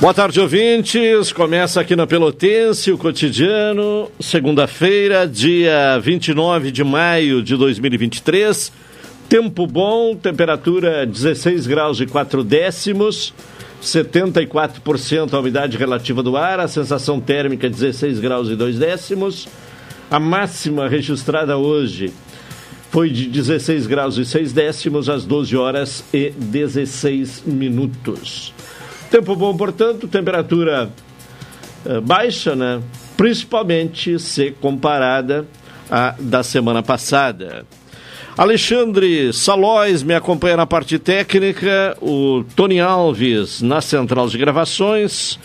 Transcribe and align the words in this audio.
Boa 0.00 0.14
tarde, 0.14 0.40
ouvintes. 0.40 1.30
Começa 1.30 1.78
aqui 1.78 1.94
na 1.94 2.06
Pelotense 2.06 2.90
o 2.90 2.96
cotidiano, 2.96 4.10
segunda-feira, 4.18 5.28
dia 5.28 5.98
29 5.98 6.72
de 6.72 6.82
maio 6.82 7.42
de 7.42 7.54
2023. 7.54 8.72
Tempo 9.28 9.66
bom, 9.66 10.16
temperatura 10.16 11.04
16 11.04 11.66
graus 11.66 12.00
e 12.00 12.06
4 12.06 12.42
décimos, 12.42 13.34
74% 13.82 15.34
a 15.34 15.38
umidade 15.38 15.76
relativa 15.76 16.22
do 16.22 16.34
ar, 16.34 16.60
a 16.60 16.66
sensação 16.66 17.20
térmica 17.20 17.68
16 17.68 18.20
graus 18.20 18.48
e 18.48 18.56
2 18.56 18.78
décimos. 18.78 19.48
A 20.10 20.18
máxima 20.18 20.88
registrada 20.88 21.58
hoje 21.58 22.10
foi 22.90 23.10
de 23.10 23.26
16 23.26 23.86
graus 23.86 24.16
e 24.16 24.24
6 24.24 24.50
décimos 24.54 25.10
às 25.10 25.26
12 25.26 25.54
horas 25.58 26.02
e 26.10 26.30
16 26.30 27.42
minutos. 27.44 28.54
Tempo 29.10 29.34
bom, 29.34 29.56
portanto, 29.56 30.06
temperatura 30.06 30.90
uh, 31.84 32.00
baixa, 32.00 32.54
né? 32.54 32.80
Principalmente 33.16 34.18
se 34.18 34.52
comparada 34.52 35.46
à 35.90 36.14
da 36.18 36.42
semana 36.42 36.82
passada. 36.82 37.66
Alexandre 38.38 39.32
Salóis 39.32 40.02
me 40.02 40.14
acompanha 40.14 40.56
na 40.56 40.66
parte 40.66 40.98
técnica, 40.98 41.96
o 42.00 42.44
Tony 42.54 42.80
Alves 42.80 43.60
na 43.60 43.80
central 43.80 44.28
de 44.28 44.38
gravações. 44.38 45.38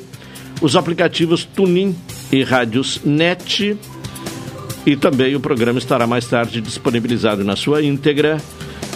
os 0.61 0.75
aplicativos 0.75 1.43
Tunin 1.43 1.95
e 2.31 2.43
Rádios 2.43 3.01
Net. 3.03 3.75
E 4.85 4.95
também 4.95 5.35
o 5.35 5.39
programa 5.39 5.79
estará 5.79 6.05
mais 6.05 6.27
tarde 6.27 6.61
disponibilizado 6.61 7.43
na 7.43 7.55
sua 7.55 7.81
íntegra 7.81 8.39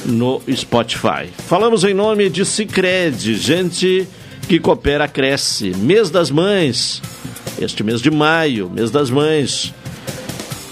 no 0.06 0.42
Spotify. 0.54 1.28
Falamos 1.48 1.84
em 1.84 1.94
nome 1.94 2.30
de 2.30 2.46
Cicred, 2.46 3.36
gente 3.36 4.08
que 4.48 4.60
coopera 4.60 5.08
cresce. 5.08 5.72
Mês 5.78 6.10
das 6.10 6.32
Mães, 6.32 7.02
este 7.60 7.84
mês 7.84 8.02
de 8.02 8.12
maio, 8.12 8.70
mês 8.70 8.92
das 8.92 9.10
mães. 9.10 9.74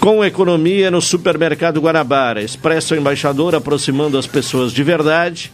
Com 0.00 0.24
economia 0.24 0.90
no 0.90 1.00
Supermercado 1.00 1.80
Guanabara. 1.80 2.40
Expresso 2.40 2.94
Embaixador 2.94 3.54
aproximando 3.54 4.16
as 4.16 4.26
pessoas 4.26 4.72
de 4.72 4.82
verdade. 4.82 5.50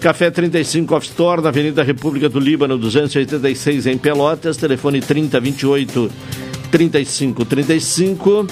Café 0.00 0.30
35 0.30 0.94
Off 0.94 1.06
Store, 1.06 1.42
na 1.42 1.48
Avenida 1.48 1.82
República 1.82 2.28
do 2.28 2.38
Líbano, 2.38 2.78
286 2.78 3.86
em 3.86 3.98
Pelotas. 3.98 4.56
Telefone 4.56 5.00
3028 5.00 6.10
3535. 6.70 8.46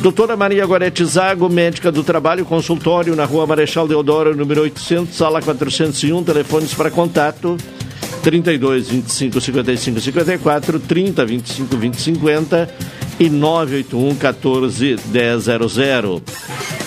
Doutora 0.00 0.36
Maria 0.36 0.66
Gorete 0.66 1.04
Zago, 1.04 1.48
médica 1.48 1.92
do 1.92 2.02
trabalho, 2.02 2.44
consultório 2.44 3.14
na 3.14 3.24
Rua 3.24 3.46
Marechal 3.46 3.86
Deodoro, 3.86 4.36
número 4.36 4.62
800, 4.62 5.14
sala 5.14 5.40
401. 5.40 6.24
Telefones 6.24 6.74
para 6.74 6.90
contato 6.90 7.56
32 8.24 8.88
25 8.88 9.38
55 9.38 10.00
54, 10.00 10.80
30 10.80 11.26
25 11.26 11.76
20 11.76 12.00
50 12.00 12.74
e 13.20 13.28
981 13.28 14.14
14 14.16 14.96
1000. 15.12 16.22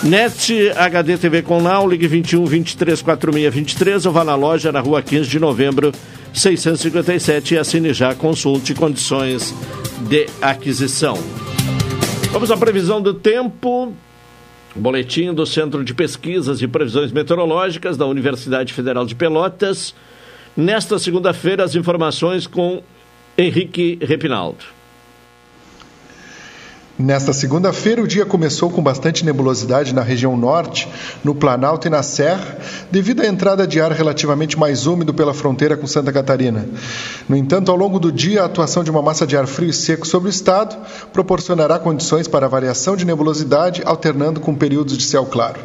NET 0.02 0.72
HD 0.76 1.16
TV 1.16 1.42
com 1.42 1.62
Now, 1.62 1.88
ligue 1.88 2.08
21 2.08 2.44
23 2.44 3.00
46 3.00 3.54
23 3.54 4.06
ou 4.06 4.12
vá 4.12 4.24
na 4.24 4.34
loja 4.34 4.72
na 4.72 4.80
rua 4.80 5.00
15 5.00 5.30
de 5.30 5.38
novembro 5.38 5.92
657 6.34 7.54
e 7.54 7.58
assine 7.58 7.94
já, 7.94 8.16
consulte 8.16 8.74
condições 8.74 9.54
de 10.08 10.26
aquisição. 10.42 11.16
Vamos 12.32 12.50
à 12.50 12.56
previsão 12.56 13.00
do 13.00 13.14
tempo. 13.14 13.94
Boletim 14.74 15.32
do 15.32 15.46
Centro 15.46 15.84
de 15.84 15.94
Pesquisas 15.94 16.60
e 16.62 16.66
Previsões 16.66 17.12
Meteorológicas 17.12 17.96
da 17.96 18.06
Universidade 18.06 18.72
Federal 18.72 19.06
de 19.06 19.14
Pelotas. 19.14 19.94
Nesta 20.56 20.98
segunda-feira, 20.98 21.64
as 21.64 21.74
informações 21.74 22.46
com 22.46 22.82
Henrique 23.36 23.98
Repinaldo. 24.02 24.78
Nesta 26.98 27.32
segunda-feira, 27.32 28.02
o 28.02 28.08
dia 28.08 28.26
começou 28.26 28.68
com 28.70 28.82
bastante 28.82 29.24
nebulosidade 29.24 29.94
na 29.94 30.02
região 30.02 30.36
norte, 30.36 30.88
no 31.22 31.32
Planalto 31.32 31.86
e 31.86 31.90
na 31.90 32.02
Serra, 32.02 32.58
devido 32.90 33.22
à 33.22 33.26
entrada 33.26 33.68
de 33.68 33.80
ar 33.80 33.92
relativamente 33.92 34.58
mais 34.58 34.84
úmido 34.84 35.14
pela 35.14 35.32
fronteira 35.32 35.76
com 35.76 35.86
Santa 35.86 36.12
Catarina. 36.12 36.68
No 37.28 37.36
entanto, 37.36 37.70
ao 37.70 37.76
longo 37.76 38.00
do 38.00 38.10
dia, 38.10 38.42
a 38.42 38.46
atuação 38.46 38.82
de 38.82 38.90
uma 38.90 39.00
massa 39.00 39.24
de 39.24 39.36
ar 39.36 39.46
frio 39.46 39.70
e 39.70 39.72
seco 39.72 40.04
sobre 40.04 40.28
o 40.28 40.30
estado 40.30 40.76
proporcionará 41.12 41.78
condições 41.78 42.26
para 42.26 42.48
variação 42.48 42.96
de 42.96 43.04
nebulosidade, 43.04 43.80
alternando 43.84 44.40
com 44.40 44.52
períodos 44.52 44.98
de 44.98 45.04
céu 45.04 45.24
claro. 45.24 45.60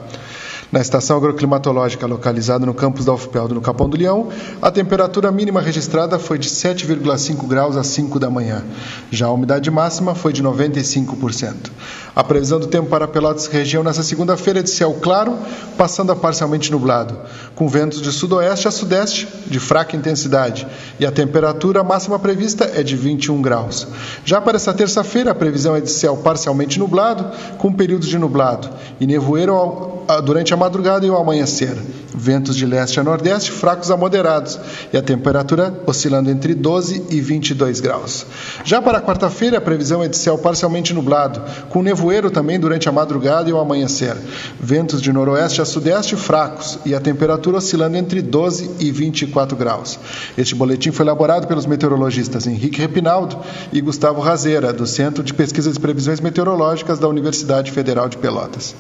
Na 0.74 0.82
estação 0.82 1.18
agroclimatológica 1.18 2.08
localizada 2.08 2.66
no 2.66 2.74
campus 2.74 3.06
da 3.06 3.14
UFPEL 3.14 3.48
no 3.50 3.62
Capão 3.62 3.88
do 3.88 3.96
Leão, 3.96 4.30
a 4.60 4.72
temperatura 4.72 5.32
mínima 5.32 5.62
registrada 5.62 6.18
foi 6.18 6.40
de 6.40 6.50
7,5 6.50 7.48
graus 7.48 7.78
às 7.78 7.86
5 7.86 8.20
da 8.20 8.28
manhã. 8.28 8.64
Já 9.12 9.28
a 9.28 9.32
umidade 9.32 9.70
máxima 9.70 10.16
foi 10.16 10.34
de 10.34 10.42
95%. 10.42 11.70
A 12.16 12.24
previsão 12.24 12.60
do 12.60 12.68
tempo 12.68 12.90
para 12.90 13.08
Pelotas 13.08 13.48
região 13.48 13.84
nessa 13.84 14.04
segunda-feira 14.04 14.60
é 14.60 14.64
de 14.64 14.70
céu 14.70 14.98
claro, 15.02 15.36
passando 15.76 16.12
a 16.12 16.16
parcialmente 16.16 16.72
nublado, 16.72 17.18
com 17.56 17.68
ventos 17.68 18.02
de 18.04 18.12
sudoeste 18.12 18.68
a 18.68 18.72
sudeste 18.72 19.28
de 19.48 19.60
fraca 19.60 19.96
intensidade, 19.96 20.68
e 21.00 21.08
a 21.08 21.12
temperatura 21.12 21.84
máxima 21.84 22.20
prevista 22.20 22.70
é 22.76 22.84
de 22.84 22.96
21 22.96 23.42
graus. 23.42 23.88
Já 24.24 24.40
para 24.40 24.58
essa 24.58 24.74
terça-feira, 24.74 25.32
a 25.32 25.36
previsão 25.36 25.76
é 25.76 25.82
de 25.82 25.90
céu 25.90 26.16
parcialmente 26.18 26.78
nublado, 26.78 27.32
com 27.58 27.74
períodos 27.74 28.08
de 28.08 28.20
nublado, 28.20 28.70
e 29.00 29.08
nevoeiro 29.08 30.04
durante 30.24 30.54
a 30.54 30.58
madrugada 30.58 31.06
e 31.08 31.10
o 31.10 31.18
amanhecer. 31.18 31.76
Ventos 32.16 32.56
de 32.56 32.66
leste 32.66 33.00
a 33.00 33.04
nordeste 33.04 33.52
fracos 33.52 33.90
a 33.90 33.98
moderados, 33.98 34.60
e 34.92 34.98
a 34.98 35.02
temperatura 35.02 35.74
oscilando 35.86 36.30
entre 36.30 36.54
12 36.54 37.06
e 37.10 37.20
22 37.20 37.80
graus. 37.80 38.26
Já 38.64 38.82
para 38.82 39.02
quarta-feira, 39.02 39.58
a 39.58 39.62
previsão 39.62 40.04
é 40.04 40.08
de 40.08 40.18
céu 40.18 40.38
parcialmente 40.38 40.94
nublado, 40.94 41.42
com 41.70 41.82
nevoeiro 41.82 42.30
também 42.30 42.60
durante 42.60 42.88
a 42.88 42.92
madrugada 42.92 43.50
e 43.50 43.54
o 43.54 43.60
amanhecer. 43.60 44.16
Ventos 44.60 45.02
de 45.02 45.12
noroeste 45.12 45.62
a 45.62 45.66
sudeste 45.66 46.16
fracos 46.16 46.80
e 46.86 46.94
a 46.94 47.00
temperatura 47.00 47.58
oscilando 47.58 47.98
entre 47.98 48.22
12 48.22 48.72
e 48.80 48.92
24 48.92 49.58
graus. 49.58 50.00
Este 50.38 50.56
boletim 50.56 50.92
foi 50.92 51.06
elaborado 51.06 51.48
pelos 51.48 51.66
meteorologistas 51.66 52.48
Henrique 52.48 52.80
Repinaldo 52.80 53.38
e 53.72 53.82
Gustavo 53.82 54.22
Razeira, 54.22 54.72
do 54.72 54.86
Centro 54.86 55.24
de 55.24 55.34
Pesquisas 55.34 55.76
e 55.76 55.80
Previsões 55.80 56.20
Meteorológicas 56.20 57.00
da 57.00 57.08
Universidade 57.08 57.72
Federal 57.72 58.08
de 58.08 58.18
Pelotas. 58.18 58.76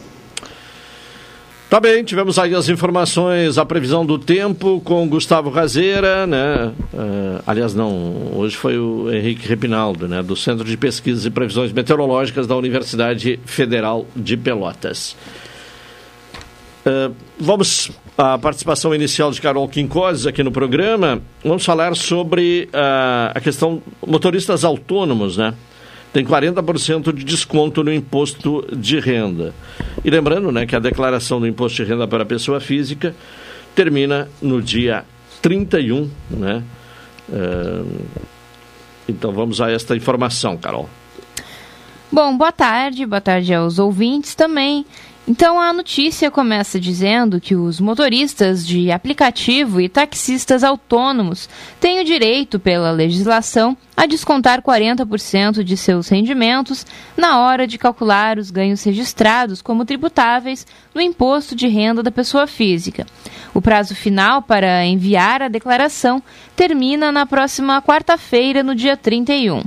Tá 1.73 1.79
bem, 1.79 2.03
tivemos 2.03 2.37
aí 2.37 2.53
as 2.53 2.69
informações, 2.69 3.57
a 3.57 3.65
previsão 3.65 4.05
do 4.05 4.19
tempo 4.19 4.79
com 4.81 5.09
Gustavo 5.09 5.49
Razeira, 5.49 6.27
né? 6.27 6.71
Uh, 6.93 7.41
aliás, 7.47 7.73
não, 7.73 8.31
hoje 8.35 8.55
foi 8.55 8.77
o 8.77 9.11
Henrique 9.11 9.47
Repinaldo, 9.47 10.07
né? 10.07 10.21
Do 10.21 10.35
Centro 10.35 10.65
de 10.65 10.77
Pesquisas 10.77 11.25
e 11.25 11.31
Previsões 11.31 11.71
Meteorológicas 11.71 12.45
da 12.45 12.55
Universidade 12.55 13.39
Federal 13.43 14.05
de 14.15 14.37
Pelotas. 14.37 15.15
Uh, 16.85 17.11
vamos 17.39 17.89
à 18.15 18.37
participação 18.37 18.93
inicial 18.93 19.31
de 19.31 19.41
Carol 19.41 19.67
Quincoses 19.67 20.27
aqui 20.27 20.43
no 20.43 20.51
programa. 20.51 21.23
Vamos 21.43 21.65
falar 21.65 21.95
sobre 21.95 22.69
uh, 22.71 23.31
a 23.33 23.41
questão 23.41 23.81
motoristas 24.05 24.63
autônomos, 24.63 25.37
né? 25.37 25.55
Tem 26.13 26.23
40% 26.23 27.11
de 27.11 27.23
desconto 27.23 27.83
no 27.83 27.91
imposto 27.91 28.63
de 28.71 28.99
renda. 28.99 29.53
E 30.05 30.09
lembrando 30.11 30.51
né, 30.51 30.65
que 30.67 30.75
a 30.75 30.79
declaração 30.79 31.39
do 31.39 31.47
imposto 31.47 31.83
de 31.83 31.89
renda 31.89 32.07
para 32.07 32.21
a 32.21 32.25
pessoa 32.25 32.59
física 32.59 33.15
termina 33.73 34.29
no 34.39 34.61
dia 34.61 35.03
31, 35.41 36.09
né? 36.29 36.63
Uh, 37.27 38.01
então 39.09 39.31
vamos 39.31 39.59
a 39.59 39.71
esta 39.71 39.95
informação, 39.95 40.55
Carol. 40.55 40.87
Bom, 42.11 42.37
boa 42.37 42.51
tarde, 42.51 43.05
boa 43.07 43.19
tarde 43.19 43.51
aos 43.53 43.79
ouvintes 43.79 44.35
também. 44.35 44.85
Então 45.25 45.57
a 45.57 45.71
notícia 45.71 46.29
começa 46.29 46.77
dizendo 46.77 47.39
que 47.39 47.55
os 47.55 47.79
motoristas 47.79 48.67
de 48.67 48.91
aplicativo 48.91 49.79
e 49.79 49.87
taxistas 49.87 50.65
autônomos 50.65 51.47
têm 51.79 52.01
o 52.01 52.03
direito, 52.03 52.59
pela 52.59 52.91
legislação, 52.91 53.77
a 53.95 54.05
descontar 54.05 54.61
40% 54.61 55.63
de 55.63 55.77
seus 55.77 56.09
rendimentos 56.09 56.85
na 57.15 57.39
hora 57.39 57.65
de 57.65 57.77
calcular 57.77 58.37
os 58.37 58.51
ganhos 58.51 58.83
registrados 58.83 59.61
como 59.61 59.85
tributáveis 59.85 60.67
no 60.93 60.99
imposto 60.99 61.55
de 61.55 61.69
renda 61.69 62.03
da 62.03 62.11
pessoa 62.11 62.45
física. 62.45 63.05
O 63.53 63.61
prazo 63.61 63.95
final 63.95 64.41
para 64.41 64.85
enviar 64.85 65.41
a 65.41 65.47
declaração 65.47 66.21
termina 66.53 67.13
na 67.13 67.25
próxima 67.25 67.81
quarta-feira, 67.81 68.61
no 68.61 68.75
dia 68.75 68.97
31. 68.97 69.63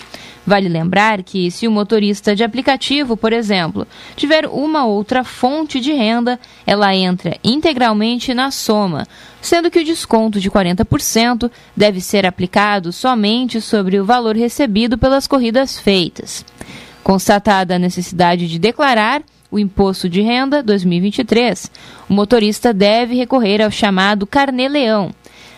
Vale 0.46 0.68
lembrar 0.68 1.22
que, 1.22 1.52
se 1.52 1.68
o 1.68 1.72
motorista 1.72 2.36
de 2.36 2.44
aplicativo, 2.44 3.16
por 3.16 3.32
exemplo, 3.32 3.88
tiver 4.16 4.48
uma 4.48 4.86
outra 4.86 5.24
fonte 5.24 5.80
de 5.80 5.92
renda, 5.92 6.40
ela 6.66 6.96
entra 6.96 7.38
integralmente 7.44 8.34
na 8.34 8.50
soma, 8.50 9.08
sendo 9.40 9.70
que 9.70 9.80
o 9.80 9.86
desconto 9.86 10.40
de 10.40 10.50
40% 10.50 11.52
deve 11.78 12.02
ser 12.02 12.26
aplicado 12.26 12.92
somente 12.92 13.62
sobre 13.62 14.00
o 14.00 14.06
valor 14.06 14.36
recebido 14.36 14.98
pelas 14.98 15.28
corridas 15.28 15.80
feitas. 15.80 16.44
Constatada 17.04 17.76
a 17.76 17.80
necessidade 17.80 18.48
de 18.48 18.58
declarar, 18.58 19.22
o 19.52 19.60
Imposto 19.60 20.08
de 20.08 20.22
Renda 20.22 20.64
2023, 20.64 21.70
o 22.10 22.14
motorista 22.14 22.74
deve 22.74 23.16
recorrer 23.16 23.62
ao 23.62 23.70
chamado 23.70 24.26
Carnê-Leão, 24.26 25.12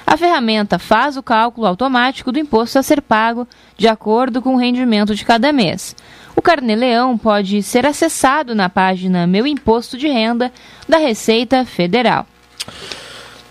a 0.05 0.17
ferramenta 0.17 0.77
faz 0.77 1.17
o 1.17 1.23
cálculo 1.23 1.67
automático 1.67 2.31
do 2.31 2.39
imposto 2.39 2.77
a 2.77 2.83
ser 2.83 3.01
pago 3.01 3.47
de 3.77 3.87
acordo 3.87 4.41
com 4.41 4.55
o 4.55 4.59
rendimento 4.59 5.15
de 5.15 5.25
cada 5.25 5.51
mês. 5.51 5.95
O 6.35 6.41
Carnê-Leão 6.41 7.17
pode 7.17 7.61
ser 7.63 7.85
acessado 7.85 8.55
na 8.55 8.69
página 8.69 9.27
Meu 9.27 9.45
Imposto 9.47 9.97
de 9.97 10.07
Renda 10.07 10.51
da 10.87 10.97
Receita 10.97 11.63
Federal. 11.65 12.25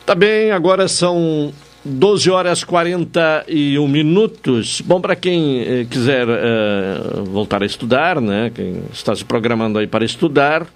Tá 0.04 0.14
bem, 0.14 0.50
agora 0.50 0.88
são 0.88 1.52
12 1.84 2.30
horas 2.30 2.64
41 2.64 3.86
minutos. 3.88 4.80
Bom, 4.80 5.00
para 5.00 5.16
quem 5.16 5.60
eh, 5.60 5.86
quiser 5.88 6.26
eh, 6.28 7.00
voltar 7.24 7.62
a 7.62 7.66
estudar, 7.66 8.20
né? 8.20 8.50
Quem 8.54 8.82
está 8.92 9.14
se 9.14 9.24
programando 9.24 9.78
aí 9.78 9.86
para 9.86 10.04
estudar 10.04 10.66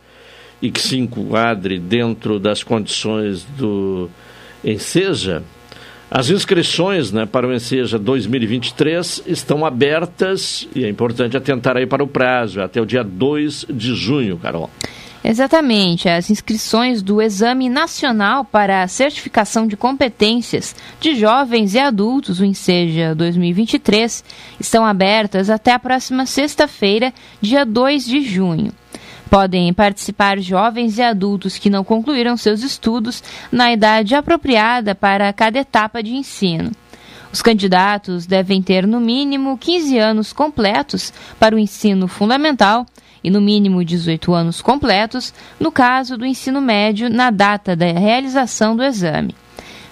e 0.61 0.70
que 0.70 0.81
se 0.81 0.99
enquadre 0.99 1.78
dentro 1.78 2.38
das 2.38 2.62
condições 2.62 3.44
do 3.56 4.08
Enseja, 4.64 5.43
as 6.10 6.30
inscrições 6.30 7.10
né, 7.10 7.26
para 7.26 7.48
o 7.48 7.52
Enseja 7.52 7.98
2023 7.98 9.24
estão 9.26 9.66
abertas 9.66 10.68
e 10.74 10.84
é 10.84 10.88
importante 10.88 11.36
atentar 11.36 11.76
aí 11.76 11.86
para 11.86 12.02
o 12.02 12.06
prazo, 12.06 12.60
até 12.60 12.80
o 12.80 12.86
dia 12.86 13.02
2 13.02 13.66
de 13.70 13.94
junho, 13.94 14.38
Carol. 14.38 14.70
Exatamente. 15.28 16.08
As 16.08 16.30
inscrições 16.30 17.02
do 17.02 17.20
Exame 17.20 17.68
Nacional 17.68 18.44
para 18.44 18.84
a 18.84 18.88
Certificação 18.88 19.66
de 19.66 19.76
Competências 19.76 20.76
de 21.00 21.16
Jovens 21.16 21.75
e 21.75 21.80
Adultos, 21.80 22.38
o 22.38 22.44
Enseja 22.44 23.12
2023, 23.12 24.22
estão 24.60 24.86
abertas 24.86 25.50
até 25.50 25.72
a 25.72 25.80
próxima 25.80 26.26
sexta-feira, 26.26 27.12
dia 27.40 27.66
2 27.66 28.06
de 28.06 28.20
junho. 28.22 28.72
Podem 29.28 29.73
participar 29.75 30.38
jovens 30.38 30.99
e 30.99 31.02
adultos 31.02 31.59
que 31.59 31.68
não 31.68 31.83
concluíram 31.83 32.37
seus 32.37 32.62
estudos 32.62 33.23
na 33.50 33.73
idade 33.73 34.14
apropriada 34.14 34.95
para 34.95 35.33
cada 35.33 35.59
etapa 35.59 36.02
de 36.02 36.14
ensino. 36.14 36.71
Os 37.33 37.42
candidatos 37.42 38.25
devem 38.25 38.62
ter 38.62 38.87
no 38.87 39.00
mínimo 39.00 39.59
15 39.59 39.99
anos 39.99 40.33
completos 40.33 41.12
para 41.38 41.54
o 41.54 41.59
ensino 41.59 42.09
fundamental 42.09 42.87
e 43.23 43.30
no 43.30 43.40
mínimo 43.40 43.85
18 43.85 44.33
anos 44.33 44.62
completos 44.62 45.35
no 45.59 45.73
caso 45.73 46.16
do 46.16 46.25
ensino 46.25 46.61
médio 46.61 47.11
na 47.11 47.30
data 47.30 47.75
da 47.75 47.87
realização 47.87 48.76
do 48.76 48.85
exame. 48.85 49.35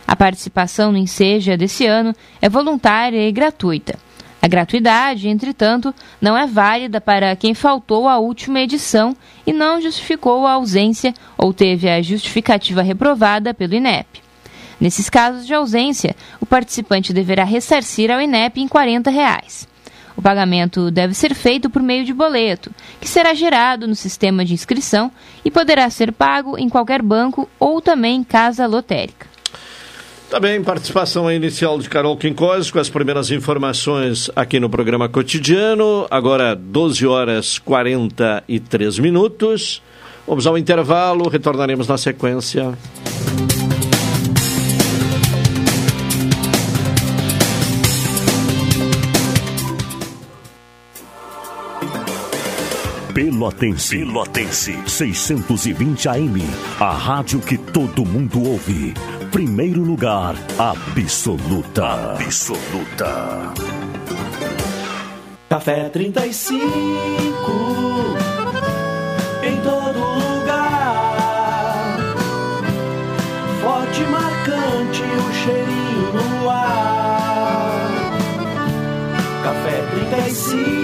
A 0.07 0.15
participação 0.15 0.93
no 0.93 0.99
Enseja 0.99 1.57
desse 1.57 1.87
ano 1.87 2.15
é 2.41 2.49
voluntária 2.49 3.29
e 3.29 3.33
gratuita. 3.33 3.99
A 4.45 4.47
gratuidade, 4.47 5.27
entretanto, 5.27 5.95
não 6.21 6.37
é 6.37 6.47
válida 6.47 7.01
para 7.01 7.35
quem 7.35 7.55
faltou 7.55 8.07
à 8.07 8.19
última 8.19 8.61
edição 8.61 9.17
e 9.47 9.55
não 9.55 9.81
justificou 9.81 10.47
a 10.47 10.53
ausência 10.53 11.15
ou 11.39 11.55
teve 11.55 11.89
a 11.89 12.03
justificativa 12.03 12.83
reprovada 12.83 13.55
pelo 13.55 13.73
INEP. 13.73 14.21
Nesses 14.79 15.09
casos 15.09 15.47
de 15.47 15.55
ausência, 15.55 16.15
o 16.43 16.45
participante 16.45 17.11
deverá 17.11 17.43
ressarcir 17.43 18.11
ao 18.11 18.21
INEP 18.21 18.61
em 18.61 18.69
40 18.69 19.11
reais. 19.11 19.67
O 20.15 20.21
pagamento 20.21 20.91
deve 20.91 21.15
ser 21.15 21.35
feito 21.35 21.71
por 21.71 21.81
meio 21.81 22.05
de 22.05 22.13
boleto, 22.13 22.71
que 23.01 23.09
será 23.09 23.33
gerado 23.33 23.89
no 23.89 23.95
sistema 23.95 24.45
de 24.45 24.53
inscrição 24.53 25.11
e 25.43 25.51
poderá 25.51 25.89
ser 25.89 26.13
pago 26.13 26.59
em 26.59 26.69
qualquer 26.69 27.01
banco 27.01 27.49
ou 27.59 27.81
também 27.81 28.23
casa 28.23 28.67
lotérica. 28.67 29.34
Também 30.35 30.59
tá 30.59 30.73
participação 30.73 31.31
inicial 31.31 31.79
de 31.79 31.89
Carol 31.89 32.17
Quincós 32.17 32.69
com 32.69 32.81
as 32.81 32.91
primeiras 32.91 33.31
informações 33.31 34.29
aqui 34.35 34.59
no 34.59 34.69
programa 34.69 35.09
cotidiano. 35.09 36.09
Agora 36.11 36.57
12 36.57 37.07
horas 37.07 37.61
43 37.61 38.99
minutos. 38.99 39.81
Vamos 40.27 40.45
ao 40.45 40.59
intervalo, 40.59 41.29
retornaremos 41.29 41.87
na 41.87 41.97
sequência. 41.97 42.77
Pelotense. 53.15 53.99
Pelotense. 53.99 54.77
620 54.89 56.09
AM. 56.09 56.43
A 56.81 56.91
rádio 56.91 57.39
que 57.39 57.57
todo 57.57 58.05
mundo 58.05 58.43
ouve. 58.43 58.93
Primeiro 59.31 59.83
lugar, 59.83 60.35
absoluta. 60.59 62.15
Absoluta. 62.15 63.55
Café 65.49 65.89
35. 65.91 66.59
Em 69.45 69.57
todo 69.61 69.99
lugar. 70.19 71.97
Forte 73.63 74.03
e 74.03 74.07
marcante 74.07 75.03
o 75.03 75.33
cheirinho 75.33 76.13
no 76.15 76.51
ar. 76.51 77.79
Café 79.45 79.85
35. 80.11 80.84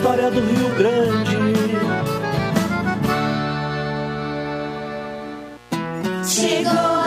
História 0.00 0.30
do 0.30 0.40
Rio 0.40 0.74
Grande. 0.76 1.36
Chegou 6.24 6.99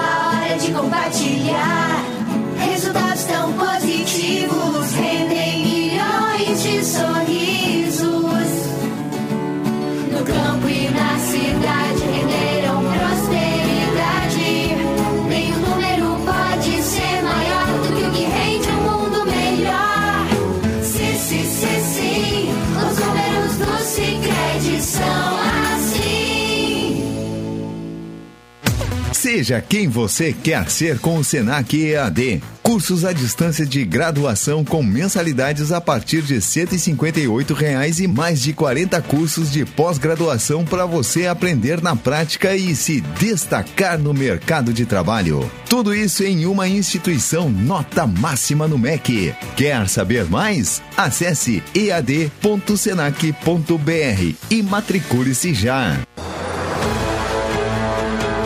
Seja 29.14 29.62
quem 29.62 29.88
você 29.88 30.34
quer 30.34 30.70
ser 30.70 31.00
com 31.00 31.18
o 31.18 31.24
Senac 31.24 31.80
EAD. 31.80 32.42
Cursos 32.64 33.06
à 33.06 33.14
distância 33.14 33.66
de 33.66 33.86
graduação 33.86 34.66
com 34.66 34.82
mensalidades 34.82 35.72
a 35.72 35.80
partir 35.80 36.22
de 36.22 36.42
158 36.42 37.54
reais 37.54 38.00
e 38.00 38.08
mais 38.08 38.42
de 38.42 38.54
40 38.54 39.02
cursos 39.02 39.52
de 39.52 39.66
pós-graduação 39.66 40.66
para 40.66 40.86
você 40.86 41.28
aprender 41.28 41.82
na 41.82 41.96
prática 41.96 42.56
e 42.56 42.76
se 42.76 43.02
destacar 43.02 44.00
no 44.00 44.14
mercado 44.14 44.74
de 44.74 44.86
trabalho. 44.86 45.50
Tudo 45.70 45.94
isso 45.94 46.24
em 46.24 46.46
uma 46.46 46.68
instituição 46.68 47.50
nota 47.50 48.08
máxima 48.08 48.68
no 48.68 48.78
MEC. 48.78 49.36
Quer 49.56 49.88
saber 49.88 50.26
mais? 50.26 50.82
Acesse 50.98 51.62
ead.senac.br 51.76 52.34
e 54.50 54.64
matricule-se 54.64 55.54
já. 55.54 56.00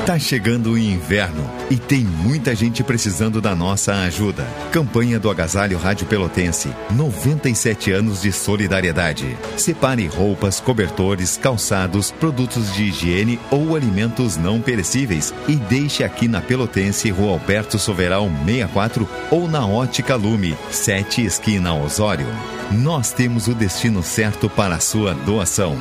Tá 0.07 0.17
chegando 0.17 0.71
o 0.71 0.77
inverno 0.77 1.43
e 1.69 1.75
tem 1.75 1.99
muita 1.99 2.55
gente 2.55 2.81
precisando 2.81 3.41
da 3.41 3.53
nossa 3.53 3.93
ajuda. 4.03 4.47
Campanha 4.71 5.19
do 5.19 5.29
Agasalho 5.29 5.77
Rádio 5.77 6.07
Pelotense. 6.07 6.69
97 6.91 7.91
anos 7.91 8.21
de 8.21 8.31
solidariedade. 8.31 9.37
Separe 9.57 10.07
roupas, 10.07 10.61
cobertores, 10.61 11.35
calçados, 11.35 12.09
produtos 12.09 12.73
de 12.73 12.83
higiene 12.83 13.37
ou 13.51 13.75
alimentos 13.75 14.37
não 14.37 14.61
perecíveis 14.61 15.33
e 15.45 15.57
deixe 15.57 16.05
aqui 16.05 16.29
na 16.29 16.39
Pelotense, 16.39 17.09
Rua 17.09 17.33
Alberto 17.33 17.77
Soveral 17.77 18.29
64 18.45 19.09
ou 19.29 19.45
na 19.45 19.67
Ótica 19.67 20.15
Lume, 20.15 20.55
7 20.71 21.25
esquina 21.25 21.75
Osório. 21.75 22.27
Nós 22.71 23.11
temos 23.11 23.49
o 23.49 23.53
destino 23.53 24.01
certo 24.01 24.49
para 24.49 24.75
a 24.75 24.79
sua 24.79 25.13
doação. 25.13 25.77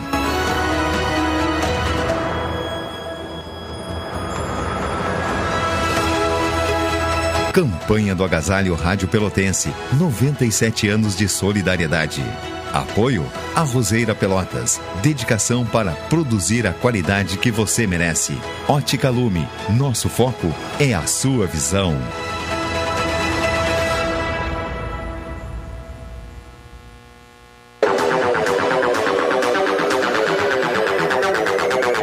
Campanha 7.56 8.14
do 8.14 8.22
Agasalho 8.22 8.74
Rádio 8.74 9.08
Pelotense. 9.08 9.72
97 9.94 10.90
anos 10.90 11.16
de 11.16 11.26
solidariedade. 11.26 12.22
Apoio 12.70 13.24
a 13.54 13.62
Roseira 13.62 14.14
Pelotas. 14.14 14.78
Dedicação 15.02 15.64
para 15.64 15.92
produzir 15.92 16.66
a 16.66 16.74
qualidade 16.74 17.38
que 17.38 17.50
você 17.50 17.86
merece. 17.86 18.38
Ótica 18.68 19.08
Lume. 19.08 19.48
Nosso 19.70 20.10
foco 20.10 20.54
é 20.78 20.92
a 20.92 21.06
sua 21.06 21.46
visão. 21.46 21.96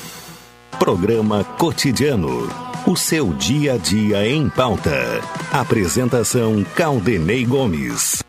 Programa 0.78 1.44
Cotidiano. 1.44 2.48
O 2.86 2.96
seu 2.96 3.34
dia 3.34 3.74
a 3.74 3.76
dia 3.76 4.26
em 4.26 4.48
pauta. 4.48 5.20
Apresentação 5.52 6.64
Caldenei 6.74 7.44
Gomes. 7.44 8.26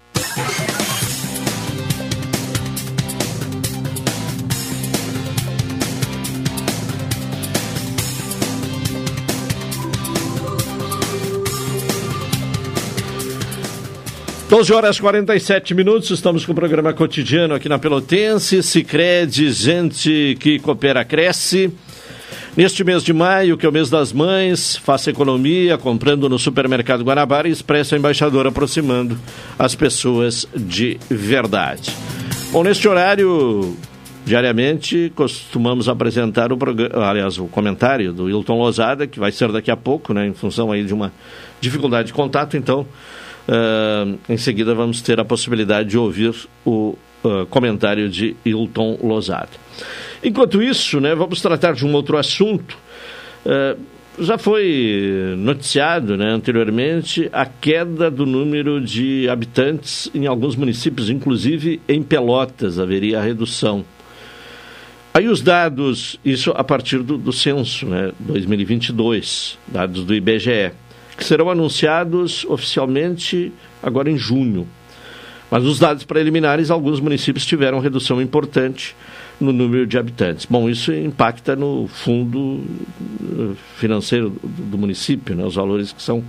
Doze 14.49 14.73
horas 14.73 14.97
e 14.97 15.01
47 15.01 15.75
minutos, 15.75 16.09
estamos 16.09 16.43
com 16.43 16.53
o 16.53 16.55
programa 16.55 16.91
cotidiano 16.91 17.53
aqui 17.53 17.69
na 17.69 17.77
Pelotense, 17.77 18.63
Cicred, 18.63 19.51
gente 19.51 20.35
que 20.39 20.57
coopera, 20.57 21.05
cresce. 21.05 21.71
Neste 22.57 22.83
mês 22.83 23.03
de 23.03 23.13
maio, 23.13 23.57
que 23.57 23.65
é 23.65 23.69
o 23.69 23.71
mês 23.71 23.89
das 23.89 24.11
mães, 24.11 24.75
faça 24.75 25.09
economia 25.09 25.77
comprando 25.77 26.27
no 26.27 26.39
supermercado 26.39 27.03
Guanabara 27.03 27.47
e 27.47 27.51
Expresso 27.51 27.95
Embaixador 27.95 28.47
aproximando 28.47 29.17
as 29.57 29.75
pessoas 29.75 30.47
de 30.55 30.99
verdade. 31.09 31.95
Bom, 32.51 32.63
neste 32.63 32.87
horário, 32.87 33.77
diariamente, 34.25 35.11
costumamos 35.15 35.87
apresentar 35.87 36.51
o 36.51 36.57
programa, 36.57 37.05
aliás, 37.05 37.37
o 37.37 37.45
comentário 37.45 38.11
do 38.11 38.27
Hilton 38.29 38.57
Lozada, 38.57 39.05
que 39.05 39.19
vai 39.19 39.31
ser 39.31 39.51
daqui 39.51 39.69
a 39.69 39.77
pouco, 39.77 40.13
né, 40.13 40.27
em 40.27 40.33
função 40.33 40.71
aí 40.71 40.83
de 40.83 40.93
uma 40.93 41.13
dificuldade 41.61 42.07
de 42.07 42.13
contato, 42.13 42.57
então, 42.57 42.81
uh, 43.47 44.17
em 44.27 44.37
seguida 44.37 44.73
vamos 44.73 45.01
ter 45.01 45.19
a 45.19 45.25
possibilidade 45.25 45.89
de 45.89 45.97
ouvir 45.97 46.33
o 46.65 46.97
uh, 47.23 47.45
comentário 47.49 48.09
de 48.09 48.35
Hilton 48.43 48.97
Lozada. 49.01 49.49
Enquanto 50.23 50.61
isso, 50.61 50.99
né, 50.99 51.15
vamos 51.15 51.41
tratar 51.41 51.73
de 51.73 51.85
um 51.85 51.93
outro 51.93 52.17
assunto. 52.17 52.77
Uh, 53.45 53.79
já 54.19 54.37
foi 54.37 55.33
noticiado 55.37 56.17
né, 56.17 56.29
anteriormente 56.29 57.29
a 57.31 57.45
queda 57.45 58.11
do 58.11 58.25
número 58.25 58.81
de 58.81 59.29
habitantes 59.29 60.11
em 60.13 60.27
alguns 60.27 60.57
municípios, 60.57 61.09
inclusive 61.09 61.79
em 61.87 62.03
Pelotas, 62.03 62.79
haveria 62.79 63.19
a 63.19 63.21
redução. 63.21 63.85
Aí 65.13 65.27
os 65.27 65.41
dados, 65.41 66.19
isso 66.23 66.51
a 66.51 66.63
partir 66.63 66.99
do, 66.99 67.17
do 67.17 67.31
censo, 67.31 67.85
né, 67.85 68.11
2022, 68.19 69.57
dados 69.67 70.03
do 70.03 70.13
IBGE, 70.13 70.71
que 71.17 71.23
serão 71.23 71.49
anunciados 71.49 72.45
oficialmente 72.45 73.51
agora 73.81 74.09
em 74.09 74.17
junho. 74.17 74.67
Mas 75.49 75.63
os 75.63 75.79
dados 75.79 76.03
preliminares, 76.03 76.69
alguns 76.69 76.99
municípios 76.99 77.45
tiveram 77.45 77.79
redução 77.79 78.21
importante 78.21 78.95
no 79.39 79.53
número 79.53 79.87
de 79.87 79.97
habitantes. 79.97 80.45
Bom, 80.45 80.69
isso 80.69 80.91
impacta 80.93 81.55
no 81.55 81.87
fundo 81.87 82.61
eh, 83.21 83.55
financeiro 83.77 84.35
do 84.43 84.77
município, 84.77 85.35
né, 85.35 85.45
os 85.45 85.55
valores 85.55 85.91
que 85.91 86.01
são 86.01 86.23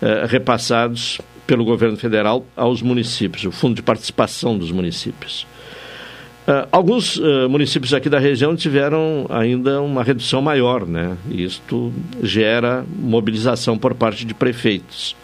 eh, 0.00 0.26
repassados 0.28 1.20
pelo 1.46 1.64
governo 1.64 1.96
federal 1.96 2.46
aos 2.54 2.82
municípios, 2.82 3.44
o 3.44 3.50
fundo 3.50 3.74
de 3.74 3.82
participação 3.82 4.56
dos 4.56 4.70
municípios. 4.70 5.46
Uh, 6.46 6.68
alguns 6.72 7.16
uh, 7.16 7.48
municípios 7.48 7.92
aqui 7.92 8.08
da 8.08 8.18
região 8.18 8.56
tiveram 8.56 9.26
ainda 9.28 9.82
uma 9.82 10.02
redução 10.02 10.40
maior, 10.40 10.86
né? 10.86 11.16
E 11.30 11.44
isto 11.44 11.92
gera 12.22 12.86
mobilização 12.98 13.76
por 13.76 13.94
parte 13.94 14.24
de 14.24 14.32
prefeitos. 14.32 15.14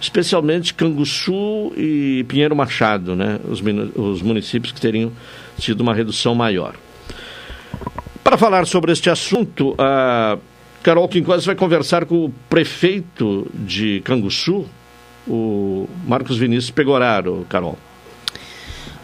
Especialmente 0.00 0.74
Canguçu 0.74 1.72
e 1.76 2.24
Pinheiro 2.28 2.56
Machado, 2.56 3.14
né? 3.14 3.38
Os, 3.48 3.62
os 3.94 4.22
municípios 4.22 4.72
que 4.72 4.80
teriam 4.80 5.12
tido 5.58 5.80
uma 5.80 5.94
redução 5.94 6.34
maior. 6.34 6.74
Para 8.22 8.36
falar 8.36 8.66
sobre 8.66 8.92
este 8.92 9.08
assunto, 9.08 9.74
a 9.78 10.38
Carol 10.82 11.08
Quincós 11.08 11.44
vai 11.44 11.54
conversar 11.54 12.04
com 12.04 12.26
o 12.26 12.32
prefeito 12.48 13.50
de 13.54 14.00
Canguçu, 14.04 14.66
o 15.26 15.88
Marcos 16.06 16.38
Vinícius 16.38 16.70
Pegoraro, 16.70 17.46
Carol. 17.48 17.78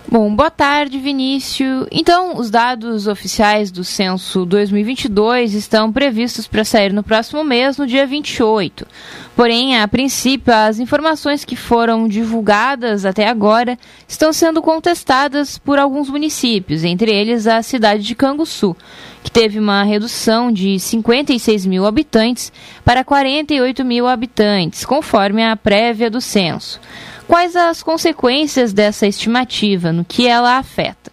Bom, 0.07 0.37
boa 0.37 0.51
tarde, 0.51 0.99
Vinícius. 0.99 1.87
Então, 1.91 2.37
os 2.37 2.51
dados 2.51 3.07
oficiais 3.07 3.71
do 3.71 3.83
censo 3.83 4.45
2022 4.45 5.55
estão 5.55 5.91
previstos 5.91 6.47
para 6.47 6.63
sair 6.63 6.93
no 6.93 7.03
próximo 7.03 7.43
mês, 7.43 7.79
no 7.79 7.87
dia 7.87 8.07
28. 8.07 8.87
Porém, 9.35 9.81
a 9.81 9.89
princípio, 9.89 10.53
as 10.53 10.79
informações 10.79 11.43
que 11.43 11.57
foram 11.57 12.07
divulgadas 12.07 13.07
até 13.07 13.27
agora 13.27 13.79
estão 14.07 14.31
sendo 14.31 14.61
contestadas 14.61 15.57
por 15.57 15.79
alguns 15.79 16.11
municípios, 16.11 16.85
entre 16.85 17.11
eles 17.11 17.47
a 17.47 17.63
cidade 17.63 18.03
de 18.03 18.15
Canguçu, 18.15 18.77
que 19.23 19.31
teve 19.31 19.59
uma 19.59 19.83
redução 19.85 20.53
de 20.53 20.79
56 20.79 21.65
mil 21.65 21.87
habitantes 21.87 22.53
para 22.85 23.03
48 23.03 23.83
mil 23.83 24.07
habitantes, 24.07 24.85
conforme 24.85 25.43
a 25.43 25.57
prévia 25.57 26.11
do 26.11 26.21
censo. 26.21 26.79
Quais 27.27 27.57
as 27.57 27.83
consequências 27.83 28.73
dessa 28.73 29.07
estimativa, 29.07 29.93
no 29.93 30.05
que 30.05 30.27
ela 30.27 30.59
afeta? 30.59 31.13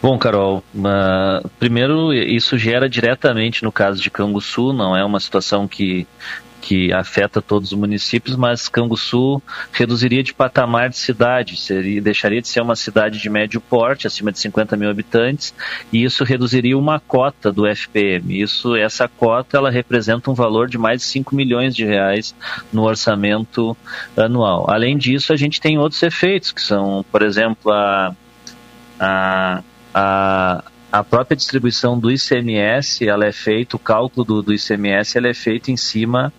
Bom, 0.00 0.16
Carol, 0.16 0.62
uh, 0.74 1.48
primeiro 1.58 2.12
isso 2.12 2.56
gera 2.56 2.88
diretamente 2.88 3.64
no 3.64 3.72
caso 3.72 4.00
de 4.00 4.10
Canguçu, 4.10 4.72
não 4.72 4.96
é 4.96 5.04
uma 5.04 5.18
situação 5.18 5.66
que 5.66 6.06
que 6.60 6.92
afeta 6.92 7.40
todos 7.40 7.72
os 7.72 7.78
municípios, 7.78 8.36
mas 8.36 8.68
Canguçu 8.68 9.40
reduziria 9.72 10.22
de 10.22 10.34
patamar 10.34 10.90
de 10.90 10.96
cidade, 10.96 11.56
seria, 11.56 12.00
deixaria 12.00 12.40
de 12.40 12.48
ser 12.48 12.60
uma 12.60 12.76
cidade 12.76 13.18
de 13.18 13.30
médio 13.30 13.60
porte, 13.60 14.06
acima 14.06 14.32
de 14.32 14.38
50 14.38 14.76
mil 14.76 14.90
habitantes, 14.90 15.54
e 15.92 16.04
isso 16.04 16.24
reduziria 16.24 16.76
uma 16.76 17.00
cota 17.00 17.52
do 17.52 17.66
FPM. 17.66 18.40
Isso, 18.40 18.76
essa 18.76 19.08
cota, 19.08 19.56
ela 19.56 19.70
representa 19.70 20.30
um 20.30 20.34
valor 20.34 20.68
de 20.68 20.78
mais 20.78 21.00
de 21.00 21.06
5 21.06 21.34
milhões 21.34 21.74
de 21.74 21.84
reais 21.84 22.34
no 22.72 22.82
orçamento 22.82 23.76
anual. 24.16 24.70
Além 24.70 24.96
disso, 24.96 25.32
a 25.32 25.36
gente 25.36 25.60
tem 25.60 25.78
outros 25.78 26.02
efeitos, 26.02 26.52
que 26.52 26.60
são, 26.60 27.04
por 27.10 27.22
exemplo, 27.22 27.70
a, 27.70 28.14
a, 28.98 29.62
a 29.94 30.64
a 30.90 31.04
própria 31.04 31.36
distribuição 31.36 31.98
do 31.98 32.10
ICMS, 32.10 33.06
ela 33.06 33.26
é 33.26 33.32
feita, 33.32 33.76
o 33.76 33.78
cálculo 33.78 34.24
do, 34.24 34.42
do 34.42 34.54
ICMS, 34.54 35.18
ela 35.18 35.28
é 35.28 35.34
feito 35.34 35.70
em 35.70 35.76
cima 35.76 36.32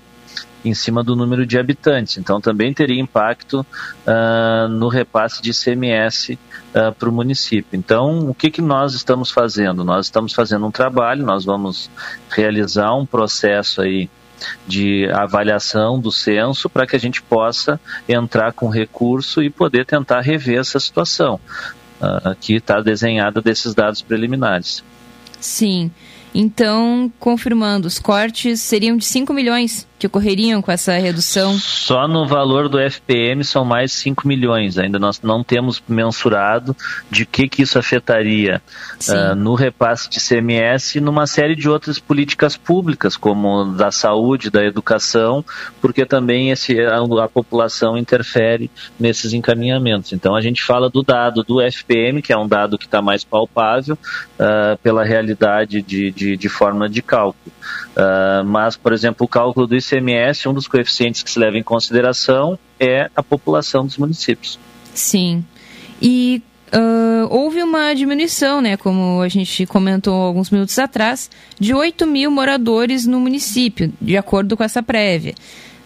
em 0.64 0.74
cima 0.74 1.04
do 1.04 1.16
número 1.16 1.46
de 1.46 1.58
habitantes. 1.58 2.18
Então, 2.18 2.42
também 2.42 2.74
teria 2.74 3.00
impacto 3.00 3.66
uh, 4.06 4.68
no 4.68 4.88
repasse 4.88 5.42
de 5.42 5.52
ICMS 5.52 6.34
uh, 6.34 6.94
para 6.94 7.10
o 7.10 7.12
município. 7.12 7.78
Então, 7.78 8.30
o 8.30 8.34
que, 8.34 8.52
que 8.52 8.62
nós 8.62 8.94
estamos 8.94 9.32
fazendo? 9.32 9.84
Nós 9.84 10.08
estamos 10.08 10.34
fazendo 10.34 10.66
um 10.66 10.72
trabalho, 10.72 11.26
nós 11.26 11.46
vamos 11.46 11.90
realizar 12.30 12.94
um 12.96 13.06
processo 13.06 13.82
aí 13.82 14.10
de 14.68 15.10
avaliação 15.12 16.00
do 16.00 16.12
censo 16.12 16.70
para 16.70 16.88
que 16.88 16.96
a 16.96 17.00
gente 17.00 17.22
possa 17.22 17.80
entrar 18.08 18.54
com 18.54 18.70
recurso 18.70 19.44
e 19.44 19.50
poder 19.50 19.86
tentar 19.86 20.22
rever 20.22 20.60
essa 20.60 20.80
situação 20.80 21.40
uh, 22.02 22.36
que 22.40 22.56
está 22.56 22.82
desenhada 22.82 23.42
desses 23.42 23.74
dados 23.74 24.02
preliminares. 24.02 24.84
Sim. 25.40 25.92
Então, 26.34 27.12
confirmando, 27.20 27.88
os 27.88 28.00
cortes 28.00 28.62
seriam 28.62 28.98
de 28.98 29.06
5 29.06 29.34
milhões 29.34 29.88
que 30.00 30.08
ocorreriam 30.08 30.62
com 30.62 30.72
essa 30.72 30.94
redução? 30.94 31.60
Só 31.60 32.08
no 32.08 32.26
valor 32.26 32.70
do 32.70 32.80
FPM 32.80 33.44
são 33.44 33.66
mais 33.66 33.92
5 33.92 34.26
milhões. 34.26 34.78
Ainda 34.78 34.98
nós 34.98 35.22
não 35.22 35.44
temos 35.44 35.84
mensurado 35.88 36.76
de 37.12 37.26
que, 37.26 37.50
que 37.50 37.64
isso 37.64 37.78
afetaria 37.78 38.62
uh, 39.10 39.36
no 39.36 39.56
repasse 39.56 40.10
de 40.10 40.22
CMS 40.22 40.96
e 40.96 41.02
numa 41.02 41.28
série 41.28 41.54
de 41.54 41.70
outras 41.70 42.00
políticas 42.00 42.56
públicas, 42.56 43.18
como 43.18 43.66
da 43.66 43.92
saúde, 43.92 44.50
da 44.50 44.64
educação, 44.64 45.44
porque 45.82 46.06
também 46.06 46.50
esse, 46.50 46.80
a, 46.80 47.00
a 47.00 47.28
população 47.28 47.98
interfere 47.98 48.72
nesses 48.98 49.34
encaminhamentos. 49.34 50.14
Então 50.14 50.34
a 50.34 50.42
gente 50.42 50.64
fala 50.64 50.90
do 50.90 51.04
dado 51.04 51.44
do 51.44 51.60
FPM, 51.62 52.22
que 52.22 52.32
é 52.32 52.38
um 52.38 52.48
dado 52.48 52.78
que 52.78 52.86
está 52.86 53.02
mais 53.02 53.26
palpável 53.26 53.96
uh, 53.96 54.78
pela 54.82 55.04
realidade 55.04 55.82
de, 55.82 56.10
de, 56.20 56.36
de 56.36 56.50
forma 56.50 56.90
de 56.90 57.02
cálculo. 57.02 57.54
Uh, 57.96 58.44
mas, 58.46 58.76
por 58.76 58.92
exemplo, 58.92 59.26
o 59.26 59.28
cálculo 59.28 59.66
do 59.66 59.76
ICMS, 59.76 60.50
um 60.50 60.54
dos 60.54 60.68
coeficientes 60.68 61.24
que 61.24 61.32
se 61.32 61.40
leva 61.40 61.58
em 61.58 61.64
consideração 61.64 62.60
é 62.78 63.10
a 63.16 63.24
população 63.24 63.86
dos 63.86 63.98
municípios. 63.98 64.60
Sim. 64.94 65.46
E 66.02 66.44
uh, 66.74 67.28
houve 67.30 67.64
uma 67.64 67.94
diminuição, 67.94 68.62
né, 68.62 68.76
como 68.76 69.22
a 69.22 69.30
gente 69.30 69.66
comentou 69.66 70.14
alguns 70.14 70.50
minutos 70.50 70.78
atrás, 70.78 71.32
de 71.58 71.74
8 71.74 72.06
mil 72.06 72.30
moradores 72.30 73.06
no 73.06 73.20
município, 73.20 73.94
de 74.02 74.18
acordo 74.18 74.58
com 74.58 74.64
essa 74.64 74.84
prévia. 74.84 75.34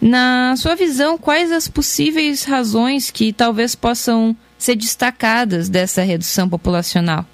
Na 0.02 0.56
sua 0.58 0.76
visão, 0.76 1.17
quais 1.17 1.52
as 1.52 1.67
possíveis 1.67 2.43
razões 2.43 3.10
que 3.10 3.32
talvez 3.32 3.76
possam 3.76 4.36
ser 4.58 4.76
destacadas 4.76 5.69
dessa 5.69 6.02
redução 6.02 6.50
populacional? 6.50 7.26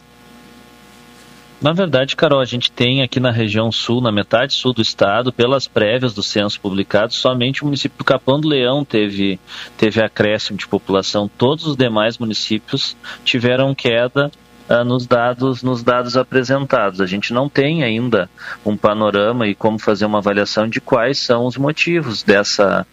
Na 1.62 1.74
verdade, 1.74 2.16
Carol, 2.16 2.40
a 2.40 2.46
gente 2.46 2.72
tem 2.72 3.02
aqui 3.02 3.20
na 3.20 3.32
região 3.32 3.70
sul, 3.70 4.00
na 4.00 4.14
metade 4.14 4.54
sul 4.54 4.74
do 4.74 4.82
estado, 4.82 5.34
pelas 5.34 5.68
prévias 5.68 6.14
do 6.14 6.24
censo 6.24 6.60
publicado, 6.62 7.14
somente 7.14 7.62
o 7.62 7.66
município 7.66 7.98
do 7.98 8.04
Capão 8.06 8.40
do 8.40 8.48
Leão 8.48 8.86
teve, 8.86 9.38
teve 9.78 10.02
acréscimo 10.02 10.58
de 10.58 10.66
população. 10.66 11.30
Todos 11.38 11.68
os 11.68 11.76
demais 11.76 12.18
municípios 12.18 12.96
tiveram 13.26 13.76
queda 13.76 14.32
uh, 14.70 14.86
nos, 14.86 15.06
dados, 15.06 15.62
nos 15.62 15.84
dados 15.84 16.16
apresentados. 16.16 17.02
A 17.02 17.06
gente 17.06 17.34
não 17.34 17.50
tem 17.50 17.84
ainda 17.84 18.30
um 18.66 18.78
panorama 18.78 19.46
e 19.46 19.54
como 19.54 19.78
fazer 19.78 20.06
uma 20.06 20.20
avaliação 20.20 20.66
de 20.66 20.80
quais 20.80 21.20
são 21.20 21.46
os 21.46 21.58
motivos 21.58 22.24
dessa 22.24 22.88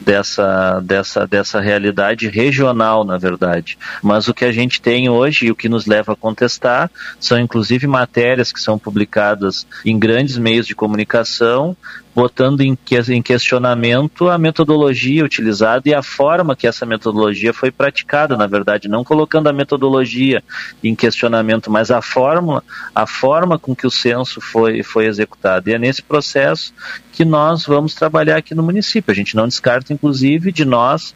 dessa, 0.00 0.80
dessa, 0.80 1.26
dessa 1.26 1.60
realidade 1.60 2.28
regional, 2.28 3.04
na 3.04 3.16
verdade. 3.16 3.78
Mas 4.02 4.28
o 4.28 4.34
que 4.34 4.44
a 4.44 4.52
gente 4.52 4.80
tem 4.80 5.08
hoje 5.08 5.46
e 5.46 5.50
o 5.50 5.56
que 5.56 5.68
nos 5.68 5.86
leva 5.86 6.12
a 6.12 6.16
contestar 6.16 6.90
são 7.18 7.38
inclusive 7.38 7.86
matérias 7.86 8.52
que 8.52 8.60
são 8.60 8.78
publicadas 8.78 9.66
em 9.84 9.98
grandes 9.98 10.38
meios 10.38 10.66
de 10.66 10.74
comunicação 10.74 11.76
botando 12.16 12.62
em, 12.62 12.78
em 13.10 13.20
questionamento 13.20 14.30
a 14.30 14.38
metodologia 14.38 15.22
utilizada 15.22 15.86
e 15.86 15.92
a 15.92 16.02
forma 16.02 16.56
que 16.56 16.66
essa 16.66 16.86
metodologia 16.86 17.52
foi 17.52 17.70
praticada, 17.70 18.38
na 18.38 18.46
verdade, 18.46 18.88
não 18.88 19.04
colocando 19.04 19.48
a 19.48 19.52
metodologia 19.52 20.42
em 20.82 20.94
questionamento, 20.94 21.70
mas 21.70 21.90
a 21.90 22.00
forma, 22.00 22.64
a 22.94 23.06
forma 23.06 23.58
com 23.58 23.76
que 23.76 23.86
o 23.86 23.90
censo 23.90 24.40
foi, 24.40 24.82
foi 24.82 25.04
executado. 25.04 25.68
E 25.68 25.74
é 25.74 25.78
nesse 25.78 26.02
processo 26.02 26.72
que 27.12 27.22
nós 27.22 27.66
vamos 27.66 27.94
trabalhar 27.94 28.38
aqui 28.38 28.54
no 28.54 28.62
município. 28.62 29.12
A 29.12 29.14
gente 29.14 29.36
não 29.36 29.46
descarta, 29.46 29.92
inclusive, 29.92 30.50
de 30.50 30.64
nós 30.64 31.14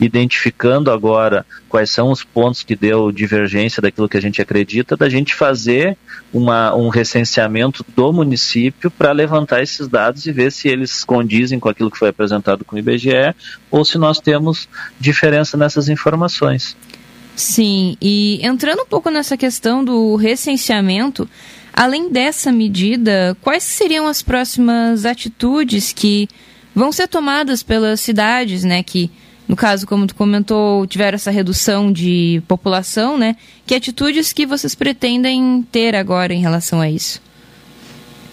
identificando 0.00 0.90
agora 0.90 1.44
quais 1.68 1.90
são 1.90 2.10
os 2.10 2.24
pontos 2.24 2.62
que 2.62 2.74
deu 2.74 3.12
divergência 3.12 3.80
daquilo 3.80 4.08
que 4.08 4.16
a 4.16 4.22
gente 4.22 4.40
acredita, 4.40 4.96
da 4.96 5.08
gente 5.08 5.34
fazer 5.34 5.96
uma, 6.32 6.74
um 6.74 6.88
recenseamento 6.88 7.84
do 7.94 8.12
município 8.12 8.90
para 8.90 9.12
levantar 9.12 9.62
esses 9.62 9.88
dados 9.88 10.26
e 10.26 10.32
ver 10.32 10.52
se 10.52 10.68
eles 10.68 11.04
condizem 11.04 11.58
com 11.58 11.68
aquilo 11.68 11.90
que 11.90 11.98
foi 11.98 12.08
apresentado 12.08 12.64
com 12.64 12.76
o 12.76 12.78
IBGE 12.78 13.34
ou 13.70 13.84
se 13.84 13.98
nós 13.98 14.20
temos 14.20 14.68
diferença 14.98 15.56
nessas 15.56 15.88
informações. 15.88 16.76
Sim, 17.36 17.96
e 18.02 18.40
entrando 18.44 18.82
um 18.82 18.86
pouco 18.86 19.10
nessa 19.10 19.36
questão 19.36 19.84
do 19.84 20.16
recenseamento, 20.16 21.28
além 21.72 22.10
dessa 22.10 22.50
medida, 22.50 23.36
quais 23.40 23.62
seriam 23.62 24.08
as 24.08 24.22
próximas 24.22 25.06
atitudes 25.06 25.92
que 25.92 26.28
vão 26.74 26.90
ser 26.90 27.06
tomadas 27.06 27.62
pelas 27.62 28.00
cidades, 28.00 28.64
né, 28.64 28.82
que 28.82 29.08
no 29.48 29.56
caso, 29.56 29.86
como 29.86 30.06
tu 30.06 30.14
comentou, 30.14 30.86
tiveram 30.86 31.16
essa 31.16 31.30
redução 31.30 31.90
de 31.90 32.42
população, 32.46 33.16
né? 33.16 33.34
Que 33.66 33.74
atitudes 33.74 34.32
que 34.32 34.44
vocês 34.44 34.74
pretendem 34.74 35.66
ter 35.72 35.96
agora 35.96 36.34
em 36.34 36.40
relação 36.40 36.80
a 36.80 36.90
isso? 36.90 37.20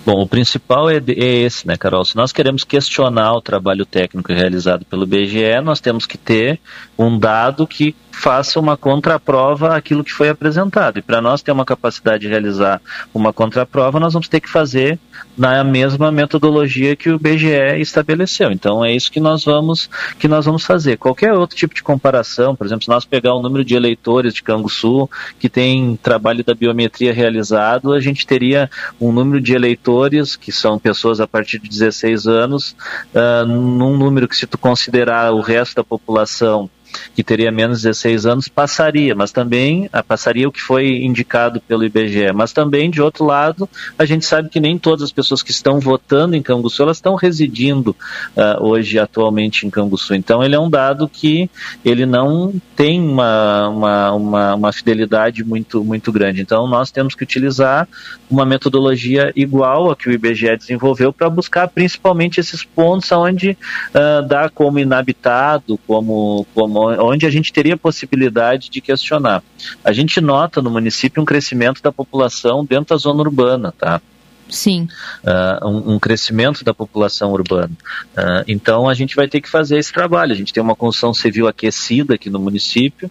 Bom, 0.05 0.21
o 0.21 0.27
principal 0.27 0.87
é, 0.87 0.97
é, 0.97 1.25
esse, 1.41 1.65
né, 1.65 1.75
Carol? 1.75 2.05
Se 2.05 2.15
nós 2.15 2.31
queremos 2.31 2.63
questionar 2.63 3.33
o 3.33 3.41
trabalho 3.41 3.87
técnico 3.87 4.31
realizado 4.31 4.85
pelo 4.85 5.07
BGE, 5.07 5.59
nós 5.63 5.79
temos 5.79 6.05
que 6.05 6.15
ter 6.15 6.59
um 6.95 7.17
dado 7.17 7.65
que 7.65 7.95
faça 8.15 8.59
uma 8.59 8.77
contraprova 8.77 9.75
àquilo 9.75 10.03
que 10.03 10.13
foi 10.13 10.29
apresentado. 10.29 10.97
E 10.97 11.01
para 11.01 11.21
nós 11.21 11.41
ter 11.41 11.51
uma 11.51 11.65
capacidade 11.65 12.21
de 12.21 12.27
realizar 12.27 12.81
uma 13.13 13.33
contraprova, 13.33 13.99
nós 13.99 14.13
vamos 14.13 14.29
ter 14.29 14.39
que 14.39 14.49
fazer 14.49 14.97
na 15.37 15.63
mesma 15.63 16.11
metodologia 16.11 16.95
que 16.95 17.09
o 17.09 17.19
BGE 17.19 17.79
estabeleceu. 17.79 18.51
Então 18.51 18.83
é 18.83 18.93
isso 18.93 19.11
que 19.11 19.19
nós 19.19 19.43
vamos 19.43 19.89
que 20.17 20.27
nós 20.27 20.45
vamos 20.45 20.63
fazer. 20.65 20.97
Qualquer 20.97 21.33
outro 21.33 21.57
tipo 21.57 21.75
de 21.75 21.83
comparação, 21.83 22.55
por 22.55 22.65
exemplo, 22.65 22.85
se 22.85 22.89
nós 22.89 23.03
pegar 23.05 23.33
o 23.33 23.41
número 23.41 23.65
de 23.65 23.75
eleitores 23.75 24.33
de 24.33 24.41
Canguçu 24.41 25.09
que 25.37 25.49
tem 25.49 25.97
trabalho 26.01 26.43
da 26.43 26.55
biometria 26.55 27.13
realizado, 27.13 27.91
a 27.91 27.99
gente 27.99 28.25
teria 28.25 28.69
um 28.99 29.11
número 29.11 29.41
de 29.41 29.53
eleitores 29.53 30.35
que 30.37 30.51
são 30.51 30.79
pessoas 30.79 31.19
a 31.19 31.27
partir 31.27 31.59
de 31.59 31.67
16 31.67 32.27
anos, 32.27 32.75
uh, 33.13 33.45
num 33.45 33.97
número 33.97 34.27
que 34.27 34.37
se 34.37 34.47
tu 34.47 34.57
considerar 34.57 35.33
o 35.33 35.41
resto 35.41 35.75
da 35.75 35.83
população 35.83 36.69
que 37.15 37.23
teria 37.23 37.51
menos 37.51 37.79
de 37.79 37.87
16 37.87 38.25
anos 38.25 38.47
passaria, 38.47 39.15
mas 39.15 39.31
também 39.31 39.89
ah, 39.91 40.03
passaria 40.03 40.47
o 40.47 40.51
que 40.51 40.61
foi 40.61 41.03
indicado 41.03 41.61
pelo 41.61 41.83
IBGE. 41.83 42.31
Mas 42.33 42.53
também, 42.53 42.89
de 42.89 43.01
outro 43.01 43.25
lado, 43.25 43.69
a 43.97 44.05
gente 44.05 44.25
sabe 44.25 44.49
que 44.49 44.59
nem 44.59 44.77
todas 44.77 45.03
as 45.03 45.11
pessoas 45.11 45.41
que 45.41 45.51
estão 45.51 45.79
votando 45.79 46.35
em 46.35 46.41
Canguçu, 46.41 46.83
elas 46.83 46.97
estão 46.97 47.15
residindo 47.15 47.95
uh, 48.35 48.63
hoje, 48.63 48.99
atualmente, 48.99 49.65
em 49.65 49.69
Canguçu. 49.69 50.13
Então, 50.15 50.43
ele 50.43 50.55
é 50.55 50.59
um 50.59 50.69
dado 50.69 51.07
que 51.07 51.49
ele 51.83 52.05
não 52.05 52.53
tem 52.75 53.01
uma, 53.01 53.69
uma, 53.69 54.11
uma, 54.13 54.55
uma 54.55 54.73
fidelidade 54.73 55.43
muito, 55.43 55.83
muito 55.83 56.11
grande. 56.11 56.41
Então, 56.41 56.67
nós 56.67 56.91
temos 56.91 57.15
que 57.15 57.23
utilizar 57.23 57.87
uma 58.29 58.45
metodologia 58.45 59.31
igual 59.35 59.91
a 59.91 59.95
que 59.95 60.09
o 60.09 60.11
IBGE 60.11 60.57
desenvolveu 60.57 61.13
para 61.13 61.29
buscar 61.29 61.67
principalmente 61.67 62.39
esses 62.39 62.63
pontos 62.63 63.11
onde 63.11 63.51
uh, 63.51 64.27
dá 64.27 64.49
como 64.49 64.79
inabitado, 64.79 65.79
como, 65.85 66.45
como 66.53 66.79
onde 66.85 67.25
a 67.25 67.29
gente 67.29 67.51
teria 67.51 67.77
possibilidade 67.77 68.69
de 68.69 68.81
questionar. 68.81 69.43
A 69.83 69.91
gente 69.91 70.19
nota 70.21 70.61
no 70.61 70.69
município 70.69 71.21
um 71.21 71.25
crescimento 71.25 71.81
da 71.81 71.91
população 71.91 72.65
dentro 72.65 72.95
da 72.95 72.97
zona 72.97 73.21
urbana, 73.21 73.73
tá? 73.77 74.01
Sim. 74.49 74.87
Uh, 75.23 75.67
um, 75.67 75.93
um, 75.93 75.99
crescimento 75.99 76.63
da 76.63 76.73
população 76.73 77.31
urbana. 77.31 77.71
Uh, 78.15 78.43
então 78.47 78.87
a 78.87 78.93
gente 78.93 79.15
vai 79.15 79.27
ter 79.27 79.41
que 79.41 79.49
fazer 79.49 79.77
esse 79.77 79.91
trabalho. 79.91 80.31
A 80.31 80.35
gente 80.35 80.53
tem 80.53 80.61
uma 80.61 80.75
construção 80.75 81.13
civil 81.13 81.47
aquecida 81.47 82.15
aqui 82.15 82.29
no 82.29 82.39
município 82.39 83.09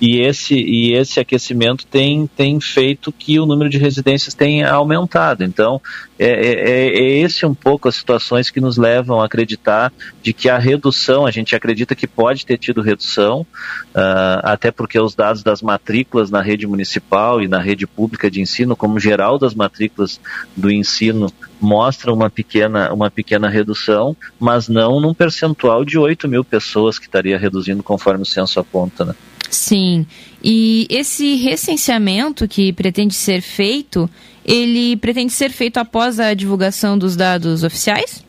e 0.00 0.20
esse, 0.20 0.54
e 0.54 0.94
esse 0.94 1.20
aquecimento 1.20 1.86
tem, 1.86 2.26
tem 2.26 2.60
feito 2.60 3.12
que 3.12 3.38
o 3.38 3.46
número 3.46 3.70
de 3.70 3.78
residências 3.78 4.34
tenha 4.34 4.70
aumentado. 4.70 5.44
Então 5.44 5.80
é, 6.18 6.26
é, 6.26 6.70
é, 6.70 6.88
é 6.88 7.18
esse 7.18 7.44
um 7.44 7.54
pouco 7.54 7.88
as 7.88 7.96
situações 7.96 8.50
que 8.50 8.60
nos 8.60 8.76
levam 8.76 9.20
a 9.20 9.26
acreditar 9.26 9.92
de 10.22 10.32
que 10.32 10.48
a 10.48 10.58
redução, 10.58 11.26
a 11.26 11.30
gente 11.30 11.56
acredita 11.56 11.94
que 11.94 12.06
pode 12.06 12.46
ter 12.46 12.56
tido 12.56 12.80
redução, 12.80 13.40
uh, 13.40 14.40
até 14.42 14.70
porque 14.70 14.98
os 14.98 15.14
dados 15.14 15.42
das 15.42 15.60
matrículas 15.60 16.30
na 16.30 16.40
rede 16.40 16.66
municipal 16.66 17.42
e 17.42 17.48
na 17.48 17.58
rede 17.58 17.86
pública 17.86 18.30
de 18.30 18.40
ensino, 18.40 18.76
como 18.76 19.00
geral 19.00 19.38
das 19.38 19.54
matrículas 19.54 20.20
do 20.64 20.72
ensino 20.72 21.30
mostra 21.60 22.10
uma 22.10 22.30
pequena, 22.30 22.90
uma 22.90 23.10
pequena 23.10 23.50
redução, 23.50 24.16
mas 24.40 24.66
não 24.66 24.98
num 24.98 25.12
percentual 25.12 25.84
de 25.84 25.98
8 25.98 26.26
mil 26.26 26.42
pessoas 26.42 26.98
que 26.98 27.04
estaria 27.04 27.38
reduzindo 27.38 27.82
conforme 27.82 28.22
o 28.22 28.26
censo 28.26 28.58
aponta. 28.58 29.04
Né? 29.04 29.14
Sim. 29.50 30.06
E 30.42 30.86
esse 30.88 31.34
recenseamento 31.34 32.48
que 32.48 32.72
pretende 32.72 33.14
ser 33.14 33.42
feito, 33.42 34.08
ele 34.42 34.96
pretende 34.96 35.34
ser 35.34 35.50
feito 35.50 35.76
após 35.76 36.18
a 36.18 36.32
divulgação 36.32 36.96
dos 36.96 37.14
dados 37.14 37.62
oficiais? 37.62 38.23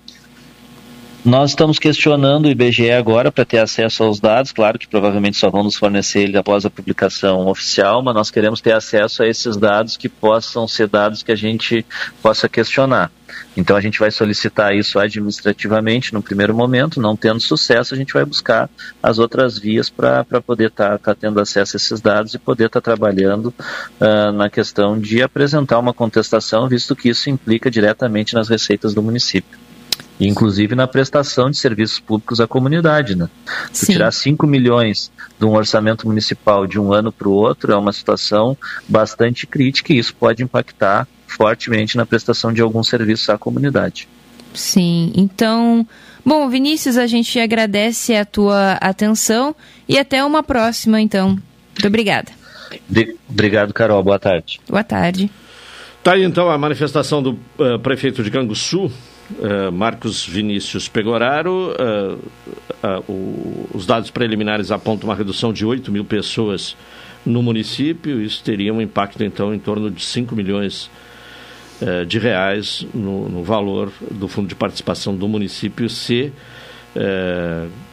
Nós 1.26 1.50
estamos 1.50 1.80
questionando 1.80 2.46
o 2.46 2.50
IBGE 2.50 2.92
agora 2.92 3.32
para 3.32 3.44
ter 3.44 3.58
acesso 3.58 4.04
aos 4.04 4.20
dados, 4.20 4.52
claro 4.52 4.78
que 4.78 4.88
provavelmente 4.88 5.38
só 5.38 5.50
vão 5.50 5.64
nos 5.64 5.76
fornecer 5.76 6.20
ele 6.20 6.38
após 6.38 6.68
a 6.68 6.70
publicação 6.70 7.48
oficial, 7.48 8.04
mas 8.04 8.14
nós 8.14 8.30
queremos 8.30 8.62
ter 8.62 8.74
acesso 8.74 9.24
a 9.24 9.28
esses 9.28 9.58
dados 9.58 9.98
que 9.98 10.08
possam 10.08 10.68
ser 10.68 10.88
dados 10.88 11.24
que 11.24 11.32
a 11.32 11.36
gente 11.36 11.84
possa 12.22 12.48
questionar. 12.48 13.12
Então 13.58 13.76
a 13.76 13.82
gente 13.82 13.98
vai 13.98 14.12
solicitar 14.12 14.76
isso 14.76 15.00
administrativamente 15.00 16.14
no 16.14 16.22
primeiro 16.22 16.54
momento, 16.54 17.02
não 17.02 17.18
tendo 17.18 17.40
sucesso, 17.40 17.96
a 17.96 17.98
gente 17.98 18.14
vai 18.14 18.24
buscar 18.24 18.70
as 19.02 19.18
outras 19.18 19.58
vias 19.58 19.90
para 19.90 20.24
poder 20.46 20.68
estar 20.68 21.00
tá, 21.00 21.06
tá 21.06 21.16
tendo 21.16 21.40
acesso 21.40 21.76
a 21.76 21.78
esses 21.78 22.00
dados 22.00 22.36
e 22.36 22.38
poder 22.38 22.68
estar 22.68 22.82
tá 22.82 22.94
trabalhando 22.94 23.48
uh, 24.00 24.32
na 24.32 24.48
questão 24.48 25.00
de 25.00 25.24
apresentar 25.24 25.80
uma 25.80 25.92
contestação, 25.92 26.70
visto 26.70 26.96
que 26.96 27.10
isso 27.10 27.32
implica 27.32 27.72
diretamente 27.72 28.36
nas 28.36 28.48
receitas 28.48 28.94
do 28.94 29.02
município 29.02 29.65
inclusive 30.20 30.76
na 30.76 30.88
prestação 30.88 31.50
de 31.50 31.58
serviços 31.58 32.00
públicos 32.00 32.40
à 32.40 32.48
comunidade. 32.48 33.16
Né? 33.16 33.30
Se 33.72 33.92
tirar 33.92 34.12
5 34.12 34.46
milhões 34.48 35.12
de 35.38 35.46
um 35.46 35.54
orçamento 35.54 36.08
municipal 36.08 36.66
de 36.66 36.80
um 36.80 36.94
ano 36.94 37.12
para 37.12 37.28
o 37.28 37.34
outro 37.34 37.72
é 37.72 37.78
uma 37.78 37.92
situação 37.92 38.58
bastante 38.88 39.46
crítica 39.46 39.94
e 39.94 39.98
isso 39.98 40.16
pode 40.16 40.44
impactar 40.44 41.08
fortemente 41.28 41.98
na 41.98 42.06
prestação 42.06 42.54
de 42.54 42.62
alguns 42.62 42.88
serviços 42.88 43.30
à 43.30 43.38
comunidade. 43.38 44.08
Sim, 44.54 45.12
então, 45.16 45.86
bom, 46.26 46.48
Vinícius, 46.50 46.98
a 46.98 47.08
gente 47.08 47.38
agradece 47.40 48.16
a 48.16 48.24
tua 48.24 48.74
atenção 48.74 49.54
e 49.88 50.00
até 50.00 50.24
uma 50.24 50.42
próxima, 50.42 51.02
então. 51.02 51.32
Muito 51.32 51.88
obrigada. 51.88 52.32
Obrigado, 53.30 53.74
Carol. 53.74 54.02
Boa 54.02 54.18
tarde. 54.18 54.62
Boa 54.68 54.84
tarde. 54.84 55.30
Tá 56.02 56.14
aí 56.14 56.24
então 56.24 56.50
a 56.50 56.58
manifestação 56.58 57.22
do 57.22 57.32
uh, 57.60 57.80
prefeito 57.82 58.24
de 58.24 58.30
Canguçu, 58.30 58.92
Uh, 59.28 59.72
Marcos 59.72 60.24
Vinícius 60.24 60.88
Pegoraro, 60.88 61.72
uh, 61.72 62.14
uh, 62.14 63.12
o, 63.12 63.70
os 63.74 63.86
dados 63.88 64.12
preliminares 64.12 64.70
apontam 64.70 65.10
uma 65.10 65.16
redução 65.16 65.52
de 65.52 65.66
8 65.66 65.92
mil 65.92 66.06
pessoas 66.06 66.78
no 67.26 67.42
município. 67.42 68.22
Isso 68.22 68.44
teria 68.44 68.72
um 68.72 68.80
impacto, 68.80 69.24
então, 69.24 69.54
em 69.54 69.58
torno 69.58 69.90
de 69.90 70.04
5 70.04 70.36
milhões 70.36 70.90
de 72.08 72.20
reais 72.20 72.88
no, 72.94 73.28
no, 73.28 73.44
valor 73.44 73.92
do 74.10 74.30
fundo 74.30 74.48
de 74.48 74.56
participação 74.56 75.14
do 75.14 75.28
município 75.28 75.90
se 75.90 76.32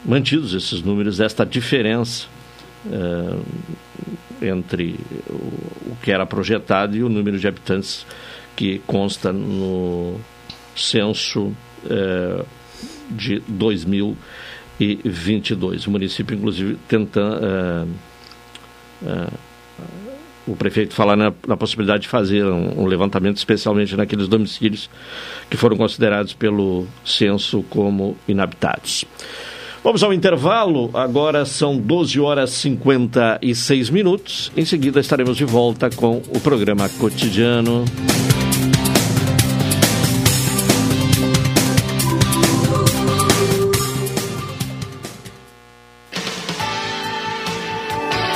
mantidos 0.05 0.53
esses 0.53 0.81
números, 0.81 1.19
esta 1.19 1.45
diferença 1.45 2.27
entre 4.41 4.97
o, 5.29 5.33
o 5.33 5.97
que 6.01 6.13
era 6.13 6.25
projetado 6.25 6.95
e 6.95 7.03
o 7.03 7.09
número 7.09 7.37
de 7.37 7.45
habitantes 7.45 8.05
que 8.55 8.79
consta 8.87 9.33
no 9.33 10.17
censo 10.75 11.55
é, 11.89 12.43
de 13.09 13.41
2022. 13.47 15.87
O 15.87 15.91
município, 15.91 16.35
inclusive, 16.35 16.77
tentando. 16.87 17.45
É, 17.45 17.85
é, 19.05 19.27
o 20.45 20.57
prefeito 20.57 20.93
falar 20.93 21.15
na, 21.15 21.31
na, 21.47 21.55
possibilidade 21.55 22.03
de 22.03 22.09
fazer 22.09 22.45
um, 22.45 22.81
um, 22.81 22.85
levantamento, 22.85 23.37
especialmente 23.37 23.95
naqueles 23.95 24.27
domicílios 24.27 24.89
que 25.49 25.55
foram 25.55 25.77
considerados 25.77 26.33
pelo 26.33 26.85
censo 27.05 27.63
como 27.69 28.17
inabitados. 28.27 29.05
Vamos 29.83 30.03
ao 30.03 30.13
intervalo, 30.13 30.89
agora 30.93 31.45
são 31.45 31.77
12 31.77 32.19
horas 32.19 32.51
e 32.51 32.61
56 32.61 33.89
minutos. 33.89 34.51
Em 34.55 34.63
seguida 34.63 34.99
estaremos 34.99 35.35
de 35.35 35.45
volta 35.45 35.89
com 35.89 36.21
o 36.29 36.39
programa 36.39 36.87
cotidiano. 36.89 37.83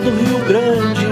Do 0.00 0.10
Rio 0.10 0.38
Grande. 0.46 1.08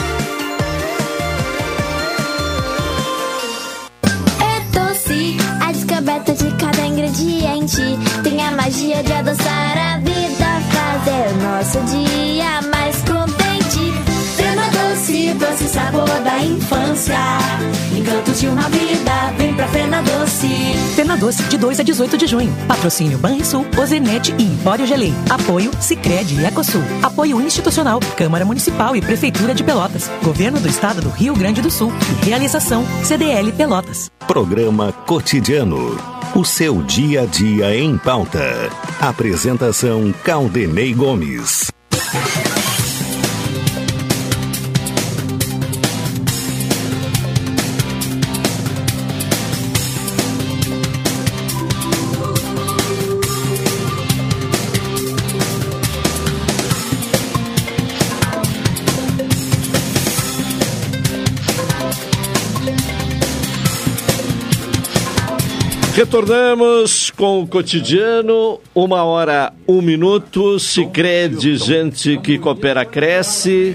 Descoberta 6.11 6.33
de 6.33 6.51
cada 6.57 6.85
ingrediente 6.85 7.81
tem 8.23 8.45
a 8.45 8.51
magia 8.51 9.01
de 9.01 9.13
adoçar 9.13 9.77
a 9.77 9.97
vida, 9.99 10.45
fazer 10.71 11.33
o 11.33 11.37
nosso 11.41 11.79
dia 11.85 12.61
mais 12.69 12.97
contente. 13.03 13.93
Fena 14.35 14.67
doce, 14.71 15.33
doce 15.35 15.63
sabor 15.69 16.09
da 16.23 16.43
infância, 16.43 17.15
encantos 18.21 18.39
de 18.39 18.47
uma 18.47 18.69
vida, 18.69 19.33
vem 19.37 19.53
pra 19.53 19.67
Fena 19.67 20.01
Doce. 20.01 20.47
Fena 20.95 21.17
Doce, 21.17 21.43
de 21.43 21.57
2 21.57 21.79
a 21.79 21.83
18 21.83 22.17
de 22.17 22.27
junho. 22.27 22.53
Patrocínio 22.67 23.17
Banrisul, 23.17 23.65
Ozenet 23.77 24.33
e 24.37 24.43
Empório 24.43 24.85
Gelei. 24.85 25.13
Apoio 25.29 25.71
Sicredi 25.79 26.35
e 26.35 26.45
Ecosul. 26.45 26.83
Apoio 27.01 27.41
institucional, 27.41 27.99
Câmara 28.15 28.45
Municipal 28.45 28.95
e 28.95 29.01
Prefeitura 29.01 29.53
de 29.53 29.63
Pelotas. 29.63 30.09
Governo 30.23 30.59
do 30.59 30.67
Estado 30.67 31.01
do 31.01 31.09
Rio 31.09 31.33
Grande 31.35 31.61
do 31.61 31.71
Sul. 31.71 31.91
E 32.21 32.25
realização 32.25 32.85
CDL 33.03 33.51
Pelotas. 33.53 34.11
Programa 34.27 34.91
Cotidiano. 34.91 35.97
O 36.35 36.45
seu 36.45 36.81
dia 36.83 37.23
a 37.23 37.25
dia 37.25 37.75
em 37.75 37.97
pauta. 37.97 38.69
Apresentação 38.99 40.13
Caldenei 40.23 40.93
Gomes. 40.93 41.71
Retornamos 66.11 67.09
com 67.09 67.41
o 67.41 67.47
cotidiano, 67.47 68.59
uma 68.75 69.01
hora, 69.01 69.53
um 69.65 69.81
minuto. 69.81 70.59
Sicredi, 70.59 71.55
gente 71.55 72.17
que 72.17 72.37
coopera, 72.37 72.83
cresce. 72.83 73.73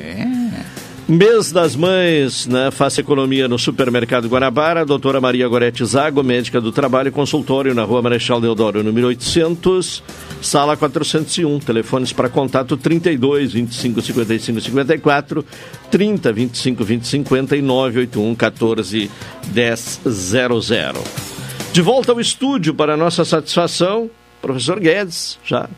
Mês 1.09 1.51
das 1.51 1.75
Mães, 1.75 2.47
né? 2.47 2.71
Faça 2.71 3.01
economia 3.01 3.49
no 3.49 3.59
Supermercado 3.59 4.29
Guanabara. 4.29 4.85
Doutora 4.85 5.19
Maria 5.19 5.49
Gorete 5.49 5.83
Zago, 5.87 6.23
médica 6.23 6.61
do 6.61 6.71
trabalho, 6.71 7.11
consultório 7.11 7.75
na 7.75 7.85
Rua 7.85 8.03
Marechal 8.03 8.39
Deodoro, 8.39 8.83
número 8.83 9.07
800, 9.07 10.03
sala 10.43 10.77
401. 10.77 11.59
Telefones 11.61 12.13
para 12.13 12.29
contato 12.29 12.77
32 12.77 13.55
25 13.55 14.03
55 14.03 14.61
54, 14.61 15.43
30 15.91 16.33
25 16.35 16.85
20 16.85 17.07
50 17.07 17.57
e 17.57 17.63
981 17.63 18.35
14 18.35 19.11
10 19.55 20.01
00. 20.05 21.36
De 21.77 21.83
volta 21.83 22.11
ao 22.11 22.19
estúdio, 22.19 22.75
para 22.75 22.97
nossa 22.97 23.23
satisfação, 23.23 24.11
professor 24.41 24.81
Guedes, 24.81 25.39
já 25.45 25.69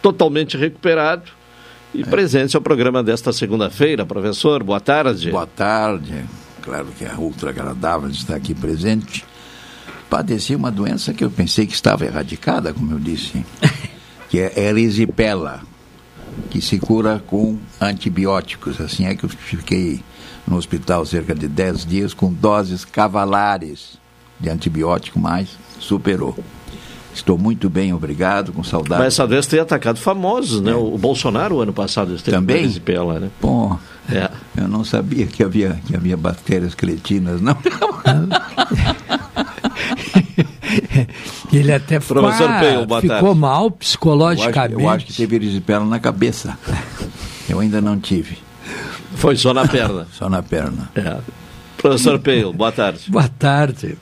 totalmente 0.00 0.56
recuperado 0.56 1.30
e 1.92 2.02
presente 2.02 2.56
ao 2.56 2.62
programa 2.62 3.02
desta 3.02 3.30
segunda-feira. 3.30 4.06
Professor, 4.06 4.62
boa 4.62 4.80
tarde. 4.80 5.30
Boa 5.30 5.46
tarde. 5.46 6.24
Claro 6.62 6.86
que 6.96 7.04
é 7.04 7.12
ultra 7.18 7.50
agradável 7.50 8.08
de 8.08 8.16
estar 8.16 8.34
aqui 8.34 8.54
presente. 8.54 9.26
Padeci 10.08 10.54
uma 10.54 10.70
doença 10.70 11.12
que 11.12 11.22
eu 11.22 11.30
pensei 11.30 11.66
que 11.66 11.74
estava 11.74 12.06
erradicada, 12.06 12.72
como 12.72 12.92
eu 12.92 12.98
disse, 12.98 13.44
que 14.30 14.40
é 14.40 14.58
erisipela, 14.58 15.60
que 16.48 16.62
se 16.62 16.78
cura 16.78 17.22
com 17.26 17.58
antibióticos. 17.78 18.80
Assim 18.80 19.04
é 19.04 19.14
que 19.14 19.24
eu 19.24 19.28
fiquei 19.28 20.02
no 20.48 20.56
hospital 20.56 21.04
cerca 21.04 21.34
de 21.34 21.46
10 21.46 21.84
dias 21.84 22.14
com 22.14 22.32
doses 22.32 22.86
cavalares 22.86 24.02
de 24.44 24.50
antibiótico, 24.50 25.18
mas 25.18 25.48
superou. 25.80 26.36
Estou 27.14 27.38
muito 27.38 27.70
bem, 27.70 27.92
obrigado, 27.92 28.52
com 28.52 28.64
saudade. 28.64 29.00
Mas 29.02 29.14
essa 29.14 29.26
doença 29.26 29.48
tem 29.50 29.60
atacado 29.60 29.98
famosos, 30.00 30.60
né? 30.60 30.74
O 30.74 30.98
Bolsonaro, 30.98 31.60
ano 31.60 31.72
passado, 31.72 32.12
esteve 32.14 32.36
Também? 32.36 32.56
com 32.56 32.62
erisipela, 32.62 33.20
né? 33.20 33.30
Bom, 33.40 33.78
É. 34.10 34.28
eu 34.56 34.66
não 34.66 34.84
sabia 34.84 35.24
que 35.26 35.42
havia, 35.42 35.80
que 35.86 35.94
havia 35.94 36.16
bactérias 36.16 36.74
cretinas, 36.74 37.40
não. 37.40 37.56
Ele 41.52 41.72
até 41.72 42.00
Professor 42.00 42.48
Peio, 42.58 42.84
boa 42.86 43.00
ficou 43.00 43.18
tarde. 43.20 43.38
mal 43.38 43.62
Eu 43.62 43.68
acho, 43.68 43.76
psicologicamente. 43.78 44.82
eu 44.82 44.88
acho 44.88 45.06
que 45.06 45.12
teve 45.12 45.36
erisipela 45.36 45.84
na 45.84 45.98
cabeça. 46.00 46.58
Eu 47.48 47.60
ainda 47.60 47.80
não 47.80 47.98
tive, 47.98 48.38
Foi 49.14 49.36
só 49.36 49.54
na 49.54 49.66
perna. 49.68 50.06
só 50.12 50.28
na 50.28 50.42
perna. 50.42 50.90
É. 50.96 51.18
Professor 51.76 52.18
Peio, 52.18 52.52
boa 52.52 52.72
tarde. 52.72 53.08
Boa 53.08 53.28
tarde. 53.28 53.96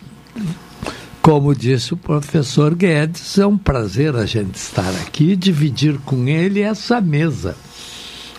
Como 1.23 1.55
disse 1.55 1.95
o 1.95 1.97
professor 1.97 2.75
Guedes, 2.75 3.38
é 3.38 3.47
um 3.47 3.57
prazer 3.57 4.16
a 4.16 4.27
gente 4.27 4.57
estar 4.57 4.90
aqui 5.07 5.31
e 5.31 5.37
dividir 5.37 5.99
com 6.01 6.27
ele 6.27 6.61
essa 6.61 7.01
mesa, 7.01 7.57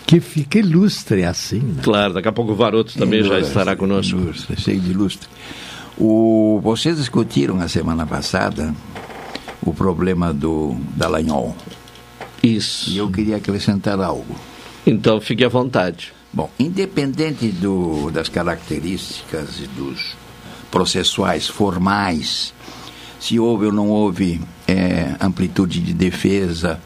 que 0.06 0.20
fica 0.20 0.58
ilustre 0.58 1.24
assim. 1.24 1.60
Né? 1.60 1.82
Claro, 1.82 2.12
daqui 2.12 2.28
a 2.28 2.32
pouco 2.32 2.52
o 2.52 2.54
Varoto 2.54 2.92
também 2.98 3.20
já 3.20 3.28
Ilustre, 3.28 3.48
estará 3.48 3.74
conosco. 3.74 4.18
Ilustre, 4.18 4.60
cheio 4.60 4.80
de 4.80 4.92
lustre. 4.92 5.28
O, 5.96 6.60
vocês 6.62 6.98
discutiram 6.98 7.56
na 7.56 7.68
semana 7.68 8.04
passada 8.04 8.74
o 9.62 9.72
problema 9.72 10.34
do 10.34 10.76
Dallagnol. 10.94 11.56
Isso. 12.42 12.90
E 12.90 12.98
eu 12.98 13.10
queria 13.10 13.36
acrescentar 13.36 13.98
algo. 13.98 14.36
Então 14.86 15.22
fique 15.22 15.42
à 15.42 15.48
vontade. 15.48 16.12
Bom, 16.30 16.50
independente 16.58 17.48
do, 17.48 18.10
das 18.10 18.28
características 18.28 19.60
e 19.60 19.66
dos 19.68 20.14
processuais 20.74 21.46
formais, 21.46 22.52
se 23.20 23.38
houve 23.38 23.66
ou 23.66 23.72
não 23.72 23.90
houve 23.90 24.40
eh, 24.66 25.14
amplitude 25.20 25.78
de 25.78 25.94
defesa, 25.94 26.80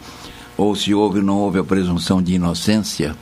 ou 0.58 0.76
se 0.76 0.92
houve 0.92 1.20
ou 1.20 1.24
não 1.24 1.38
houve 1.38 1.58
a 1.58 1.64
presunção 1.64 2.20
de 2.20 2.34
inocência, 2.34 3.16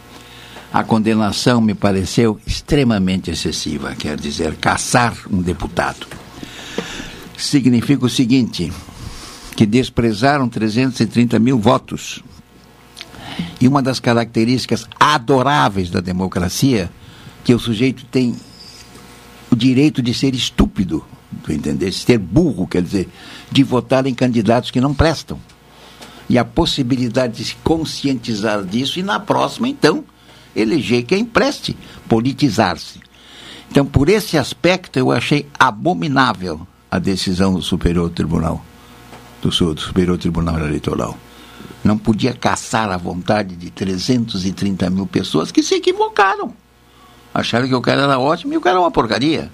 a 0.72 0.82
condenação 0.82 1.60
me 1.60 1.72
pareceu 1.72 2.40
extremamente 2.44 3.30
excessiva, 3.30 3.94
quer 3.94 4.18
dizer, 4.18 4.56
caçar 4.56 5.16
um 5.30 5.40
deputado. 5.40 6.04
Significa 7.38 8.04
o 8.04 8.10
seguinte, 8.10 8.72
que 9.54 9.66
desprezaram 9.66 10.48
330 10.48 11.38
mil 11.38 11.60
votos 11.60 12.24
e 13.60 13.68
uma 13.68 13.80
das 13.80 14.00
características 14.00 14.84
adoráveis 14.98 15.90
da 15.90 16.00
democracia, 16.00 16.90
que 17.44 17.54
o 17.54 17.58
sujeito 17.60 18.04
tem 18.06 18.34
o 19.56 19.58
direito 19.58 20.02
de 20.02 20.12
ser 20.12 20.34
estúpido, 20.34 21.02
tu 21.42 21.50
entender? 21.50 21.90
Ser 21.90 22.18
burro, 22.18 22.66
quer 22.66 22.82
dizer, 22.82 23.08
de 23.50 23.62
votar 23.62 24.06
em 24.06 24.14
candidatos 24.14 24.70
que 24.70 24.82
não 24.82 24.92
prestam. 24.92 25.40
E 26.28 26.36
a 26.36 26.44
possibilidade 26.44 27.38
de 27.38 27.44
se 27.46 27.54
conscientizar 27.64 28.62
disso 28.64 28.98
e 28.98 29.02
na 29.02 29.18
próxima, 29.18 29.66
então, 29.66 30.04
eleger 30.54 31.04
quem 31.04 31.24
preste, 31.24 31.74
politizar-se. 32.06 33.00
Então, 33.70 33.86
por 33.86 34.10
esse 34.10 34.36
aspecto, 34.36 34.98
eu 34.98 35.10
achei 35.10 35.48
abominável 35.58 36.66
a 36.90 36.98
decisão 36.98 37.54
do 37.54 37.62
Superior 37.62 38.10
Tribunal, 38.10 38.62
do, 39.40 39.48
do 39.48 39.80
Superior 39.80 40.18
Tribunal 40.18 40.58
Eleitoral. 40.58 41.16
Não 41.82 41.96
podia 41.96 42.34
caçar 42.34 42.90
a 42.90 42.96
vontade 42.98 43.56
de 43.56 43.70
330 43.70 44.90
mil 44.90 45.06
pessoas 45.06 45.50
que 45.50 45.62
se 45.62 45.76
equivocaram. 45.76 46.52
Acharam 47.40 47.68
que 47.68 47.74
o 47.74 47.80
cara 47.80 48.02
era 48.02 48.18
ótimo 48.18 48.54
e 48.54 48.56
o 48.56 48.60
cara 48.60 48.76
é 48.76 48.80
uma 48.80 48.90
porcaria. 48.90 49.50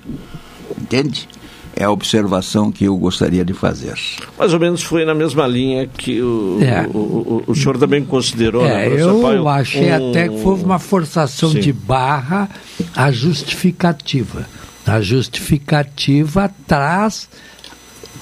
Entende? 0.81 1.29
É 1.75 1.85
a 1.85 1.91
observação 1.91 2.71
que 2.71 2.85
eu 2.85 2.97
gostaria 2.97 3.45
de 3.45 3.53
fazer. 3.55 3.95
Mais 4.39 4.53
ou 4.53 4.61
menos 4.61 4.83
foi 4.83 5.05
na 5.07 5.15
mesma 5.15 5.47
linha 5.47 5.87
que 5.87 6.21
o, 6.21 6.59
É. 6.63 6.87
o, 6.87 6.99
o- 6.99 7.45
o 7.47 7.55
senhor 7.55 7.79
também 7.79 8.05
considerou, 8.05 8.63
né, 8.63 8.85
É, 8.85 8.89
professor 8.89 9.11
eu 9.17 9.23
Paio, 9.23 9.49
achei 9.49 9.91
um- 9.91 10.11
até 10.11 10.29
que 10.29 10.39
foi 10.43 10.55
uma 10.55 10.79
forçação 10.79 11.51
Sim. 11.51 11.61
de 11.61 11.73
barra 11.73 12.49
a 12.95 13.11
justificativa. 13.11 14.47
A 14.87 15.01
justificativa 15.01 16.53
traz 16.67 17.29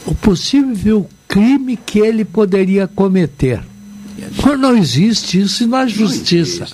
o 0.06 0.14
possível 0.14 1.08
crime 1.26 1.76
que 1.76 1.98
ele 1.98 2.24
poderia 2.24 2.86
cometer. 2.86 3.60
Mas 4.44 4.60
não 4.60 4.76
existe 4.76 5.40
isso 5.40 5.66
na 5.66 5.86
justiça. 5.86 6.66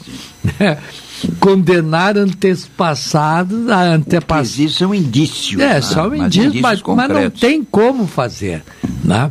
Condenar 1.41 2.17
antepassados 2.17 3.69
a 3.69 3.83
antepassados. 3.83 4.59
Isso 4.59 4.85
é 4.85 4.87
um 4.87 4.95
indício. 4.95 5.61
É, 5.61 5.75
né? 5.75 5.81
só 5.81 6.07
um 6.07 6.11
Mas 6.11 6.27
indício, 6.27 6.49
indícios 6.49 6.83
mas, 6.83 6.97
mas 6.97 7.09
não 7.09 7.31
tem 7.31 7.65
como 7.65 8.07
fazer. 8.07 8.63
Né? 9.05 9.31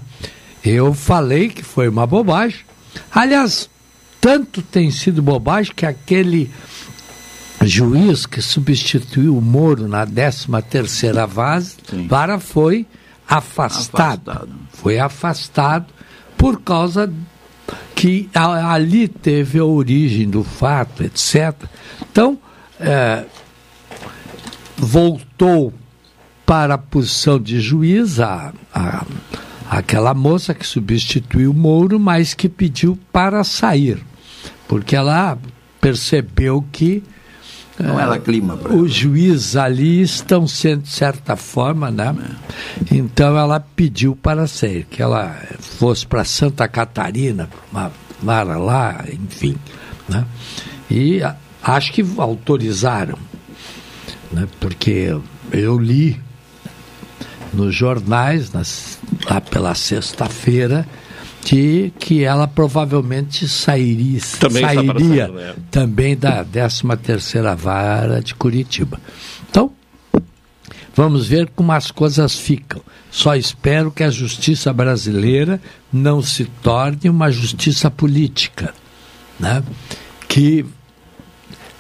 Eu 0.64 0.94
falei 0.94 1.50
que 1.50 1.64
foi 1.64 1.88
uma 1.88 2.08
bobagem. 2.08 2.62
Aliás, 3.12 3.70
tanto 4.20 4.62
tem 4.62 4.90
sido 4.90 5.22
bobagem 5.22 5.72
que 5.76 5.86
aquele 5.86 6.50
juiz 7.62 8.26
que 8.26 8.42
substituiu 8.42 9.38
o 9.38 9.42
Moro 9.42 9.88
na 9.88 10.06
13 10.06 10.48
terceira 10.70 11.28
vara 12.08 12.40
foi 12.40 12.86
afastado. 13.28 14.50
Foi 14.72 15.00
afastado 15.00 15.88
por 16.38 16.62
causa 16.62 17.12
que 17.96 18.30
ali 18.34 19.08
teve 19.08 19.60
a 19.60 19.66
origem 19.66 20.30
do 20.30 20.44
fato, 20.44 21.04
etc. 21.04 21.54
Então, 22.12 22.38
eh, 22.80 23.26
voltou 24.78 25.74
para 26.46 26.76
a 26.76 26.78
posição 26.78 27.40
de 27.40 27.60
juiz 27.60 28.20
a, 28.20 28.54
a- 28.74 29.06
aquela 29.70 30.14
moça 30.14 30.54
que 30.54 30.66
substituiu 30.66 31.52
o 31.52 31.54
Mouro, 31.54 32.00
mas 32.00 32.34
que 32.34 32.48
pediu 32.48 32.98
para 33.12 33.44
sair, 33.44 33.98
porque 34.68 34.96
ela 34.96 35.38
percebeu 35.82 36.64
que 36.72 37.04
Não 37.80 38.00
era 38.00 38.18
clima 38.20 38.56
para 38.56 38.74
os 38.74 38.94
juízes 38.94 39.56
ali 39.58 40.02
estão 40.02 40.48
sendo 40.48 40.84
de 40.84 40.90
certa 40.90 41.36
forma, 41.36 41.92
né? 41.92 42.16
Então 42.92 43.38
ela 43.38 43.60
pediu 43.60 44.16
para 44.16 44.48
sair, 44.48 44.86
que 44.90 45.02
ela 45.02 45.36
fosse 45.60 46.06
para 46.08 46.24
Santa 46.24 46.68
Catarina, 46.70 47.50
para 47.72 47.82
uma 47.82 47.92
vara 48.24 48.58
lá, 48.58 49.04
enfim, 49.12 49.58
né? 50.08 50.26
E 50.90 51.20
acho 51.62 51.92
que 51.92 52.06
autorizaram, 52.18 53.18
né? 54.32 54.48
Porque 54.60 55.14
eu 55.52 55.78
li 55.78 56.18
nos 57.54 57.76
jornais, 57.76 58.54
nas- 58.54 59.00
lá 59.30 59.42
pela 59.42 59.76
sexta-feira, 59.76 60.88
que, 61.46 61.94
que 62.00 62.24
ela 62.24 62.48
provavelmente 62.48 63.48
sairia, 63.48 64.20
Também 64.40 64.64
sairia 64.64 65.28
né? 65.28 65.56
também 65.70 66.18
da 66.18 66.44
13 66.44 66.82
terceira 67.04 67.56
vara 67.56 68.20
de 68.20 68.34
Curitiba. 68.34 69.00
Então, 69.48 69.72
vamos 70.96 71.28
ver 71.28 71.48
como 71.56 71.72
as 71.72 71.92
coisas 71.92 72.36
ficam. 72.36 72.82
Só 73.12 73.36
espero 73.36 73.92
que 73.92 74.04
a 74.04 74.10
justiça 74.10 74.74
brasileira 74.74 75.62
não 75.94 76.20
se 76.20 76.46
torne 76.64 77.08
uma 77.08 77.30
justiça 77.30 77.92
política, 77.92 78.74
né? 79.40 79.64
que 80.28 80.66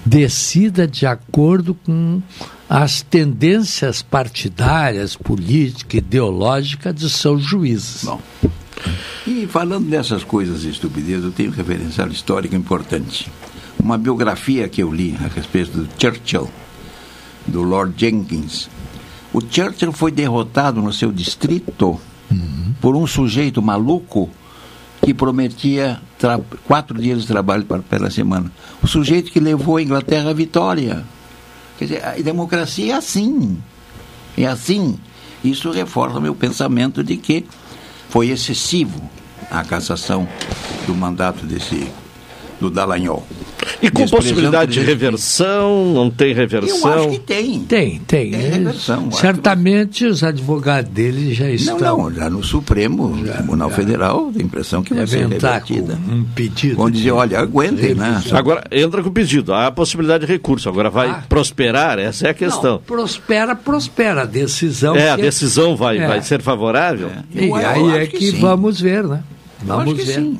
decida 0.05 0.87
de 0.87 1.07
acordo 1.07 1.73
com 1.73 2.21
as 2.69 3.01
tendências 3.01 4.03
partidárias, 4.03 5.15
políticas, 5.15 5.97
ideológicas 5.97 6.93
de 6.93 7.09
seus 7.09 7.41
juízes. 7.43 8.05
E 9.25 9.47
falando 9.47 9.89
dessas 9.89 10.23
coisas 10.23 10.63
estupidez, 10.63 11.23
eu 11.23 11.31
tenho 11.31 11.49
um 11.49 11.53
referencial 11.53 12.07
histórico 12.09 12.55
importante. 12.55 13.31
Uma 13.79 13.97
biografia 13.97 14.67
que 14.67 14.81
eu 14.81 14.91
li 14.91 15.15
a 15.23 15.27
respeito 15.27 15.71
do 15.77 15.89
Churchill, 15.99 16.49
do 17.45 17.61
Lord 17.61 17.93
Jenkins. 17.97 18.69
O 19.33 19.41
Churchill 19.41 19.91
foi 19.91 20.11
derrotado 20.11 20.81
no 20.81 20.93
seu 20.93 21.11
distrito 21.11 21.99
por 22.79 22.95
um 22.95 23.07
sujeito 23.07 23.61
maluco 23.61 24.29
que 25.03 25.13
prometia 25.13 26.01
quatro 26.67 26.99
dias 26.99 27.21
de 27.21 27.27
trabalho 27.27 27.65
para, 27.65 27.81
pela 27.81 28.09
semana. 28.09 28.51
O 28.81 28.87
sujeito 28.87 29.31
que 29.31 29.39
levou 29.39 29.77
a 29.77 29.81
Inglaterra 29.81 30.31
à 30.31 30.33
vitória. 30.33 31.03
Quer 31.77 31.85
dizer, 31.85 32.05
a 32.05 32.11
democracia 32.13 32.93
é 32.93 32.97
assim. 32.97 33.57
É 34.37 34.45
assim. 34.45 34.97
Isso 35.43 35.71
reforça 35.71 36.19
meu 36.19 36.33
pensamento 36.33 37.03
de 37.03 37.17
que 37.17 37.45
foi 38.15 38.29
excessivo 38.29 39.11
a 39.51 39.61
cassação 39.61 40.25
do 40.87 40.95
mandato 40.95 41.45
desse 41.45 41.91
do 42.59 42.69
Dallagnol. 42.69 43.25
E 43.81 43.89
com 43.89 44.07
possibilidade 44.07 44.73
de 44.73 44.79
reversão, 44.79 45.91
não 45.93 46.09
tem 46.09 46.33
reversão? 46.33 46.91
Eu 46.91 46.99
acho 46.99 47.09
que 47.11 47.19
tem. 47.19 47.59
Tem, 47.63 47.99
tem. 47.99 48.31
Tem 48.31 48.41
reversão, 48.41 49.11
Certamente 49.11 50.05
os 50.05 50.23
advogados 50.23 50.89
dele 50.91 51.33
já 51.33 51.49
estão. 51.49 51.77
Não, 51.79 51.97
não, 52.09 52.13
já 52.13 52.29
no 52.29 52.43
Supremo 52.43 53.17
Tribunal 53.23 53.69
Federal, 53.69 54.31
tem 54.31 54.43
a 54.43 54.45
impressão 54.45 54.83
que 54.83 54.93
vai 54.93 55.05
ser 55.07 55.27
revertida. 55.27 55.97
um 56.09 56.23
pedido. 56.23 56.75
Vão 56.77 56.89
dizer, 56.89 57.11
olha, 57.11 57.39
aguentem, 57.39 57.95
né? 57.95 58.21
Agora, 58.31 58.63
entra 58.71 59.01
com 59.01 59.09
o 59.09 59.11
pedido. 59.11 59.53
Há 59.53 59.67
a 59.67 59.71
possibilidade 59.71 60.25
de 60.25 60.31
recurso. 60.31 60.69
Agora, 60.69 60.89
vai 60.89 61.09
Ah. 61.09 61.23
prosperar? 61.27 61.97
Essa 61.99 62.27
é 62.27 62.29
a 62.29 62.33
questão. 62.33 62.79
Prospera, 62.85 63.55
prospera. 63.55 64.21
A 64.21 64.25
decisão. 64.25 64.95
é, 64.95 65.09
a 65.11 65.15
que- 65.15 65.21
decisão 65.23 65.75
vai, 65.75 65.97
É. 65.97 66.07
vai 66.07 66.21
ser 66.21 66.41
favorável? 66.41 67.09
E 67.33 67.47
Eu 67.47 67.55
aí 67.55 67.97
é 67.97 68.05
que, 68.07 68.17
que 68.17 68.31
vamos 68.39 68.79
ver, 68.79 69.03
né? 69.03 69.21
Vamos 69.63 69.85
acho 69.85 69.95
que 69.95 70.03
ver. 70.05 70.13
sim. 70.15 70.39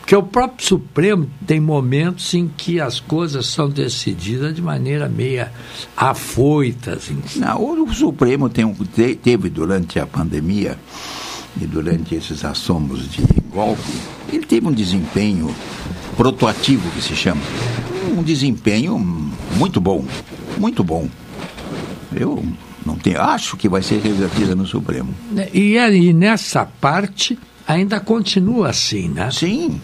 Porque 0.00 0.14
o 0.16 0.22
próprio 0.22 0.66
Supremo 0.66 1.30
tem 1.46 1.58
momentos 1.60 2.32
em 2.34 2.48
que 2.48 2.80
as 2.80 3.00
coisas 3.00 3.46
são 3.46 3.68
decididas 3.68 4.54
de 4.54 4.60
maneira 4.62 5.08
meia 5.08 5.50
afoitas. 5.96 6.94
Assim. 7.04 7.18
Não, 7.36 7.82
o 7.82 7.92
Supremo 7.94 8.48
tem 8.48 8.64
um- 8.64 8.74
te- 8.74 9.14
teve 9.14 9.48
durante 9.48 9.98
a 9.98 10.06
pandemia 10.06 10.78
e 11.60 11.66
durante 11.66 12.14
esses 12.14 12.44
assomos 12.44 13.08
de 13.10 13.22
golpe, 13.50 13.80
ele 14.32 14.44
teve 14.44 14.66
um 14.66 14.72
desempenho 14.72 15.54
protoativo, 16.16 16.88
que 16.90 17.02
se 17.02 17.14
chama. 17.16 17.40
Um 18.16 18.22
desempenho 18.22 18.98
muito 19.56 19.80
bom, 19.80 20.04
muito 20.58 20.84
bom. 20.84 21.08
Eu 22.14 22.44
não 22.84 22.96
tenho, 22.96 23.20
acho 23.20 23.56
que 23.56 23.68
vai 23.68 23.82
ser 23.82 24.00
revertida 24.00 24.54
no 24.54 24.66
Supremo. 24.66 25.12
E 25.52 25.78
aí, 25.78 26.12
nessa 26.12 26.64
parte, 26.64 27.38
ainda 27.66 28.00
continua 28.00 28.68
assim, 28.70 29.08
né? 29.08 29.30
Sim. 29.30 29.80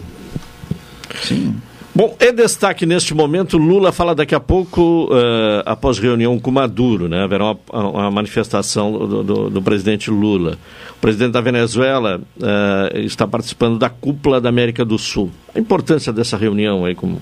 Sim. 1.23 1.55
Bom, 1.93 2.15
é 2.21 2.31
destaque 2.31 2.85
neste 2.85 3.13
momento, 3.13 3.57
Lula 3.57 3.91
fala 3.91 4.15
daqui 4.15 4.33
a 4.33 4.39
pouco, 4.39 5.09
eh, 5.11 5.61
após 5.65 5.99
reunião 5.99 6.39
com 6.39 6.49
Maduro, 6.49 7.09
né? 7.09 7.21
Haverá 7.21 7.43
uma, 7.51 7.57
uma 7.89 8.09
manifestação 8.11 8.93
do, 8.93 9.21
do- 9.23 9.49
do 9.49 9.61
presidente 9.61 10.09
Lula. 10.09 10.57
O 10.91 11.01
presidente 11.01 11.33
da 11.33 11.41
Venezuela 11.41 12.21
eh, 12.41 13.01
está 13.01 13.27
participando 13.27 13.77
da 13.77 13.89
cúpula 13.89 14.39
da 14.39 14.47
América 14.47 14.85
do 14.85 14.97
Sul. 14.97 15.31
A 15.53 15.59
importância 15.59 16.13
dessa 16.13 16.37
reunião 16.37 16.85
aí 16.85 16.95
com 16.95 17.07
o 17.07 17.21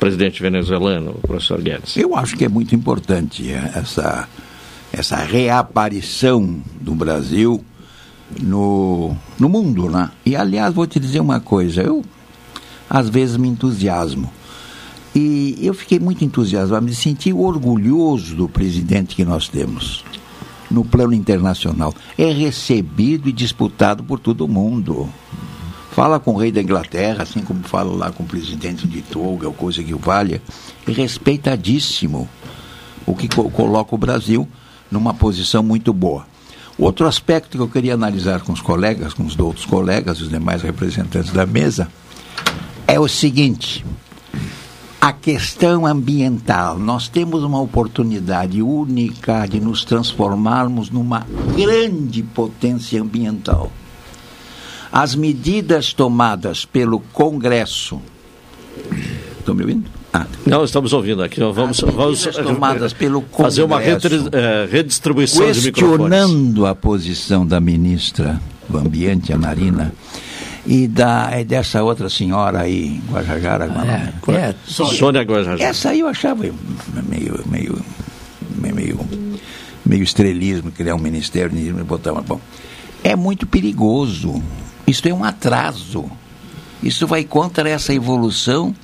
presidente 0.00 0.42
venezuelano, 0.42 1.12
o 1.12 1.26
professor 1.28 1.60
Guedes. 1.62 1.96
Eu 1.96 2.16
acho 2.16 2.36
que 2.36 2.44
é 2.44 2.48
muito 2.48 2.74
importante 2.74 3.48
eh, 3.52 3.70
essa, 3.76 4.28
essa 4.92 5.16
reaparição 5.18 6.60
do 6.80 6.96
Brasil 6.96 7.64
no, 8.40 9.16
no 9.38 9.48
mundo, 9.48 9.88
né? 9.90 10.10
E, 10.24 10.36
aliás, 10.36 10.74
vou 10.74 10.86
te 10.86 11.00
dizer 11.00 11.20
uma 11.20 11.40
coisa, 11.40 11.82
eu 11.82 12.04
às 12.88 13.08
vezes 13.08 13.36
me 13.36 13.48
entusiasmo. 13.48 14.30
E 15.14 15.58
eu 15.60 15.74
fiquei 15.74 15.98
muito 15.98 16.24
entusiasmado, 16.24 16.84
me 16.84 16.94
senti 16.94 17.32
orgulhoso 17.32 18.36
do 18.36 18.48
presidente 18.48 19.16
que 19.16 19.24
nós 19.24 19.48
temos 19.48 20.04
no 20.70 20.84
plano 20.84 21.12
internacional. 21.14 21.92
É 22.16 22.30
recebido 22.30 23.28
e 23.28 23.32
disputado 23.32 24.04
por 24.04 24.20
todo 24.20 24.46
mundo. 24.46 25.08
Fala 25.90 26.20
com 26.20 26.32
o 26.34 26.36
rei 26.38 26.52
da 26.52 26.62
Inglaterra, 26.62 27.24
assim 27.24 27.40
como 27.40 27.64
fala 27.64 27.92
lá 27.92 28.12
com 28.12 28.22
o 28.22 28.26
presidente 28.26 28.86
de 28.86 29.02
Togo, 29.02 29.44
ou 29.46 29.52
coisa 29.52 29.82
que 29.82 29.92
o 29.92 29.98
valha. 29.98 30.40
É 30.86 30.92
respeitadíssimo. 30.92 32.28
O 33.04 33.16
que 33.16 33.26
co- 33.26 33.50
coloca 33.50 33.92
o 33.94 33.98
Brasil 33.98 34.46
numa 34.88 35.12
posição 35.12 35.62
muito 35.64 35.92
boa. 35.92 36.24
Outro 36.80 37.06
aspecto 37.06 37.58
que 37.58 37.62
eu 37.62 37.68
queria 37.68 37.92
analisar 37.92 38.40
com 38.40 38.54
os 38.54 38.62
colegas, 38.62 39.12
com 39.12 39.22
os 39.22 39.38
outros 39.38 39.66
colegas, 39.66 40.18
os 40.22 40.30
demais 40.30 40.62
representantes 40.62 41.30
da 41.30 41.44
mesa, 41.44 41.88
é 42.86 42.98
o 42.98 43.06
seguinte: 43.06 43.84
a 44.98 45.12
questão 45.12 45.84
ambiental. 45.84 46.78
Nós 46.78 47.06
temos 47.06 47.42
uma 47.42 47.60
oportunidade 47.60 48.62
única 48.62 49.44
de 49.46 49.60
nos 49.60 49.84
transformarmos 49.84 50.88
numa 50.88 51.26
grande 51.54 52.22
potência 52.22 53.02
ambiental. 53.02 53.70
As 54.90 55.14
medidas 55.14 55.92
tomadas 55.92 56.64
pelo 56.64 57.00
Congresso. 57.12 58.00
Estão 59.38 59.54
me 59.54 59.62
ouvindo? 59.64 59.99
Ah, 60.12 60.26
Não, 60.44 60.64
estamos 60.64 60.92
ouvindo 60.92 61.22
aqui. 61.22 61.38
Nós 61.38 61.54
Vamos, 61.54 61.80
vamos 61.80 62.24
medidas 62.24 62.44
tomadas 62.44 62.92
pelo 62.92 63.24
fazer 63.36 63.62
uma 63.62 63.80
eh, 63.82 64.68
redistribuição 64.70 65.50
de 65.52 65.60
microfones. 65.60 66.00
questionando 66.00 66.66
a 66.66 66.74
posição 66.74 67.46
da 67.46 67.60
ministra 67.60 68.40
do 68.68 68.78
Ambiente, 68.78 69.32
a 69.32 69.38
Narina, 69.38 69.92
e, 70.66 70.88
da, 70.88 71.30
e 71.40 71.44
dessa 71.44 71.82
outra 71.82 72.08
senhora 72.08 72.60
aí, 72.60 73.00
Guajajara. 73.10 73.68
como 74.20 74.36
é? 74.36 74.50
É, 74.50 74.54
Sônia 74.66 75.22
Guajajara. 75.22 75.62
Essa 75.62 75.90
aí 75.90 76.00
eu 76.00 76.08
achava 76.08 76.42
meio, 76.42 76.54
meio, 77.08 77.44
meio, 77.46 77.78
meio, 78.72 79.00
meio 79.84 80.02
estrelismo, 80.02 80.72
criar 80.72 80.96
um 80.96 80.98
ministério 81.00 81.56
e 81.56 81.72
botar 81.84 82.12
uma. 82.12 82.22
Bom, 82.22 82.40
é 83.04 83.14
muito 83.14 83.46
perigoso. 83.46 84.42
Isso 84.86 85.06
é 85.08 85.14
um 85.14 85.22
atraso. 85.22 86.04
Isso 86.82 87.06
vai 87.06 87.22
contra 87.24 87.68
essa 87.68 87.94
evolução 87.94 88.74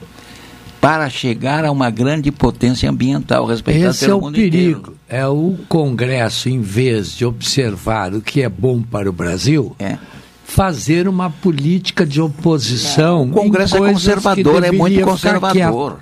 para 0.81 1.09
chegar 1.11 1.65
a 1.65 1.71
uma 1.73 1.91
grande 1.91 2.31
potência 2.31 2.89
ambiental 2.89 3.45
respeitada 3.47 3.91
Esse 3.91 4.05
é 4.05 4.09
pelo 4.09 4.19
o 4.19 4.23
mundo 4.23 4.35
perigo. 4.35 4.79
inteiro. 4.81 4.97
É 5.09 5.27
o 5.27 5.57
Congresso, 5.69 6.49
em 6.49 6.61
vez 6.61 7.17
de 7.17 7.25
observar 7.25 8.15
o 8.15 8.21
que 8.21 8.43
é 8.43 8.49
bom 8.49 8.83
para 8.83 9.09
o 9.09 9.13
Brasil, 9.13 9.75
É. 9.79 9.99
fazer 10.45 11.09
uma 11.09 11.29
política 11.31 12.07
de 12.07 12.21
oposição. 12.21 13.25
O 13.25 13.31
Congresso 13.31 13.77
em 13.79 13.85
é 13.89 13.93
conservador, 13.93 14.65
é 14.65 14.71
muito 14.73 15.01
conservador. 15.03 15.99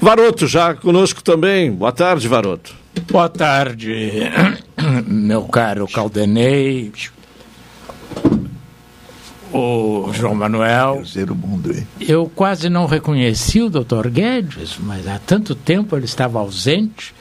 Varoto, 0.00 0.46
já 0.46 0.74
conosco 0.74 1.22
também. 1.22 1.70
Boa 1.72 1.92
tarde, 1.92 2.26
Varoto. 2.26 2.74
Boa 3.10 3.28
tarde, 3.28 4.22
meu 5.06 5.42
caro 5.44 5.86
Caldenei, 5.86 6.90
o 9.52 10.10
João 10.12 10.34
Manuel. 10.34 10.96
Terceiro 10.96 11.34
mundo, 11.34 11.72
hein? 11.72 11.86
Eu 12.00 12.30
quase 12.34 12.68
não 12.68 12.86
reconheci 12.86 13.60
o 13.60 13.70
Dr. 13.70 14.08
Guedes, 14.08 14.76
mas 14.80 15.06
há 15.08 15.18
tanto 15.18 15.54
tempo 15.54 15.96
ele 15.96 16.04
estava 16.04 16.38
ausente 16.38 17.14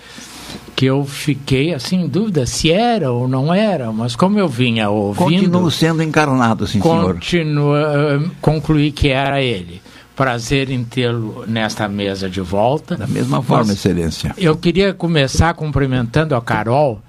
que 0.76 0.86
eu 0.86 1.04
fiquei 1.06 1.74
assim 1.74 2.04
em 2.04 2.08
dúvida 2.08 2.46
se 2.46 2.72
era 2.72 3.12
ou 3.12 3.28
não 3.28 3.54
era, 3.54 3.92
mas 3.92 4.16
como 4.16 4.40
eu 4.40 4.48
vinha 4.48 4.90
ouvindo, 4.90 5.18
Continuo 5.26 5.70
sendo 5.70 6.02
encarnado, 6.02 6.66
sim, 6.66 6.82
senhor. 6.82 7.16
continua, 7.16 7.80
eh, 8.24 8.30
concluí 8.42 8.90
que 8.92 9.10
era 9.10 9.42
ele. 9.42 9.82
Prazer 10.16 10.70
em 10.70 10.84
tê-lo 10.84 11.44
nesta 11.48 11.88
mesa 11.90 12.30
de 12.30 12.40
volta. 12.42 12.96
Da 12.96 13.08
mesma 13.08 13.42
forma, 13.42 13.66
Mas- 13.66 13.76
excelência. 13.78 14.34
eu 14.38 14.56
queria 14.56 14.94
começar 14.94 15.54
cumprimentando 15.54 16.34
a 16.36 16.42
Carol, 16.42 17.02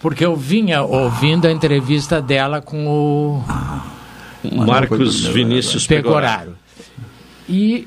porque 0.00 0.24
eu 0.24 0.34
vinha 0.36 0.82
ouvindo 0.82 1.46
a 1.46 1.52
entrevista 1.52 2.20
dela 2.20 2.60
com 2.60 2.86
o 2.86 3.44
Marcos 4.50 5.24
Vinícius 5.26 5.86
Pegoraro. 5.86 6.56
E 7.48 7.86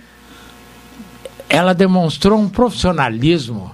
ela 1.50 1.74
demonstrou 1.74 2.40
um 2.40 2.50
profissionalismo 2.50 3.74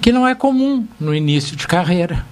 que 0.00 0.10
não 0.12 0.26
é 0.26 0.34
comum 0.34 0.86
no 0.98 1.14
início 1.14 1.56
de 1.56 1.66
carreira. 1.66 2.24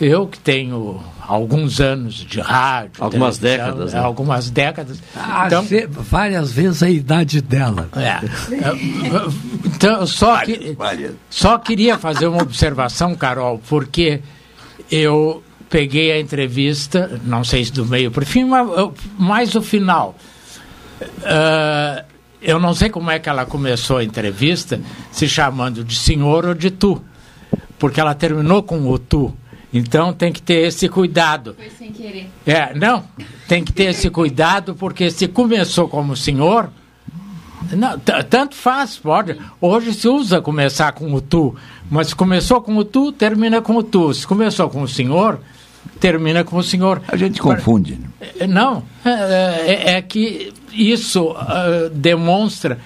Eu 0.00 0.26
que 0.26 0.38
tenho 0.38 1.00
alguns 1.26 1.80
anos 1.80 2.14
de 2.14 2.40
rádio, 2.40 2.92
Algumas 3.02 3.38
décadas, 3.38 3.92
né? 3.94 4.00
Algumas 4.00 4.50
décadas. 4.50 5.02
Ah, 5.16 5.44
Então, 5.46 5.64
se- 5.64 5.86
várias 5.86 6.52
vezes 6.52 6.82
a 6.82 6.90
idade 6.90 7.40
dela. 7.40 7.88
é. 7.96 8.20
Então, 9.64 10.06
só, 10.06 10.38
que, 10.44 10.76
só 11.30 11.58
queria 11.58 11.96
fazer 11.98 12.26
uma 12.26 12.42
observação, 12.42 13.14
Carol, 13.14 13.60
porque 13.68 14.20
eu 14.90 15.42
peguei 15.68 16.12
a 16.12 16.20
entrevista, 16.20 17.20
não 17.24 17.42
sei 17.44 17.64
se 17.64 17.72
do 17.72 17.84
meio 17.86 18.10
para 18.10 18.22
o 18.22 18.26
fim, 18.26 18.44
mas 18.44 18.68
eu- 18.76 18.94
mais 19.18 19.54
o 19.54 19.62
final. 19.62 20.14
Ah, 21.24 22.04
eu 22.40 22.58
não 22.60 22.74
sei 22.74 22.90
como 22.90 23.10
é 23.10 23.18
que 23.18 23.28
ela 23.28 23.46
começou 23.46 23.98
a 23.98 24.04
entrevista, 24.04 24.80
se 25.10 25.28
chamando 25.28 25.82
de 25.84 25.96
senhor 25.96 26.44
ou 26.46 26.54
de 26.54 26.70
tu, 26.70 27.02
porque 27.78 28.00
ela 28.00 28.14
terminou 28.14 28.62
com 28.62 28.86
o 28.88 28.98
tu. 28.98 29.34
Então 29.72 30.12
tem 30.12 30.32
que 30.32 30.40
ter 30.40 30.66
esse 30.68 30.88
cuidado. 30.88 31.54
Foi 31.56 31.68
sem 31.70 31.90
querer. 31.90 32.30
É, 32.46 32.72
não, 32.74 33.02
tem 33.48 33.64
que 33.64 33.72
ter 33.72 33.84
esse 33.84 34.08
cuidado, 34.08 34.74
porque 34.74 35.10
se 35.10 35.26
começou 35.26 35.88
como 35.88 36.16
senhor, 36.16 36.70
não, 37.72 37.98
tanto 37.98 38.54
faz, 38.54 38.96
pode. 38.96 39.36
Hoje 39.60 39.92
se 39.94 40.06
usa 40.06 40.40
começar 40.40 40.92
com 40.92 41.12
o 41.12 41.20
tu, 41.20 41.56
mas 41.94 42.08
se 42.08 42.16
começou 42.16 42.60
com 42.60 42.76
o 42.76 42.84
tu, 42.84 43.12
termina 43.12 43.62
com 43.62 43.76
o 43.76 43.82
tu. 43.82 44.12
Se 44.12 44.26
começou 44.26 44.68
com 44.68 44.82
o 44.82 44.88
senhor, 44.88 45.38
termina 46.00 46.42
com 46.42 46.56
o 46.56 46.62
senhor. 46.62 47.00
A 47.06 47.16
gente 47.16 47.40
confunde. 47.40 48.00
É, 48.40 48.48
Não, 48.48 48.82
é, 49.04 49.10
é- 49.10 49.92
é 49.92 50.02
que 50.02 50.52
isso 50.72 51.32
ah, 51.38 51.88
demonstra 51.92 52.80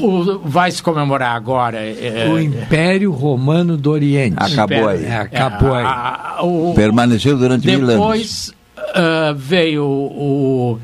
o- 0.00 0.38
vai 0.44 0.70
se 0.70 0.82
comemorar 0.82 1.36
agora. 1.36 1.78
é, 1.78 2.28
O 2.30 2.38
Império 2.40 3.12
Romano 3.12 3.76
do 3.76 3.90
Oriente. 3.90 4.36
Acabou 4.38 4.88
aí. 4.88 5.04
É, 5.04 5.16
acabou 5.16 5.74
aí. 5.74 5.84
a- 5.84 6.36
a- 6.38 6.42
o- 6.44 6.72
Permaneceu 6.74 7.36
durante 7.36 7.66
mil 7.66 7.80
anos. 7.80 7.90
Depois 7.94 8.52
ah, 8.94 9.34
veio 9.36 9.84
o, 9.84 10.72
o, 10.74 10.78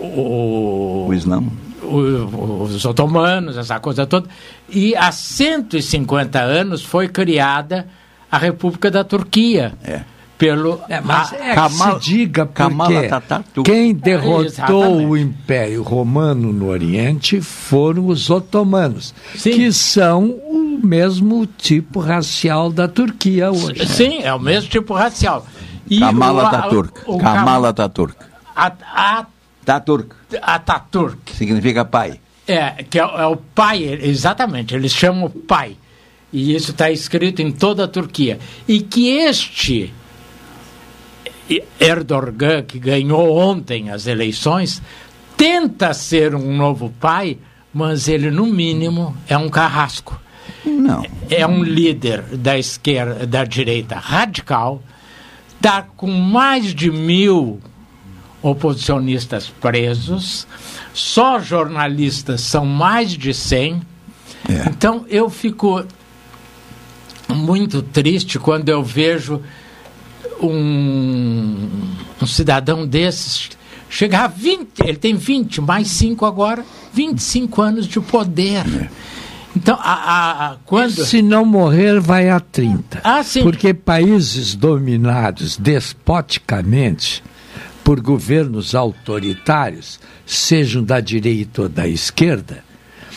O 0.00 1.10
Islã. 1.12 1.42
o- 1.82 2.62
os 2.64 2.84
otomanos, 2.84 3.56
essa 3.56 3.78
coisa 3.80 4.06
toda. 4.06 4.28
E 4.68 4.94
há 4.96 5.10
150 5.10 6.40
anos 6.40 6.82
foi 6.84 7.08
criada 7.08 7.86
a 8.30 8.36
República 8.38 8.90
da 8.90 9.02
Turquia. 9.04 9.72
É. 9.84 10.00
Pelo, 10.36 10.80
É, 10.88 11.00
mas 11.00 11.32
a- 11.32 11.36
é 11.36 11.54
Kamal- 11.54 12.00
se 12.00 12.10
diga 12.10 12.46
porque 12.46 13.10
quem 13.64 13.92
derrotou 13.92 14.44
Exatamente. 14.44 15.06
o 15.06 15.16
Império 15.16 15.82
Romano 15.82 16.52
no 16.52 16.68
Oriente 16.68 17.40
foram 17.40 18.06
os 18.06 18.30
otomanos, 18.30 19.12
Sim. 19.34 19.50
que 19.50 19.72
são 19.72 20.26
o 20.30 20.78
mesmo 20.80 21.44
tipo 21.44 21.98
racial 21.98 22.70
da 22.70 22.86
Turquia 22.86 23.50
hoje. 23.50 23.84
Sim, 23.88 24.22
é 24.22 24.32
o 24.32 24.38
mesmo 24.38 24.70
tipo 24.70 24.94
racial. 24.94 25.44
E 25.90 25.98
Kamala 25.98 26.46
Ataturk. 26.46 27.00
o 27.06 27.18
Kamala 27.18 27.68
Ataturk. 27.70 28.14
Ataturk 29.68 30.14
Ataturk. 30.42 31.32
significa 31.34 31.84
pai. 31.84 32.20
É, 32.46 32.82
que 32.82 32.98
é, 32.98 33.02
é 33.02 33.26
o 33.26 33.36
pai, 33.36 33.84
exatamente, 33.84 34.74
eles 34.74 34.92
chamam 34.92 35.26
o 35.26 35.30
pai. 35.30 35.76
E 36.32 36.54
isso 36.54 36.72
está 36.72 36.90
escrito 36.90 37.40
em 37.40 37.50
toda 37.50 37.84
a 37.84 37.88
Turquia. 37.88 38.38
E 38.66 38.80
que 38.80 39.08
este 39.08 39.92
Erdogan, 41.80 42.62
que 42.62 42.78
ganhou 42.78 43.36
ontem 43.36 43.90
as 43.90 44.06
eleições, 44.06 44.82
tenta 45.36 45.94
ser 45.94 46.34
um 46.34 46.56
novo 46.56 46.92
pai, 47.00 47.38
mas 47.72 48.08
ele, 48.08 48.30
no 48.30 48.46
mínimo, 48.46 49.16
é 49.26 49.36
um 49.36 49.48
carrasco. 49.48 50.20
Não. 50.64 51.04
É 51.30 51.46
um 51.46 51.62
líder 51.62 52.22
da 52.36 52.58
esquerda, 52.58 53.26
da 53.26 53.44
direita 53.44 53.96
radical, 53.96 54.82
está 55.54 55.82
com 55.82 56.10
mais 56.10 56.74
de 56.74 56.90
mil 56.90 57.60
oposicionistas 58.42 59.48
presos, 59.60 60.46
só 60.94 61.38
jornalistas 61.40 62.40
são 62.42 62.64
mais 62.64 63.10
de 63.12 63.32
100. 63.34 63.80
É. 64.48 64.68
Então 64.70 65.04
eu 65.08 65.28
fico 65.28 65.84
muito 67.28 67.82
triste 67.82 68.38
quando 68.38 68.68
eu 68.68 68.82
vejo 68.82 69.42
um, 70.40 71.68
um 72.22 72.26
cidadão 72.26 72.86
desses 72.86 73.50
chegar 73.90 74.24
a 74.24 74.28
20, 74.28 74.68
ele 74.84 74.96
tem 74.98 75.14
20, 75.14 75.60
mais 75.60 75.88
5 75.88 76.24
agora, 76.26 76.64
25 76.92 77.62
anos 77.62 77.86
de 77.86 78.00
poder. 78.00 78.64
Então, 79.56 79.76
a, 79.80 79.92
a- 79.92 80.46
a- 80.52 80.56
quando. 80.66 81.04
Se 81.04 81.20
não 81.22 81.44
morrer, 81.44 81.98
vai 81.98 82.28
a 82.28 82.38
30. 82.38 83.00
Ah, 83.02 83.22
sim. 83.24 83.42
Porque 83.42 83.72
países 83.74 84.54
dominados 84.54 85.56
despoticamente 85.56 87.24
por 87.88 88.02
governos 88.02 88.74
autoritários, 88.74 89.98
sejam 90.26 90.84
da 90.84 91.00
direita 91.00 91.62
ou 91.62 91.68
da 91.70 91.88
esquerda, 91.88 92.62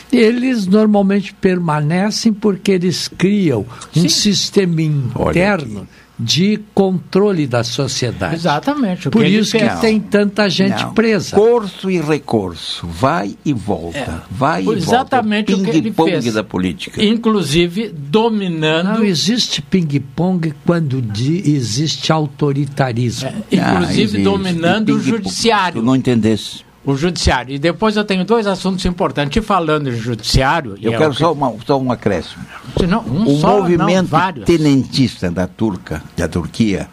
eles 0.09 0.65
normalmente 0.65 1.33
permanecem 1.33 2.31
porque 2.31 2.71
eles 2.71 3.09
criam 3.09 3.65
um 3.93 4.07
sistema 4.07 4.81
interno 4.81 5.85
de 6.23 6.59
controle 6.75 7.47
da 7.47 7.63
sociedade. 7.63 8.35
Exatamente. 8.35 9.07
o 9.07 9.11
Por 9.11 9.25
isso 9.25 9.57
que 9.57 9.67
tem 9.81 9.99
tanta 9.99 10.47
gente 10.49 10.83
Não. 10.83 10.93
presa. 10.93 11.35
Corso 11.35 11.89
e 11.89 11.99
recurso, 11.99 12.85
vai 12.85 13.35
e 13.43 13.51
volta, 13.53 13.97
É. 13.97 14.21
vai 14.29 14.63
e 14.63 14.69
Exatamente 14.69 15.51
o 15.51 15.57
volta. 15.57 15.71
que 15.71 15.77
ele 15.77 15.81
Ping-pong 15.89 16.11
fez. 16.21 16.33
da 16.33 16.43
política. 16.43 17.03
Inclusive 17.03 17.89
dominando. 17.89 18.99
Não 18.99 19.03
existe 19.03 19.61
ping-pong 19.63 20.53
quando 20.65 21.03
existe 21.45 22.11
autoritarismo. 22.11 23.29
Ah, 23.29 23.41
inclusive 23.51 24.01
existe. 24.03 24.23
dominando 24.23 24.89
o 24.95 24.99
judiciário. 24.99 25.81
Tu 25.81 25.85
não 25.85 25.95
entendesse. 25.95 26.61
O 26.83 26.95
judiciário. 26.95 27.53
E 27.53 27.59
depois 27.59 27.95
eu 27.95 28.03
tenho 28.03 28.25
dois 28.25 28.47
assuntos 28.47 28.83
importantes. 28.85 29.37
E 29.37 29.45
falando 29.45 29.91
de 29.91 29.97
judiciário. 29.97 30.75
Eu 30.81 30.93
é 30.93 30.97
quero 30.97 31.11
que- 31.11 31.19
só, 31.19 31.31
uma, 31.33 31.53
só 31.65 31.79
um 31.79 31.91
acréscimo. 31.91 32.43
Não, 32.87 33.01
um 33.01 33.35
o 33.35 33.39
só, 33.39 33.59
movimento 33.59 34.11
não, 34.11 34.45
tenentista 34.45 35.29
da 35.29 35.45
Turca, 35.45 36.03
da 36.17 36.27
Turquia, 36.27 36.89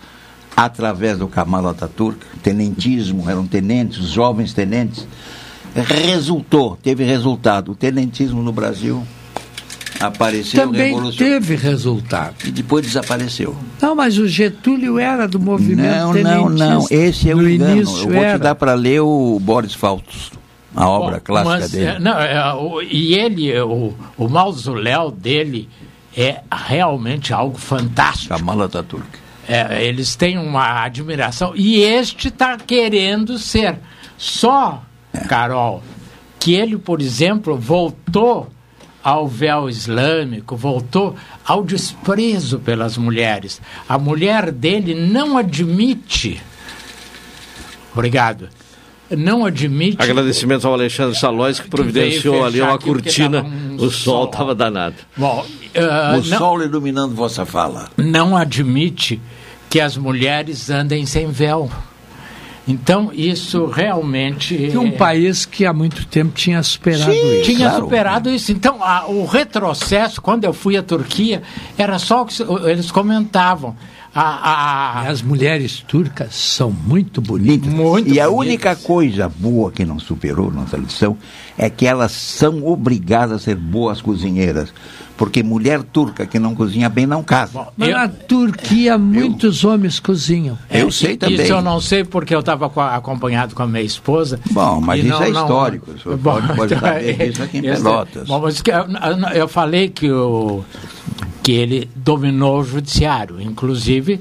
através 0.57 1.19
do 1.19 1.27
Kemal 1.27 1.69
Atatürk, 1.69 2.19
tenentismo, 2.43 3.31
eram 3.31 3.47
tenentes, 3.47 4.07
jovens 4.09 4.53
tenentes, 4.53 5.07
resultou, 5.75 6.77
teve 6.83 7.05
resultado. 7.05 7.73
O 7.73 7.75
tenentismo 7.75 8.43
no 8.43 8.53
Brasil 8.53 9.03
apareceu, 10.01 10.65
Também 10.65 11.11
teve 11.13 11.57
resultado. 11.57 12.35
e 12.47 12.51
depois 12.51 12.85
desapareceu. 12.87 13.57
Não, 13.81 13.95
mas 13.95 14.17
o 14.19 14.27
Getúlio 14.29 14.99
era 14.99 15.27
do 15.27 15.41
movimento 15.41 15.89
Não, 15.89 16.13
não, 16.15 16.49
não. 16.49 16.87
Esse 16.91 17.31
é 17.31 17.35
o 17.35 17.49
engano. 17.49 17.77
início 17.77 18.05
Eu 18.05 18.09
vou 18.13 18.23
era. 18.23 18.39
te 18.39 18.43
dar 18.43 18.55
para 18.55 18.75
ler 18.75 19.01
o 19.01 19.39
Boris 19.41 19.75
Faltos, 19.75 20.31
a 20.75 20.89
obra 20.89 21.17
Bom, 21.17 21.23
clássica 21.25 21.59
mas, 21.59 21.71
dele. 21.71 21.87
é, 21.87 21.99
não, 21.99 22.19
é, 22.19 22.55
o- 22.55 22.83
e 22.83 23.15
ele, 23.15 23.61
o, 23.61 23.95
o 24.17 24.29
mausoléu 24.29 25.11
dele 25.11 25.69
é 26.17 26.41
realmente 26.53 27.33
algo 27.33 27.59
fantástico. 27.59 28.35
Kemal 28.37 28.63
Atatürk. 28.63 29.07
É, 29.49 29.83
eles 29.85 30.15
têm 30.15 30.37
uma 30.39 30.85
admiração. 30.85 31.53
E 31.57 31.81
este 31.81 32.29
está 32.29 32.57
querendo 32.59 33.39
ser. 33.39 33.77
Só, 34.19 34.83
Carol, 35.29 35.83
que 36.39 36.53
ele, 36.55 36.77
por 36.77 37.01
exemplo, 37.01 37.57
voltou 37.57 38.49
ao 39.09 39.27
véu 39.27 39.71
islâmico, 39.71 40.55
voltou 40.55 41.17
ao 41.47 41.65
desprezo 41.65 42.59
pelas 42.59 42.99
mulheres. 42.99 43.61
A 43.89 43.97
mulher 43.99 44.53
dele 44.53 44.95
não 44.95 45.39
admite. 45.39 46.41
Obrigado. 47.93 48.49
Não 49.11 49.47
admite. 49.47 49.97
Agradecimento 49.99 50.67
ao 50.67 50.75
Alexandre 50.75 51.19
Salóis 51.19 51.59
que 51.59 51.69
providenciou 51.71 52.45
ali 52.45 52.61
uma 52.61 52.79
cortina. 52.79 53.43
um 53.43 53.77
o 53.79 53.91
sol 53.91 54.27
estava 54.27 54.55
danado. 54.55 54.97
Bom, 55.17 55.47
ah, 55.75 56.11
o 56.13 56.17
não- 56.29 56.39
sol 56.39 56.63
iluminando 56.63 57.15
vossa 57.15 57.47
fala. 57.47 57.89
não 57.97 58.37
admite 58.37 59.19
que 59.71 59.81
as 59.81 59.97
mulheres 59.97 60.69
andem 60.69 61.07
sem 61.07 61.31
véu. 61.31 61.71
Então, 62.69 63.11
isso 63.15 63.65
realmente. 63.67 64.55
Que 64.55 64.77
um 64.77 64.89
é- 64.89 64.91
país 64.93 65.47
que 65.47 65.65
há 65.65 65.73
muito 65.73 66.07
tempo 66.07 66.33
tinha 66.35 66.63
superado 66.63 67.13
isso. 67.13 67.43
tinha 67.45 67.71
superado 67.71 68.31
isso. 68.31 68.53
Então, 68.53 68.85
a- 68.85 69.07
o 69.09 69.25
retrocesso, 69.25 70.21
quando 70.21 70.45
eu 70.45 70.53
fui 70.53 70.77
à 70.77 70.83
Turquia, 70.83 71.43
era 71.79 71.99
só 71.99 72.23
o 72.23 72.27
que 72.27 72.35
eles 72.71 72.91
comentavam. 72.91 73.75
A, 74.21 75.01
a- 75.01 75.05
E 75.05 75.09
as 75.09 75.23
mulheres 75.23 75.85
turcas 75.87 76.35
são 76.35 76.71
muito 76.73 77.21
bonitas. 77.21 77.73
Muito 77.73 78.09
e 78.13 78.19
a 78.21 78.29
bonitas. 78.29 78.49
única 78.49 78.77
coisa 78.77 79.29
boa 79.29 79.71
que 79.71 79.85
não 79.85 79.99
superou 80.01 80.51
nossa 80.51 80.77
lição 80.77 81.17
é 81.57 81.71
que 81.71 81.87
elas 81.87 82.13
são 82.13 82.67
obrigadas 82.67 83.37
a 83.43 83.45
ser 83.45 83.55
boas 83.55 84.01
cozinheiras. 84.03 84.73
Porque 85.17 85.43
mulher 85.43 85.83
turca 85.83 86.25
que 86.27 86.39
não 86.39 86.55
cozinha 86.55 86.89
bem 86.89 87.05
não 87.05 87.25
casa. 87.25 87.67
Mas 87.77 87.89
na 87.91 88.07
Turquia 88.07 88.97
muitos 88.97 89.65
homens 89.65 89.99
cozinham. 89.99 90.57
Eu 90.71 90.93
sei 90.93 91.17
também. 91.17 91.41
Isso 91.43 91.53
eu 91.53 91.61
não 91.61 91.81
sei 91.81 92.05
porque 92.05 92.33
eu 92.33 92.39
estava 92.39 92.67
acompanhado 92.95 93.53
com 93.53 93.65
a 93.65 93.67
minha 93.67 93.83
esposa. 93.83 94.39
Bom, 94.53 94.81
mas 94.81 95.05
isso 95.05 95.21
é 95.23 95.31
histórico, 95.31 95.91
o 95.91 95.99
senhor 96.01 96.19
pode- 96.19 96.55
pode 96.55 96.75
saber 96.79 97.31
disso 97.31 97.43
aqui 97.43 97.59
em 97.59 97.63
Pelotas. 97.63 98.29
Bom, 98.29 98.41
mas 98.41 98.63
que- 98.63 98.71
eu, 98.71 98.87
eu 99.35 99.49
falei 99.49 99.89
que, 99.89 100.09
o, 100.09 100.65
que 101.49 101.53
ele 101.53 101.89
dominou 101.97 102.61
o 102.61 102.63
judiciário, 102.63 103.41
inclusive 103.41 104.21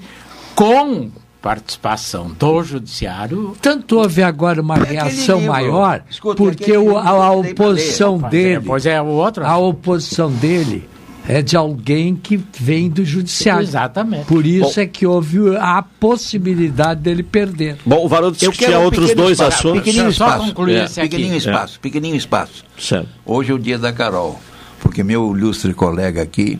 com 0.55 1.09
participação 1.41 2.31
do 2.39 2.63
judiciário. 2.63 3.53
Tanto 3.61 3.97
houve 3.99 4.23
agora 4.23 4.61
uma 4.61 4.75
reação 4.77 5.39
livro. 5.39 5.51
maior, 5.51 6.03
Escuta, 6.09 6.37
porque 6.37 6.77
o- 6.77 6.97
a, 6.97 7.09
a 7.09 7.31
oposição 7.31 8.17
dele. 8.17 8.63
Pois 8.65 8.85
é, 8.85 9.01
o 9.01 9.07
outro. 9.07 9.45
A 9.45 9.57
oposição 9.57 10.31
dele 10.31 10.87
é 11.27 11.41
de 11.41 11.57
alguém 11.57 12.15
que 12.15 12.39
vem 12.57 12.89
do 12.89 13.03
judiciário. 13.03 13.63
Exatamente. 13.63 14.23
Por 14.25 14.45
isso 14.45 14.75
Bom. 14.75 14.81
é 14.81 14.85
que 14.85 15.05
houve 15.05 15.37
a 15.57 15.81
possibilidade 15.99 17.01
dele 17.01 17.23
perder. 17.23 17.75
Bom, 17.85 18.05
o 18.05 18.07
Varoto 18.07 18.37
disse 18.37 18.49
que 18.51 18.65
tinha 18.65 18.79
um 18.79 18.83
outros 18.85 19.13
dois 19.13 19.31
espaço, 19.33 19.57
assuntos. 19.67 19.79
Pequenininho 19.81 20.13
Só 20.13 20.27
espaço. 20.27 20.45
concluir 20.47 20.75
É, 20.77 20.83
esse 20.85 20.99
aqui. 21.01 21.09
pequenininho 21.09 21.35
É. 21.35 21.39
espaço, 21.39 21.79
pequenininho 21.81 22.15
espaço. 22.17 22.63
Certo. 22.79 23.09
Hoje 23.25 23.51
é 23.51 23.53
o 23.53 23.59
dia 23.59 23.77
da 23.77 23.91
Carol, 23.91 24.39
porque 24.79 25.03
meu 25.03 25.35
ilustre 25.35 25.73
colega 25.73 26.21
aqui 26.21 26.57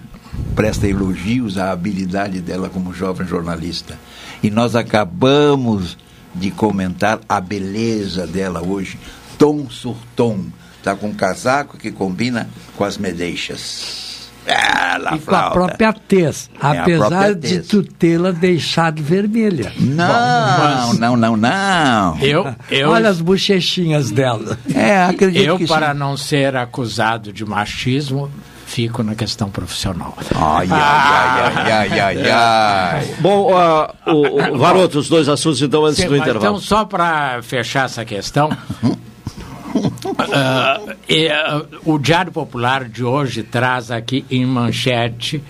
presta 0.56 0.88
elogios 0.88 1.58
à 1.58 1.72
habilidade 1.72 2.40
dela 2.42 2.70
como 2.70 2.94
jovem 2.94 3.28
jornalista. 3.28 3.98
E 4.42 4.50
nós 4.50 4.76
acabamos 4.76 5.98
de 6.34 6.52
comentar 6.52 7.20
a 7.28 7.40
beleza 7.42 8.28
dela 8.28 8.62
hoje, 8.62 8.98
tom 9.38 9.70
sur 9.70 9.98
tom. 10.16 10.46
Está 10.78 10.96
com 10.96 11.08
um 11.08 11.14
casaco 11.14 11.78
que 11.78 11.92
combina 11.92 12.48
com 12.76 12.84
as 12.84 12.98
medeixas. 12.98 14.30
Ela 14.46 15.16
E 15.16 15.20
com 15.20 15.36
a 15.36 15.52
própria 15.52 15.92
tez, 15.92 16.50
É, 16.56 16.80
apesar 16.80 17.10
própria 17.10 17.36
de 17.36 17.50
tez. 17.50 17.68
tu 17.68 17.84
tê-la 17.84 18.32
deixado 18.32 19.04
vermelha. 19.04 19.74
Não, 19.78 20.94
não, 20.94 21.18
não, 21.18 21.36
não. 21.36 22.18
Eu, 22.22 22.56
eu, 22.72 22.90
Olha 22.90 23.10
as 23.10 23.20
bochechinhas 23.20 24.10
dela. 24.10 24.58
É, 24.74 25.04
acredito 25.04 25.44
eu 25.44 25.58
que 25.58 25.68
para 25.68 25.92
sim. 25.92 26.00
não 26.00 26.16
ser 26.16 26.56
acusado 26.56 27.34
de 27.34 27.44
machismo, 27.44 28.32
fico 28.68 29.02
na 29.02 29.16
questão 29.16 29.50
profissional. 29.50 30.14
Ai, 30.36 30.68
ai, 30.70 31.54
ai, 31.56 31.72
ai, 31.72 32.00
ai, 32.00 32.32
ai. 32.32 33.16
Bom, 33.20 33.58
ah, 33.58 33.96
o, 34.06 34.54
o 34.54 34.58
Varoto, 34.58 35.00
os 35.00 35.08
dois 35.08 35.30
assuntos 35.30 35.62
então 35.62 35.86
antes 35.86 35.98
Sim, 35.98 36.08
do 36.08 36.12
mas 36.12 36.22
intervalo. 36.22 36.46
Então, 36.46 36.60
só 36.60 36.84
para 36.84 37.42
fechar 37.42 37.86
essa 37.86 38.04
questão, 38.04 38.50
ah, 40.34 40.82
e, 41.08 41.30
ah, 41.30 41.66
o 41.86 41.98
Diário 41.98 42.32
Popular 42.32 42.90
de 42.90 43.06
hoje 43.06 43.42
traz 43.42 43.90
aqui 43.90 44.26
em 44.30 44.46
manchete 44.46 45.42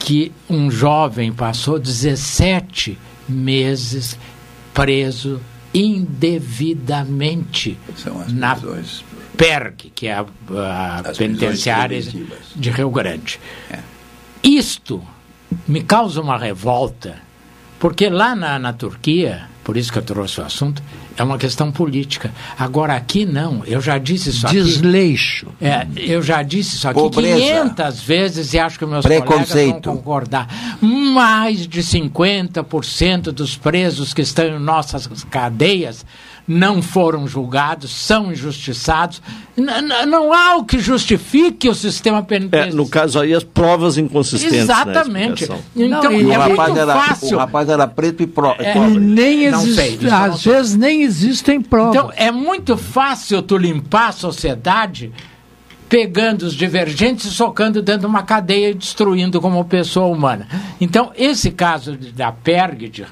que 0.00 0.32
um 0.50 0.68
jovem 0.68 1.32
passou 1.32 1.78
17 1.78 2.98
meses 3.28 4.18
preso 4.74 5.40
indevidamente 5.72 7.78
São 7.96 8.20
as 8.20 8.32
na 8.32 8.56
prisões. 8.56 9.04
PERG, 9.36 9.92
que 9.94 10.06
é 10.06 10.14
a, 10.14 10.24
a 11.04 11.12
penitenciária 11.16 12.00
de 12.54 12.70
Rio 12.70 12.90
Grande. 12.90 13.38
É. 13.70 13.78
Isto 14.42 15.02
me 15.66 15.82
causa 15.82 16.20
uma 16.20 16.38
revolta, 16.38 17.16
porque 17.78 18.08
lá 18.08 18.34
na, 18.34 18.58
na 18.58 18.72
Turquia, 18.72 19.48
por 19.64 19.76
isso 19.76 19.92
que 19.92 19.98
eu 19.98 20.02
trouxe 20.02 20.40
o 20.40 20.44
assunto, 20.44 20.82
é 21.16 21.22
uma 21.22 21.38
questão 21.38 21.72
política. 21.72 22.30
Agora 22.58 22.94
aqui 22.94 23.24
não, 23.24 23.64
eu 23.64 23.80
já 23.80 23.98
disse 23.98 24.30
isso 24.30 24.46
aqui. 24.46 24.56
Desleixo. 24.56 25.48
É, 25.60 25.86
eu 25.96 26.22
já 26.22 26.42
disse 26.42 26.76
isso 26.76 26.88
aqui 26.88 27.00
Pobreza. 27.00 27.38
500 27.38 28.00
vezes 28.02 28.52
e 28.52 28.58
acho 28.58 28.78
que 28.78 28.86
meus 28.86 29.04
colegas 29.04 29.52
vão 29.52 29.80
concordar. 29.80 30.46
Mais 30.80 31.66
de 31.66 31.82
50% 31.82 33.32
dos 33.32 33.56
presos 33.56 34.12
que 34.12 34.22
estão 34.22 34.44
em 34.44 34.58
nossas 34.58 35.06
cadeias 35.24 36.04
não 36.48 36.80
foram 36.80 37.26
julgados, 37.26 37.90
são 37.90 38.30
injustiçados. 38.32 39.20
N- 39.56 39.70
n- 39.82 40.06
não 40.06 40.32
há 40.32 40.56
o 40.56 40.64
que 40.64 40.78
justifique 40.78 41.68
o 41.68 41.74
sistema 41.74 42.18
É, 42.18 42.22
penitenciário. 42.22 42.74
no 42.76 42.88
caso 42.88 43.18
aí, 43.18 43.34
as 43.34 43.42
provas 43.42 43.98
inconsistentes. 43.98 44.66
na 44.66 44.80
Exatamente. 44.82 45.42
explicação. 45.44 45.64
Então 45.74 46.02
Não, 46.04 46.10
o 46.28 46.32
é 46.32 46.36
rapaz, 46.36 46.68
muito 46.70 46.78
era, 46.80 46.94
fácil. 47.00 47.36
o 47.36 47.40
rapaz 47.40 47.68
era 47.68 47.86
preto 47.88 48.22
e 48.22 48.26
pro, 48.26 48.54
É. 48.58 48.70
E 48.70 48.72
pobre. 48.74 48.98
nem 49.00 49.50
Não 49.50 49.60
existe, 49.62 50.04
não 50.04 50.24
às 50.24 50.44
vezes 50.44 50.76
nem 50.76 51.02
existem 51.02 51.60
provas. 51.60 51.94
Então, 51.96 52.12
é 52.14 52.30
muito 52.30 52.76
fácil 52.76 53.42
tu 53.42 53.56
limpar 53.56 54.08
a 54.08 54.12
sociedade 54.12 55.12
pegando 55.88 56.42
os 56.42 56.54
divergentes 56.54 57.26
e 57.26 57.30
socando 57.30 57.80
dentro 57.80 58.00
de 58.00 58.06
uma 58.06 58.24
cadeia 58.24 58.70
e 58.70 58.74
destruindo 58.74 59.40
como 59.40 59.64
pessoa 59.64 60.06
humana. 60.08 60.48
Então, 60.80 61.12
esse 61.16 61.50
caso 61.52 61.96
da 61.96 62.32
PERG, 62.32 62.88
de, 62.88 63.06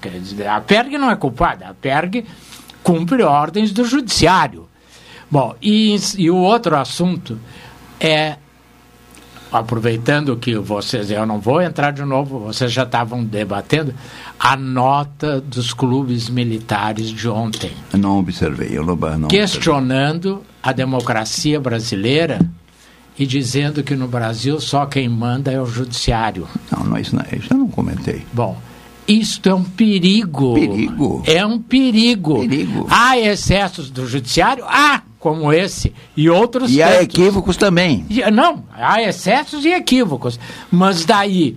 quer 0.00 0.10
dizer, 0.18 0.48
a 0.48 0.60
PERG 0.60 0.98
não 0.98 1.08
é 1.08 1.14
culpada, 1.14 1.66
a 1.68 1.74
PERG 1.74 2.24
cumpre 2.86 3.20
ordens 3.24 3.72
do 3.72 3.84
judiciário. 3.84 4.68
Bom, 5.28 5.56
e, 5.60 5.96
e 6.16 6.30
o 6.30 6.36
outro 6.36 6.76
assunto 6.76 7.36
é 7.98 8.36
aproveitando 9.50 10.36
que 10.36 10.56
vocês, 10.56 11.10
eu 11.10 11.26
não 11.26 11.40
vou 11.40 11.60
entrar 11.60 11.90
de 11.90 12.04
novo, 12.04 12.38
vocês 12.38 12.70
já 12.70 12.84
estavam 12.84 13.24
debatendo, 13.24 13.92
a 14.38 14.56
nota 14.56 15.40
dos 15.40 15.72
clubes 15.72 16.28
militares 16.28 17.08
de 17.08 17.28
ontem. 17.28 17.72
Não 17.92 18.20
observei, 18.20 18.68
eu 18.70 18.86
não, 18.86 18.96
não 19.18 19.28
questionando 19.28 20.44
a 20.62 20.70
democracia 20.70 21.60
brasileira 21.60 22.38
e 23.18 23.26
dizendo 23.26 23.82
que 23.82 23.96
no 23.96 24.06
Brasil 24.06 24.60
só 24.60 24.86
quem 24.86 25.08
manda 25.08 25.50
é 25.50 25.60
o 25.60 25.66
judiciário. 25.66 26.46
Não, 26.70 26.84
não, 26.84 26.98
isso, 26.98 27.16
não, 27.16 27.24
isso 27.32 27.52
eu 27.52 27.58
não 27.58 27.68
comentei. 27.68 28.24
Bom, 28.32 28.56
isto 29.08 29.48
é 29.48 29.54
um 29.54 29.62
perigo. 29.64 30.54
Perigo? 30.54 31.22
É 31.26 31.44
um 31.46 31.58
perigo. 31.60 32.40
Perigo. 32.40 32.86
Há 32.90 33.18
excessos 33.18 33.90
do 33.90 34.06
judiciário? 34.06 34.64
Há, 34.66 35.02
como 35.18 35.52
esse. 35.52 35.92
E 36.16 36.28
outros 36.30 36.70
E 36.72 36.82
há 36.82 36.88
tantos. 36.88 37.02
equívocos 37.04 37.56
também. 37.56 38.04
E- 38.10 38.28
Não, 38.30 38.64
há 38.74 39.02
excessos 39.02 39.64
e 39.64 39.68
equívocos. 39.70 40.38
Mas 40.70 41.04
daí, 41.04 41.56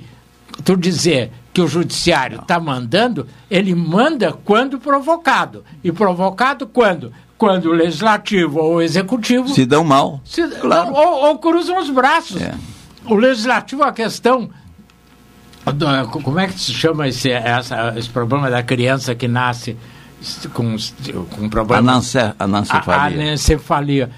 tu 0.64 0.76
dizer 0.78 1.32
que 1.54 1.62
o 1.62 1.68
judiciário 1.68 2.40
está 2.42 2.60
mandando, 2.60 3.26
ele 3.50 3.74
manda 3.74 4.32
quando 4.32 4.80
provocado. 4.80 5.64
E 5.84 5.92
provocado 5.92 6.68
quando? 6.68 7.12
Quando 7.38 7.70
o 7.70 7.74
legislativo 7.74 8.60
ou 8.60 8.76
o 8.76 8.82
executivo 8.82 9.48
Se 9.50 9.66
dão 9.66 9.84
mal. 9.84 10.20
se- 10.26 10.46
não, 10.64 10.94
ou, 10.94 11.28
ou 11.30 11.38
cruzam 11.40 11.80
os 11.80 11.90
braços. 11.90 12.42
É. 12.42 12.54
O 13.06 13.16
legislativo, 13.16 13.82
a 13.84 13.92
questão. 13.92 14.50
Como 16.24 16.40
é 16.40 16.48
que 16.48 16.60
se 16.60 16.74
chama 16.74 17.08
esse, 17.08 17.30
essa- 17.32 17.94
esse 17.98 18.10
problema 18.10 18.50
da 18.50 18.62
criança 18.64 19.14
que 19.16 19.28
nasce 19.28 19.78
com, 20.54 20.76
com 21.36 21.50
problema? 21.50 21.92
Anance- 21.92 22.34
anencefalia. 22.38 23.02
A- 23.02 23.06
anencefalia. 23.24 24.10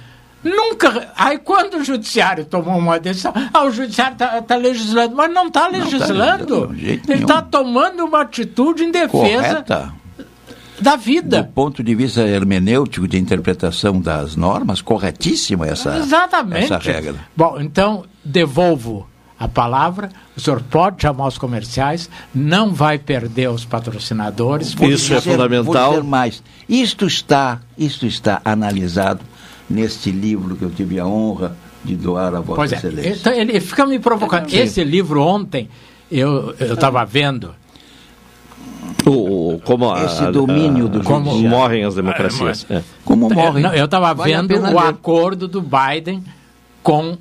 Nunca. 0.44 1.12
Aí 1.16 1.38
quando 1.38 1.76
o 1.78 1.84
judiciário 1.84 2.46
tomou 2.46 2.76
uma 2.78 3.00
decisão, 3.00 3.32
ah, 3.54 3.64
o 3.64 3.70
judiciário 3.72 4.16
está 4.40 4.56
legislando, 4.56 5.16
mas 5.16 5.32
não 5.32 5.48
está 5.48 5.68
legislando. 5.68 6.68
de 6.74 6.82
jeito 6.82 7.12
Ele 7.12 7.22
está 7.22 7.42
tomando 7.44 8.04
uma 8.04 8.22
atitude 8.22 8.84
em 8.84 8.92
defesa 8.92 9.10
Correta. 9.12 9.94
da 10.80 10.96
vida. 10.96 11.44
Do 11.44 11.50
ponto 11.50 11.84
de 11.84 11.94
vista 11.94 12.22
hermenêutico 12.22 13.08
de 13.08 13.20
interpretação 13.20 14.02
das 14.02 14.36
normas, 14.36 14.82
corretíssima 14.82 15.68
essa, 15.68 15.96
Exatamente. 15.98 16.64
essa 16.74 16.80
regra. 16.80 17.16
Bom, 17.38 17.60
então 17.62 18.04
devolvo 18.26 19.08
a 19.42 19.48
palavra. 19.48 20.10
O 20.38 20.40
senhor 20.40 20.62
pode 20.62 21.02
chamar 21.02 21.28
os 21.28 21.38
comerciais, 21.38 22.10
não 22.34 22.74
vai 22.74 22.98
perder 23.00 23.50
os 23.50 23.66
patrocinadores. 23.66 24.74
Vou 24.74 24.90
Isso 24.90 25.12
é 25.14 25.18
dizer- 25.18 25.32
fundamental. 25.32 25.64
Vou 25.92 26.00
dizer 26.02 26.04
mais. 26.08 26.44
Isto 26.70 27.06
está, 27.08 27.60
isto 27.78 28.06
está 28.06 28.40
analisado 28.46 29.22
neste 29.70 30.12
livro 30.12 30.56
que 30.56 30.64
eu 30.64 30.70
tive 30.70 31.00
a 31.00 31.06
honra 31.08 31.56
de 31.84 31.96
doar 31.96 32.36
a 32.36 32.40
Vossa 32.40 32.56
Pois 32.56 32.72
é, 32.74 32.76
Excelência. 32.76 33.10
então 33.20 33.34
ele 33.34 33.60
fica 33.60 33.86
me 33.88 33.98
provocando. 33.98 34.50
Sim. 34.50 34.60
Esse 34.60 34.84
livro 34.84 35.22
ontem 35.24 35.68
eu 36.12 36.54
estava 36.60 37.04
vendo. 37.06 37.56
O, 39.06 39.60
como 39.66 39.90
a- 39.92 40.04
Esse 40.06 40.32
domínio 40.32 40.88
do 40.88 41.02
como 41.04 41.26
judiciário. 41.32 41.50
morrem 41.58 41.84
as 41.84 41.96
democracias. 41.96 42.66
É. 42.70 42.84
Como 43.04 43.30
morrem. 43.30 43.66
Eu 43.76 43.86
estava 43.86 44.14
vendo 44.14 44.54
o 44.72 44.78
acordo 44.78 45.48
do 45.48 45.62
Biden 45.62 46.24
com 46.84 47.18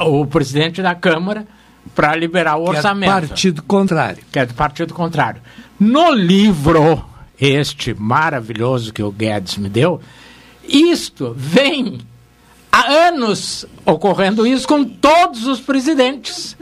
o 0.00 0.26
presidente 0.26 0.82
da 0.82 0.94
Câmara 0.94 1.46
para 1.94 2.14
liberar 2.16 2.56
o 2.56 2.64
Que 2.64 2.70
é 2.70 2.72
do 2.72 2.76
orçamento. 2.76 3.10
partido 3.10 3.62
contrário. 3.62 4.22
que 4.32 4.38
é 4.38 4.46
do 4.46 4.54
partido 4.54 4.92
contrário. 4.94 5.40
No 5.78 6.10
livro, 6.12 7.04
este 7.40 7.94
maravilhoso 7.94 8.92
que 8.92 9.02
o 9.02 9.10
Guedes 9.12 9.56
me 9.56 9.68
deu, 9.68 10.00
isto 10.66 11.34
vem 11.36 11.98
há 12.72 12.86
anos 13.08 13.64
ocorrendo 13.84 14.46
isso 14.46 14.66
com 14.66 14.84
todos 14.84 15.46
os 15.46 15.60
presidentes. 15.60 16.56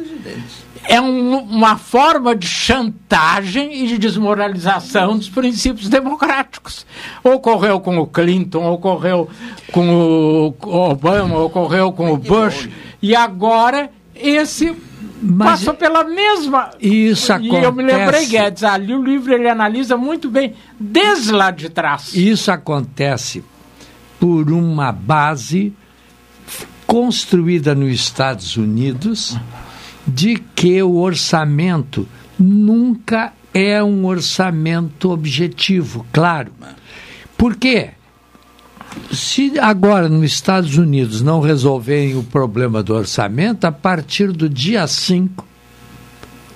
É 0.87 1.01
um- 1.01 1.39
uma 1.39 1.78
forma 1.78 2.37
de 2.37 2.47
chantagem 2.47 3.85
e 3.85 3.87
de 3.87 3.97
desmoralização 3.97 5.16
dos 5.16 5.30
princípios 5.30 5.89
democráticos. 5.89 6.85
Ocorreu 7.22 7.80
com 7.80 7.97
o 7.99 8.07
Clinton, 8.07 8.70
ocorreu 8.70 9.28
com 9.72 10.53
o 10.53 10.55
Obama, 10.91 11.39
ocorreu 11.39 11.91
com 11.91 12.12
o 12.12 12.18
Bush, 12.18 12.68
e 13.05 13.14
agora 13.14 13.90
esse 14.14 14.74
Mas 15.20 15.61
passou 15.61 15.74
pela 15.74 16.05
mesma. 16.05 16.70
Isso 16.80 17.32
E 17.40 17.48
eu 17.48 17.72
me 17.72 17.82
lembrei, 17.82 18.02
acontece- 18.05 18.26
Guedes, 18.30 18.62
ali 18.64 18.94
o 18.94 19.02
livro 19.02 19.32
ele 19.34 19.48
analisa 19.48 19.96
muito 19.96 20.30
bem, 20.30 20.55
desde 20.78 21.32
lá 21.32 21.50
de 21.50 21.68
trás. 21.68 22.14
Isso 22.14 22.50
acontece 22.50 23.44
por 24.18 24.50
uma 24.50 24.90
base 24.92 25.72
construída 26.86 27.74
nos 27.74 27.90
Estados 27.92 28.57
Unidos 28.57 29.36
de 30.07 30.36
que 30.55 30.82
o 30.82 30.96
orçamento 30.96 32.07
nunca 32.38 33.32
é 33.52 33.82
um 33.82 34.05
orçamento 34.05 35.11
objetivo, 35.11 36.05
claro. 36.12 36.52
Por 37.36 37.57
quê? 37.57 37.90
Se 39.12 39.59
agora 39.59 40.09
nos 40.09 40.24
Estados 40.24 40.76
Unidos 40.76 41.20
não 41.22 41.40
resolverem 41.40 42.16
o 42.16 42.22
problema 42.22 42.82
do 42.82 42.95
orçamento, 42.95 43.64
a 43.64 43.72
partir 43.72 44.32
do 44.32 44.49
dia 44.49 44.86
5 44.86 45.47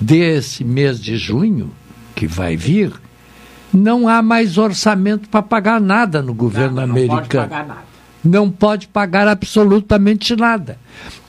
desse 0.00 0.64
mês 0.64 1.00
de 1.00 1.16
junho, 1.16 1.70
que 2.14 2.26
vai 2.26 2.56
vir, 2.56 2.92
não 3.72 4.08
há 4.08 4.22
mais 4.22 4.58
orçamento 4.58 5.28
para 5.28 5.42
pagar 5.42 5.80
nada 5.80 6.22
no 6.22 6.32
governo 6.34 6.80
Não 6.86 6.94
pode 6.94 7.10
americano. 7.10 7.48
pagar 7.48 7.66
nada. 7.66 7.80
Não 8.24 8.50
pode 8.50 8.88
pagar 8.88 9.28
absolutamente 9.28 10.34
nada. 10.34 10.78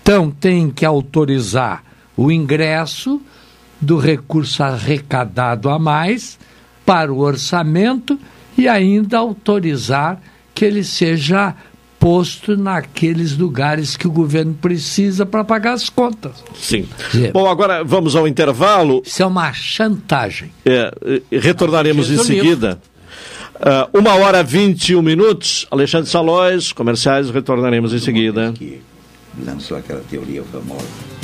Então 0.02 0.32
tem 0.32 0.72
que 0.72 0.86
autorizar 0.86 1.84
o 2.18 2.32
ingresso 2.32 3.22
do 3.80 3.98
recurso 3.98 4.64
arrecadado 4.64 5.70
a 5.70 5.78
mais 5.78 6.40
para 6.86 7.14
o 7.14 7.20
orçamento 7.20 8.20
e 8.58 8.68
ainda 8.68 9.18
autorizar 9.20 10.20
que 10.60 10.66
ele 10.66 10.84
seja 10.84 11.56
posto 11.98 12.58
naqueles 12.58 13.38
lugares 13.38 13.96
que 13.96 14.06
o 14.06 14.12
governo 14.12 14.54
precisa 14.54 15.26
para 15.26 15.42
pagar 15.42 15.72
as 15.72 15.90
contas. 15.90 16.44
Sim. 16.54 16.86
É. 17.16 17.32
Bom, 17.32 17.50
agora 17.50 17.82
vamos 17.82 18.14
ao 18.14 18.28
intervalo. 18.28 19.02
Isso 19.06 19.24
é 19.24 19.26
uma 19.26 19.54
chantagem. 19.54 20.52
É, 20.66 20.94
e 21.32 21.40
retornaremos 21.40 22.10
em 22.10 22.18
o 22.18 22.24
livro. 22.24 22.26
seguida. 22.26 22.82
Ah, 23.56 23.88
uma 23.94 24.16
hora 24.16 24.44
vinte 24.44 24.90
e 24.90 24.96
um 24.98 25.02
minutos. 25.02 25.66
Alexandre 25.72 26.10
Salóis, 26.10 26.74
comerciais, 26.74 27.30
retornaremos 27.30 27.94
em 27.94 28.00
seguida. 28.00 28.52
Que 28.54 28.82
lançou 29.46 29.78
aquela 29.78 30.02
teoria 30.10 30.44
famosa. 30.44 31.19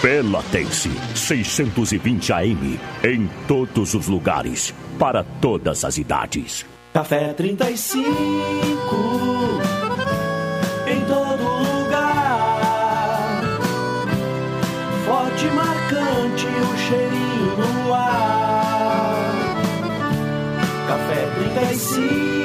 Pelotense, 0.00 0.90
620 1.12 2.32
AM, 2.32 2.78
em 3.02 3.28
todos 3.48 3.94
os 3.94 4.06
lugares, 4.06 4.72
para 4.96 5.24
todas 5.24 5.84
as 5.84 5.98
idades. 5.98 6.64
Café 6.94 7.32
35 7.32 8.08
em 10.86 11.00
todo 11.00 11.42
lugar. 11.82 12.60
Forte 15.04 15.46
marcante 15.46 16.46
o 16.46 16.78
cheirinho 16.78 17.56
no 17.56 17.92
ar. 17.92 19.16
Café 20.86 21.26
35 21.56 22.37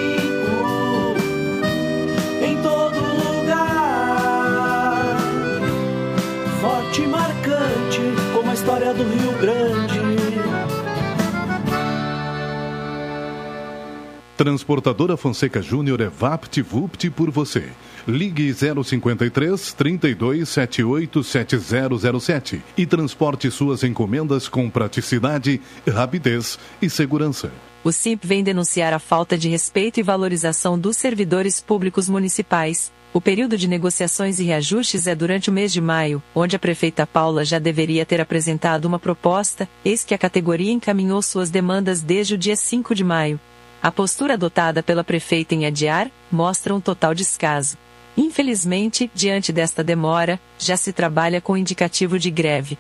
Transportadora 14.35 15.15
Fonseca 15.15 15.61
Júnior 15.61 16.01
é 16.01 16.09
VaptVupt 16.09 17.11
por 17.11 17.29
você. 17.29 17.69
Ligue 18.07 18.51
053 18.51 19.73
32 19.73 20.49
78 20.49 21.23
7007 21.23 22.61
e 22.75 22.85
transporte 22.87 23.51
suas 23.51 23.83
encomendas 23.83 24.47
com 24.47 24.67
praticidade, 24.71 25.61
rapidez 25.87 26.57
e 26.81 26.89
segurança. 26.89 27.51
O 27.83 27.91
SIMP 27.91 28.25
vem 28.25 28.43
denunciar 28.43 28.91
a 28.91 28.97
falta 28.97 29.37
de 29.37 29.49
respeito 29.49 29.99
e 29.99 30.03
valorização 30.03 30.79
dos 30.79 30.97
servidores 30.97 31.61
públicos 31.61 32.09
municipais. 32.09 32.91
O 33.13 33.21
período 33.21 33.55
de 33.55 33.67
negociações 33.67 34.39
e 34.39 34.45
reajustes 34.45 35.05
é 35.05 35.13
durante 35.13 35.51
o 35.51 35.53
mês 35.53 35.71
de 35.71 35.79
maio, 35.79 36.23
onde 36.33 36.55
a 36.55 36.59
prefeita 36.59 37.05
Paula 37.05 37.45
já 37.45 37.59
deveria 37.59 38.03
ter 38.03 38.19
apresentado 38.19 38.85
uma 38.85 38.97
proposta, 38.97 39.69
eis 39.85 40.03
que 40.03 40.15
a 40.15 40.17
categoria 40.17 40.71
encaminhou 40.71 41.21
suas 41.21 41.51
demandas 41.51 42.01
desde 42.01 42.33
o 42.33 42.37
dia 42.37 42.55
5 42.55 42.95
de 42.95 43.03
maio. 43.03 43.39
A 43.83 43.91
postura 43.91 44.35
adotada 44.35 44.81
pela 44.81 45.03
prefeita 45.03 45.53
em 45.53 45.65
adiar 45.65 46.09
mostra 46.31 46.73
um 46.73 46.79
total 46.79 47.13
descaso. 47.13 47.77
Infelizmente, 48.15 49.11
diante 49.13 49.51
desta 49.51 49.83
demora, 49.83 50.39
já 50.57 50.77
se 50.77 50.93
trabalha 50.93 51.41
com 51.41 51.57
indicativo 51.57 52.17
de 52.17 52.31
greve. 52.31 52.77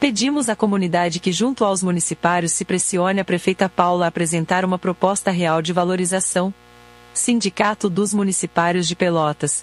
Pedimos 0.00 0.48
à 0.48 0.56
comunidade 0.56 1.20
que, 1.20 1.30
junto 1.30 1.62
aos 1.62 1.82
municipários, 1.82 2.52
se 2.52 2.64
pressione 2.64 3.20
a 3.20 3.24
prefeita 3.24 3.68
Paula 3.68 4.06
a 4.06 4.08
apresentar 4.08 4.64
uma 4.64 4.78
proposta 4.78 5.30
real 5.30 5.60
de 5.60 5.74
valorização. 5.74 6.54
Sindicato 7.12 7.90
dos 7.90 8.14
Municipários 8.14 8.88
de 8.88 8.96
Pelotas. 8.96 9.62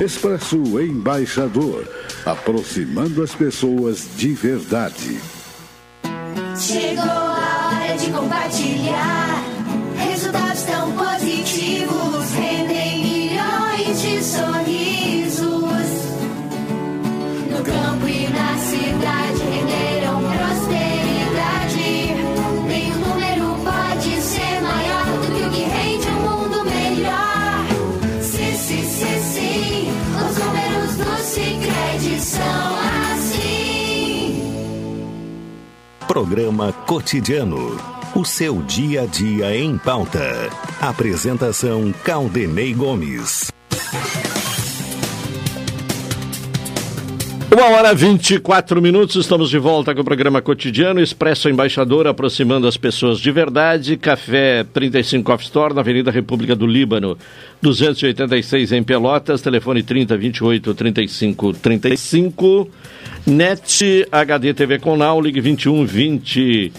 Expresso 0.00 0.80
Embaixador, 0.80 1.86
aproximando 2.26 3.22
as 3.22 3.32
pessoas 3.34 4.08
de 4.16 4.32
verdade. 4.32 5.20
Chegou 6.58 7.04
a 7.04 7.68
hora 7.68 7.96
de 7.96 8.10
compartilhar. 8.10 9.23
Programa 36.06 36.70
Cotidiano. 36.70 37.80
O 38.14 38.26
seu 38.26 38.60
dia 38.62 39.02
a 39.02 39.06
dia 39.06 39.56
em 39.56 39.78
pauta. 39.78 40.50
Apresentação 40.78 41.92
Caldenei 42.04 42.74
Gomes. 42.74 43.50
Uma 47.54 47.68
hora 47.68 47.94
24 47.94 48.82
minutos, 48.82 49.14
estamos 49.14 49.48
de 49.48 49.58
volta 49.58 49.94
com 49.94 50.00
o 50.00 50.04
programa 50.04 50.42
cotidiano 50.42 51.00
Expresso 51.00 51.48
Embaixador, 51.48 52.06
aproximando 52.06 52.66
as 52.66 52.76
pessoas 52.76 53.20
de 53.20 53.30
verdade. 53.30 53.96
Café 53.96 54.64
35 54.64 55.32
Off 55.32 55.44
Store, 55.44 55.72
na 55.72 55.80
Avenida 55.80 56.10
República 56.10 56.56
do 56.56 56.66
Líbano, 56.66 57.16
286 57.62 58.72
em 58.72 58.82
Pelotas, 58.82 59.40
telefone 59.40 59.84
30 59.84 60.16
28 60.16 60.74
35 60.74 61.52
35. 61.54 62.68
NET 63.26 64.06
HD 64.12 64.52
TV 64.52 64.78
Conal, 64.78 65.20
ligue 65.20 65.40
21 65.40 65.86
20 65.86 66.72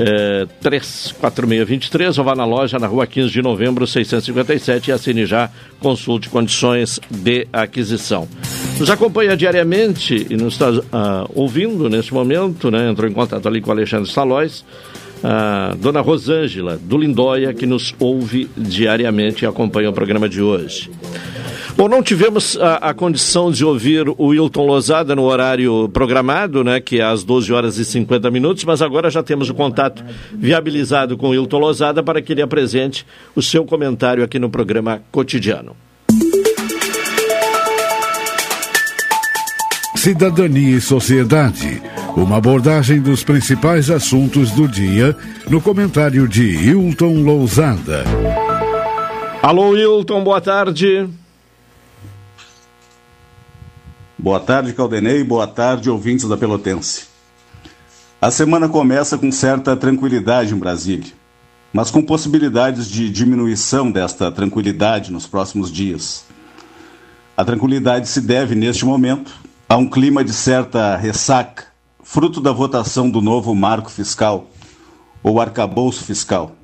é, 0.00 0.46
34623 0.62 2.18
ou 2.18 2.24
vá 2.24 2.34
na 2.34 2.44
loja 2.44 2.78
na 2.78 2.86
rua 2.86 3.06
15 3.06 3.30
de 3.30 3.42
novembro 3.42 3.86
657 3.86 4.88
e 4.88 4.92
assine 4.92 5.26
já, 5.26 5.50
consulte 5.78 6.28
condições 6.28 6.98
de 7.10 7.46
aquisição. 7.52 8.26
Nos 8.78 8.88
acompanha 8.88 9.36
diariamente 9.36 10.26
e 10.30 10.36
nos 10.36 10.54
está 10.54 10.70
ah, 10.90 11.26
ouvindo 11.34 11.88
neste 11.90 12.14
momento, 12.14 12.70
né? 12.70 12.90
entrou 12.90 13.08
em 13.08 13.12
contato 13.12 13.46
ali 13.46 13.60
com 13.60 13.68
o 13.68 13.72
Alexandre 13.72 14.10
Salóis, 14.10 14.64
a 15.22 15.74
dona 15.78 16.00
Rosângela 16.00 16.78
do 16.78 16.96
Lindóia, 16.96 17.52
que 17.52 17.66
nos 17.66 17.94
ouve 17.98 18.50
diariamente 18.56 19.44
e 19.44 19.48
acompanha 19.48 19.90
o 19.90 19.92
programa 19.92 20.28
de 20.28 20.40
hoje. 20.42 20.90
Bom, 21.76 21.88
não 21.88 22.02
tivemos 22.02 22.58
a, 22.58 22.90
a, 22.90 22.94
condição 22.94 23.50
de 23.50 23.64
ouvir 23.64 24.06
o 24.08 24.26
Wilton 24.26 24.66
Lozada 24.66 25.16
no 25.16 25.22
horário 25.22 25.88
programado, 25.88 26.62
né, 26.62 26.80
que 26.80 27.00
é 27.00 27.04
às 27.04 27.24
12 27.24 27.52
horas 27.52 27.78
e 27.78 27.84
50 27.84 28.30
minutos, 28.30 28.64
mas 28.64 28.82
agora 28.82 29.08
já 29.08 29.22
temos 29.22 29.48
o 29.48 29.54
contato 29.54 30.04
viabilizado 30.32 31.16
com 31.16 31.28
o 31.28 31.30
Wilton 31.30 31.58
Lozada 31.58 32.02
para 32.02 32.20
que 32.20 32.32
ele 32.32 32.42
apresente 32.42 33.06
o 33.34 33.40
seu 33.40 33.64
comentário 33.64 34.22
aqui 34.22 34.38
no 34.38 34.50
programa 34.50 35.00
cotidiano. 35.10 35.74
Cidadania 39.96 40.76
e 40.76 40.80
Sociedade. 40.80 41.99
Uma 42.16 42.36
abordagem 42.36 43.00
dos 43.00 43.22
principais 43.22 43.88
assuntos 43.88 44.50
do 44.50 44.66
dia 44.66 45.16
no 45.48 45.60
comentário 45.60 46.26
de 46.26 46.42
Hilton 46.42 47.22
Lousada. 47.22 48.04
Alô, 49.42 49.76
Hilton, 49.76 50.22
boa 50.22 50.40
tarde. 50.40 51.08
Boa 54.18 54.40
tarde, 54.40 54.72
Caldenei. 54.72 55.24
Boa 55.24 55.46
tarde, 55.46 55.88
ouvintes 55.88 56.28
da 56.28 56.36
Pelotense. 56.36 57.04
A 58.20 58.30
semana 58.30 58.68
começa 58.68 59.16
com 59.16 59.32
certa 59.32 59.74
tranquilidade 59.74 60.52
em 60.52 60.58
Brasília, 60.58 61.12
mas 61.72 61.90
com 61.90 62.02
possibilidades 62.02 62.86
de 62.90 63.08
diminuição 63.08 63.90
desta 63.90 64.30
tranquilidade 64.30 65.10
nos 65.10 65.26
próximos 65.26 65.72
dias. 65.72 66.24
A 67.34 67.44
tranquilidade 67.44 68.08
se 68.08 68.20
deve, 68.20 68.54
neste 68.54 68.84
momento, 68.84 69.32
a 69.66 69.76
um 69.76 69.88
clima 69.88 70.22
de 70.22 70.34
certa 70.34 70.96
ressaca, 70.96 71.69
fruto 72.12 72.40
da 72.40 72.50
votação 72.50 73.08
do 73.08 73.20
novo 73.20 73.54
marco 73.54 73.88
fiscal, 73.88 74.50
ou 75.22 75.40
arcabouço 75.40 76.02
fiscal. 76.02 76.56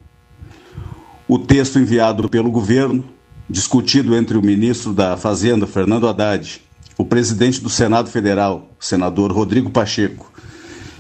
O 1.29 1.39
texto 1.39 1.79
enviado 1.79 2.29
pelo 2.29 2.51
governo, 2.51 3.05
discutido 3.49 4.17
entre 4.17 4.37
o 4.37 4.43
ministro 4.43 4.93
da 4.93 5.17
Fazenda, 5.17 5.65
Fernando 5.65 6.09
Haddad, 6.09 6.61
o 6.99 7.05
presidente 7.05 7.61
do 7.61 7.71
Senado 7.71 8.11
Federal, 8.11 8.73
senador 8.81 9.31
Rodrigo 9.31 9.71
Pacheco, 9.71 10.33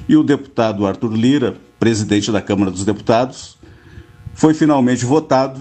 e 0.08 0.16
o 0.16 0.22
deputado 0.22 0.86
Arthur 0.86 1.12
Lira, 1.12 1.56
presidente 1.80 2.30
da 2.30 2.40
Câmara 2.40 2.70
dos 2.70 2.84
Deputados, 2.84 3.58
foi 4.32 4.54
finalmente 4.54 5.04
votado 5.04 5.60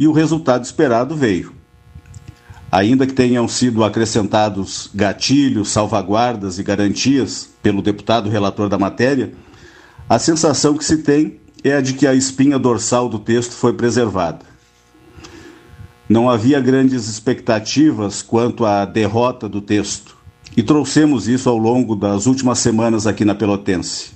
e 0.00 0.08
o 0.08 0.12
resultado 0.12 0.64
esperado 0.64 1.14
veio. 1.14 1.54
Ainda 2.72 3.06
que 3.06 3.12
tenham 3.12 3.46
sido 3.46 3.84
acrescentados 3.84 4.90
gatilhos, 4.92 5.68
salvaguardas 5.68 6.58
e 6.58 6.64
garantias 6.64 7.54
pelo 7.66 7.82
deputado 7.82 8.30
relator 8.30 8.68
da 8.68 8.78
matéria, 8.78 9.32
a 10.08 10.20
sensação 10.20 10.76
que 10.76 10.84
se 10.84 10.98
tem 10.98 11.40
é 11.64 11.72
a 11.72 11.80
de 11.80 11.94
que 11.94 12.06
a 12.06 12.14
espinha 12.14 12.60
dorsal 12.60 13.08
do 13.08 13.18
texto 13.18 13.54
foi 13.54 13.72
preservada. 13.72 14.46
Não 16.08 16.30
havia 16.30 16.60
grandes 16.60 17.08
expectativas 17.08 18.22
quanto 18.22 18.64
à 18.64 18.84
derrota 18.84 19.48
do 19.48 19.60
texto, 19.60 20.16
e 20.56 20.62
trouxemos 20.62 21.26
isso 21.26 21.48
ao 21.48 21.58
longo 21.58 21.96
das 21.96 22.26
últimas 22.26 22.60
semanas 22.60 23.04
aqui 23.04 23.24
na 23.24 23.34
Pelotense, 23.34 24.12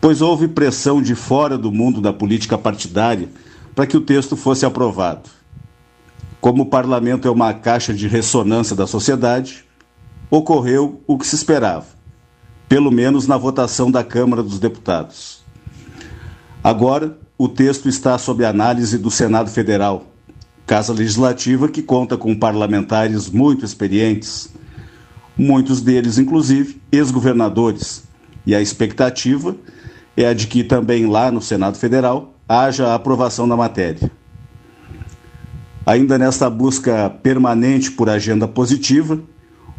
pois 0.00 0.20
houve 0.20 0.48
pressão 0.48 1.00
de 1.00 1.14
fora 1.14 1.56
do 1.56 1.70
mundo 1.70 2.00
da 2.00 2.12
política 2.12 2.58
partidária 2.58 3.28
para 3.76 3.86
que 3.86 3.96
o 3.96 4.00
texto 4.00 4.34
fosse 4.34 4.66
aprovado. 4.66 5.30
Como 6.40 6.64
o 6.64 6.66
parlamento 6.66 7.28
é 7.28 7.30
uma 7.30 7.54
caixa 7.54 7.94
de 7.94 8.08
ressonância 8.08 8.74
da 8.74 8.88
sociedade, 8.88 9.64
ocorreu 10.28 11.00
o 11.06 11.16
que 11.16 11.24
se 11.24 11.36
esperava, 11.36 12.01
pelo 12.72 12.90
menos 12.90 13.26
na 13.26 13.36
votação 13.36 13.90
da 13.90 14.02
Câmara 14.02 14.42
dos 14.42 14.58
Deputados. 14.58 15.42
Agora, 16.64 17.18
o 17.36 17.46
texto 17.46 17.86
está 17.86 18.16
sob 18.16 18.46
análise 18.46 18.96
do 18.96 19.10
Senado 19.10 19.50
Federal 19.50 20.06
Casa 20.66 20.90
Legislativa 20.90 21.68
que 21.68 21.82
conta 21.82 22.16
com 22.16 22.34
parlamentares 22.34 23.28
muito 23.28 23.62
experientes, 23.62 24.48
muitos 25.36 25.82
deles, 25.82 26.16
inclusive, 26.16 26.80
ex-governadores, 26.90 28.04
e 28.46 28.54
a 28.54 28.62
expectativa 28.62 29.54
é 30.16 30.26
a 30.26 30.32
de 30.32 30.46
que 30.46 30.64
também 30.64 31.04
lá 31.04 31.30
no 31.30 31.42
Senado 31.42 31.76
Federal 31.76 32.32
haja 32.48 32.88
a 32.88 32.94
aprovação 32.94 33.46
da 33.46 33.54
matéria. 33.54 34.10
Ainda 35.84 36.16
nesta 36.16 36.48
busca 36.48 37.10
permanente 37.22 37.90
por 37.90 38.08
agenda 38.08 38.48
positiva, 38.48 39.20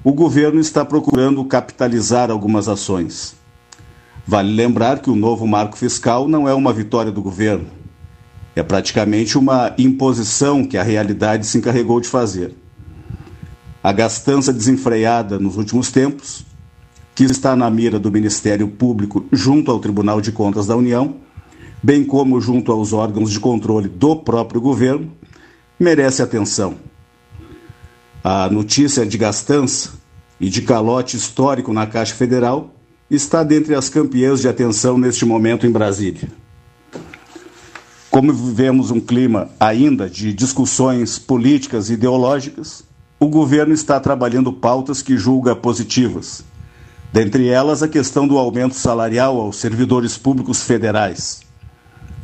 o 0.04 0.14
governo 0.14 0.60
está 0.60 0.84
procurando 0.84 1.44
capitalizar 1.46 2.30
algumas 2.30 2.68
ações. 2.68 3.36
Vale 4.26 4.54
lembrar 4.54 5.00
que 5.00 5.10
o 5.10 5.16
novo 5.16 5.48
marco 5.48 5.78
fiscal 5.78 6.28
não 6.28 6.48
é 6.48 6.54
uma 6.54 6.74
vitória 6.74 7.12
do 7.12 7.22
governo 7.22 7.84
é 8.56 8.62
praticamente 8.62 9.38
uma 9.38 9.74
imposição 9.78 10.64
que 10.64 10.78
a 10.78 10.84
realidade 10.84 11.46
se 11.46 11.58
encarregou 11.58 12.00
de 12.00 12.08
fazer. 12.08 12.56
A 13.82 13.92
gastança 13.92 14.54
desenfreada 14.54 15.40
nos 15.40 15.58
últimos 15.58 15.92
tempos, 15.92 16.46
que 17.16 17.24
está 17.24 17.56
na 17.56 17.70
mira 17.70 18.00
do 18.00 18.12
Ministério 18.12 18.68
Público 18.68 19.26
junto 19.32 19.72
ao 19.72 19.80
Tribunal 19.80 20.22
de 20.22 20.32
Contas 20.32 20.68
da 20.68 20.76
União, 20.76 21.16
bem 21.82 22.04
como 22.04 22.40
junto 22.40 22.72
aos 22.72 22.94
órgãos 22.94 23.32
de 23.32 23.40
controle 23.40 23.90
do 23.90 24.16
próprio 24.16 24.62
governo, 24.62 25.12
merece 25.80 26.22
atenção. 26.22 26.76
A 28.24 28.50
notícia 28.50 29.06
de 29.06 29.18
gastança 29.18 29.90
e 30.40 30.50
de 30.50 30.62
calote 30.62 31.18
histórico 31.18 31.74
na 31.74 31.86
Caixa 31.86 32.16
Federal 32.16 32.74
está 33.12 33.44
dentre 33.44 33.76
as 33.76 33.90
campeãs 33.90 34.40
de 34.40 34.48
atenção 34.48 34.98
neste 34.98 35.26
momento 35.26 35.68
em 35.68 35.72
Brasília. 35.72 36.30
Como 38.10 38.32
vivemos 38.32 38.92
um 38.92 39.02
clima 39.02 39.50
ainda 39.60 40.10
de 40.10 40.32
discussões 40.32 41.20
políticas 41.20 41.90
e 41.90 41.94
ideológicas, 41.94 42.86
o 43.20 43.28
governo 43.28 43.74
está 43.74 44.00
trabalhando 44.00 44.54
pautas 44.54 45.02
que 45.02 45.18
julga 45.18 45.54
positivas, 45.54 46.46
dentre 47.12 47.50
elas 47.50 47.84
a 47.84 47.90
questão 47.90 48.26
do 48.26 48.38
aumento 48.38 48.76
salarial 48.76 49.38
aos 49.38 49.58
servidores 49.58 50.18
públicos 50.18 50.64
federais. 50.64 51.42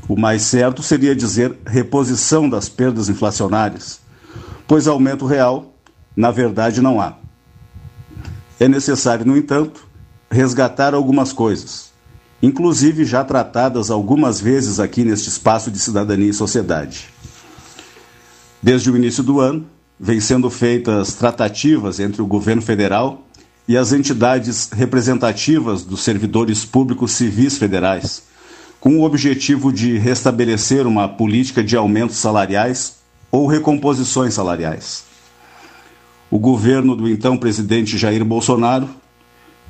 O 0.07 0.15
mais 0.15 0.43
certo 0.43 0.81
seria 0.81 1.13
dizer 1.13 1.57
reposição 1.67 2.49
das 2.49 2.69
perdas 2.69 3.09
inflacionárias, 3.09 3.99
pois 4.65 4.87
aumento 4.87 5.25
real, 5.25 5.68
na 6.19 6.31
verdade, 6.31 6.81
não 6.81 6.99
há. 6.99 7.13
É 8.59 8.67
necessário, 8.67 9.25
no 9.25 9.37
entanto, 9.37 9.87
resgatar 10.29 10.93
algumas 10.93 11.31
coisas, 11.31 11.91
inclusive 12.43 13.05
já 13.05 13.23
tratadas 13.23 13.89
algumas 13.89 14.41
vezes 14.41 14.81
aqui 14.81 15.05
neste 15.05 15.29
espaço 15.29 15.71
de 15.71 15.79
cidadania 15.79 16.29
e 16.29 16.33
sociedade. 16.33 17.07
Desde 18.61 18.91
o 18.91 18.97
início 18.97 19.23
do 19.23 19.39
ano, 19.39 19.65
vem 19.97 20.19
sendo 20.19 20.49
feitas 20.49 21.13
tratativas 21.13 22.01
entre 22.01 22.21
o 22.21 22.27
governo 22.27 22.61
federal 22.61 23.25
e 23.65 23.77
as 23.77 23.93
entidades 23.93 24.71
representativas 24.73 25.85
dos 25.85 26.03
servidores 26.03 26.65
públicos 26.65 27.13
civis 27.13 27.57
federais, 27.57 28.23
com 28.77 28.97
o 28.97 29.03
objetivo 29.05 29.71
de 29.71 29.97
restabelecer 29.97 30.85
uma 30.85 31.07
política 31.07 31.63
de 31.63 31.77
aumentos 31.77 32.17
salariais 32.17 32.97
ou 33.31 33.47
recomposições 33.47 34.33
salariais. 34.33 35.07
O 36.31 36.37
governo 36.37 36.95
do 36.95 37.09
então 37.09 37.35
presidente 37.37 37.97
Jair 37.97 38.23
Bolsonaro 38.23 38.87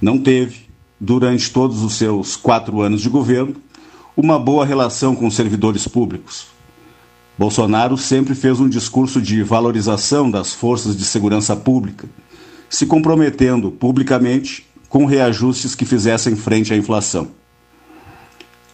não 0.01 0.17
teve, 0.17 0.67
durante 0.99 1.49
todos 1.51 1.81
os 1.83 1.93
seus 1.93 2.35
quatro 2.35 2.81
anos 2.81 3.01
de 3.01 3.09
governo, 3.09 3.55
uma 4.15 4.37
boa 4.37 4.65
relação 4.65 5.15
com 5.15 5.27
os 5.27 5.35
servidores 5.35 5.87
públicos. 5.87 6.47
Bolsonaro 7.37 7.97
sempre 7.97 8.35
fez 8.35 8.59
um 8.59 8.67
discurso 8.67 9.21
de 9.21 9.41
valorização 9.41 10.29
das 10.29 10.53
forças 10.53 10.97
de 10.97 11.05
segurança 11.05 11.55
pública, 11.55 12.09
se 12.69 12.85
comprometendo 12.85 13.71
publicamente 13.71 14.67
com 14.89 15.05
reajustes 15.05 15.73
que 15.73 15.85
fizessem 15.85 16.35
frente 16.35 16.73
à 16.73 16.77
inflação. 16.77 17.29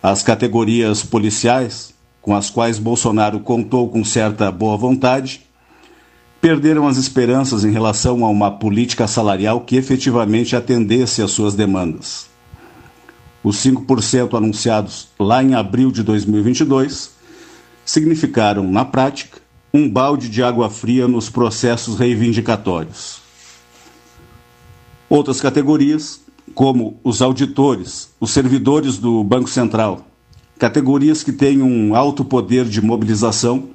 As 0.02 0.24
categorias 0.24 1.04
policiais, 1.04 1.94
com 2.20 2.36
as 2.36 2.50
quais 2.50 2.80
Bolsonaro 2.80 3.40
contou 3.42 3.88
com 3.90 4.04
certa 4.04 4.52
boa 4.52 4.76
vontade, 4.76 5.42
perderam 6.46 6.88
as 6.88 6.98
esperanças 6.98 7.66
em 7.66 7.72
relação 7.72 8.24
a 8.24 8.30
uma 8.30 8.52
política 8.52 9.08
salarial 9.08 9.62
que 9.62 9.78
efetivamente 9.78 10.56
atendesse 10.56 11.24
às 11.24 11.32
suas 11.32 11.56
demandas. 11.56 12.28
Os 13.44 13.58
5% 13.66 14.38
anunciados 14.38 15.08
lá 15.20 15.42
em 15.44 15.56
abril 15.56 15.92
de 15.92 16.04
2022 16.04 17.10
significaram, 17.84 18.64
na 18.72 18.86
prática, 18.86 19.40
um 19.74 19.90
balde 19.90 20.30
de 20.30 20.44
água 20.44 20.70
fria 20.70 21.08
nos 21.08 21.32
processos 21.32 21.98
reivindicatórios. 21.98 23.22
Outras 25.10 25.42
categorias, 25.42 26.22
como 26.54 27.00
os 27.04 27.24
auditores, 27.24 28.12
os 28.20 28.30
servidores 28.30 29.00
do 29.00 29.24
Banco 29.24 29.50
Central, 29.50 30.06
categorias 30.60 31.24
que 31.24 31.32
têm 31.32 31.64
um 31.64 31.96
alto 31.96 32.24
poder 32.24 32.66
de 32.66 32.84
mobilização, 32.84 33.70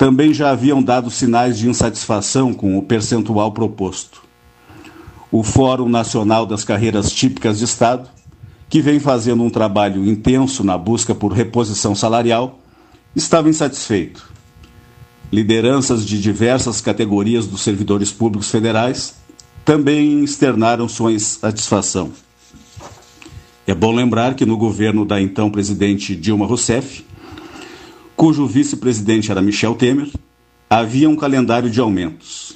também 0.00 0.32
já 0.32 0.50
haviam 0.50 0.82
dado 0.82 1.10
sinais 1.10 1.58
de 1.58 1.68
insatisfação 1.68 2.54
com 2.54 2.78
o 2.78 2.82
percentual 2.82 3.52
proposto. 3.52 4.22
O 5.30 5.42
Fórum 5.42 5.90
Nacional 5.90 6.46
das 6.46 6.64
Carreiras 6.64 7.12
Típicas 7.12 7.58
de 7.58 7.66
Estado, 7.66 8.08
que 8.70 8.80
vem 8.80 8.98
fazendo 8.98 9.42
um 9.42 9.50
trabalho 9.50 10.02
intenso 10.06 10.64
na 10.64 10.78
busca 10.78 11.14
por 11.14 11.32
reposição 11.32 11.94
salarial, 11.94 12.60
estava 13.14 13.50
insatisfeito. 13.50 14.26
Lideranças 15.30 16.06
de 16.06 16.18
diversas 16.18 16.80
categorias 16.80 17.46
dos 17.46 17.60
servidores 17.60 18.10
públicos 18.10 18.50
federais 18.50 19.16
também 19.66 20.24
externaram 20.24 20.88
sua 20.88 21.12
insatisfação. 21.12 22.10
É 23.66 23.74
bom 23.74 23.94
lembrar 23.94 24.34
que 24.34 24.46
no 24.46 24.56
governo 24.56 25.04
da 25.04 25.20
então 25.20 25.50
presidente 25.50 26.16
Dilma 26.16 26.46
Rousseff, 26.46 27.04
cujo 28.20 28.46
vice-presidente 28.46 29.30
era 29.30 29.40
Michel 29.40 29.74
Temer, 29.74 30.10
havia 30.68 31.08
um 31.08 31.16
calendário 31.16 31.70
de 31.70 31.80
aumentos. 31.80 32.54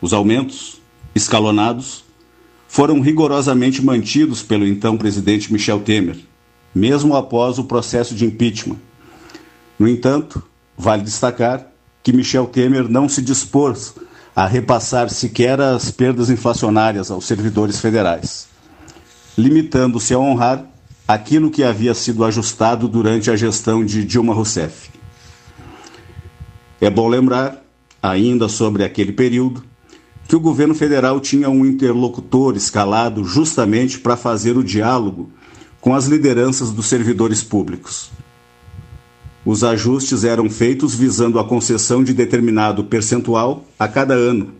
Os 0.00 0.12
aumentos, 0.12 0.80
escalonados, 1.12 2.04
foram 2.68 3.00
rigorosamente 3.00 3.84
mantidos 3.84 4.44
pelo 4.44 4.64
então 4.64 4.96
presidente 4.96 5.52
Michel 5.52 5.80
Temer, 5.80 6.16
mesmo 6.72 7.16
após 7.16 7.58
o 7.58 7.64
processo 7.64 8.14
de 8.14 8.24
impeachment. 8.24 8.76
No 9.76 9.88
entanto, 9.88 10.40
vale 10.78 11.02
destacar 11.02 11.66
que 12.00 12.12
Michel 12.12 12.46
Temer 12.46 12.88
não 12.88 13.08
se 13.08 13.22
dispôs 13.22 13.96
a 14.36 14.46
repassar 14.46 15.10
sequer 15.10 15.60
as 15.60 15.90
perdas 15.90 16.30
inflacionárias 16.30 17.10
aos 17.10 17.24
servidores 17.24 17.80
federais, 17.80 18.46
limitando-se 19.36 20.14
a 20.14 20.18
honrar 20.20 20.64
aquilo 21.06 21.50
que 21.50 21.62
havia 21.62 21.94
sido 21.94 22.24
ajustado 22.24 22.88
durante 22.88 23.30
a 23.30 23.36
gestão 23.36 23.84
de 23.84 24.04
Dilma 24.04 24.32
Rousseff. 24.32 24.90
É 26.80 26.88
bom 26.88 27.08
lembrar, 27.08 27.62
ainda 28.02 28.48
sobre 28.48 28.84
aquele 28.84 29.12
período, 29.12 29.62
que 30.26 30.34
o 30.34 30.40
governo 30.40 30.74
federal 30.74 31.20
tinha 31.20 31.50
um 31.50 31.66
interlocutor 31.66 32.56
escalado 32.56 33.24
justamente 33.24 33.98
para 33.98 34.16
fazer 34.16 34.56
o 34.56 34.64
diálogo 34.64 35.30
com 35.80 35.94
as 35.94 36.06
lideranças 36.06 36.70
dos 36.70 36.86
servidores 36.86 37.42
públicos. 37.42 38.10
Os 39.44 39.62
ajustes 39.62 40.24
eram 40.24 40.48
feitos 40.48 40.94
visando 40.94 41.38
a 41.38 41.44
concessão 41.44 42.02
de 42.02 42.14
determinado 42.14 42.84
percentual 42.84 43.66
a 43.78 43.86
cada 43.86 44.14
ano 44.14 44.54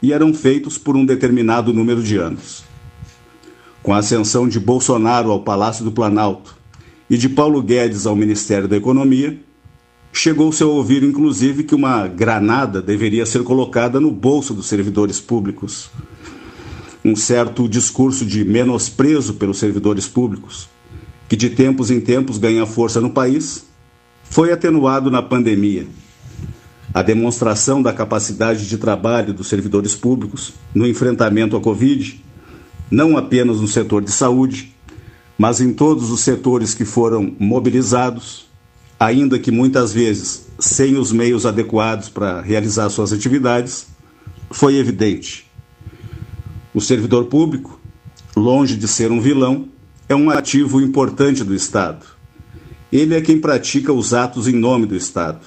e 0.00 0.12
eram 0.12 0.32
feitos 0.32 0.78
por 0.78 0.96
um 0.96 1.04
determinado 1.04 1.72
número 1.72 2.00
de 2.00 2.16
anos. 2.16 2.67
Com 3.88 3.94
a 3.94 4.00
ascensão 4.00 4.46
de 4.46 4.60
Bolsonaro 4.60 5.30
ao 5.30 5.40
Palácio 5.40 5.82
do 5.82 5.90
Planalto 5.90 6.54
e 7.08 7.16
de 7.16 7.26
Paulo 7.26 7.62
Guedes 7.62 8.04
ao 8.04 8.14
Ministério 8.14 8.68
da 8.68 8.76
Economia, 8.76 9.40
chegou-se 10.12 10.62
a 10.62 10.66
ouvir, 10.66 11.02
inclusive, 11.02 11.64
que 11.64 11.74
uma 11.74 12.06
granada 12.06 12.82
deveria 12.82 13.24
ser 13.24 13.42
colocada 13.44 13.98
no 13.98 14.10
bolso 14.10 14.52
dos 14.52 14.66
servidores 14.66 15.20
públicos. 15.20 15.88
Um 17.02 17.16
certo 17.16 17.66
discurso 17.66 18.26
de 18.26 18.44
menosprezo 18.44 19.32
pelos 19.32 19.56
servidores 19.56 20.06
públicos, 20.06 20.68
que 21.26 21.34
de 21.34 21.48
tempos 21.48 21.90
em 21.90 21.98
tempos 21.98 22.36
ganha 22.36 22.66
força 22.66 23.00
no 23.00 23.08
país, 23.08 23.64
foi 24.22 24.52
atenuado 24.52 25.10
na 25.10 25.22
pandemia. 25.22 25.86
A 26.92 27.00
demonstração 27.00 27.80
da 27.80 27.94
capacidade 27.94 28.68
de 28.68 28.76
trabalho 28.76 29.32
dos 29.32 29.48
servidores 29.48 29.94
públicos 29.94 30.52
no 30.74 30.86
enfrentamento 30.86 31.56
à 31.56 31.60
Covid 31.62 32.27
não 32.90 33.16
apenas 33.16 33.60
no 33.60 33.68
setor 33.68 34.02
de 34.02 34.10
saúde, 34.10 34.74
mas 35.36 35.60
em 35.60 35.72
todos 35.72 36.10
os 36.10 36.20
setores 36.20 36.74
que 36.74 36.84
foram 36.84 37.34
mobilizados, 37.38 38.46
ainda 38.98 39.38
que 39.38 39.50
muitas 39.50 39.92
vezes 39.92 40.46
sem 40.58 40.96
os 40.96 41.12
meios 41.12 41.46
adequados 41.46 42.08
para 42.08 42.40
realizar 42.40 42.88
suas 42.90 43.12
atividades, 43.12 43.86
foi 44.50 44.76
evidente. 44.76 45.46
O 46.74 46.80
servidor 46.80 47.26
público, 47.26 47.80
longe 48.36 48.76
de 48.76 48.88
ser 48.88 49.12
um 49.12 49.20
vilão, 49.20 49.68
é 50.08 50.16
um 50.16 50.30
ativo 50.30 50.80
importante 50.80 51.44
do 51.44 51.54
Estado. 51.54 52.04
Ele 52.90 53.14
é 53.14 53.20
quem 53.20 53.40
pratica 53.40 53.92
os 53.92 54.14
atos 54.14 54.48
em 54.48 54.54
nome 54.54 54.86
do 54.86 54.96
Estado. 54.96 55.46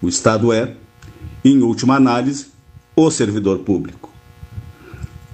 O 0.00 0.08
Estado 0.08 0.52
é, 0.52 0.74
em 1.44 1.62
última 1.62 1.94
análise, 1.94 2.46
o 2.94 3.10
servidor 3.10 3.58
público. 3.60 4.05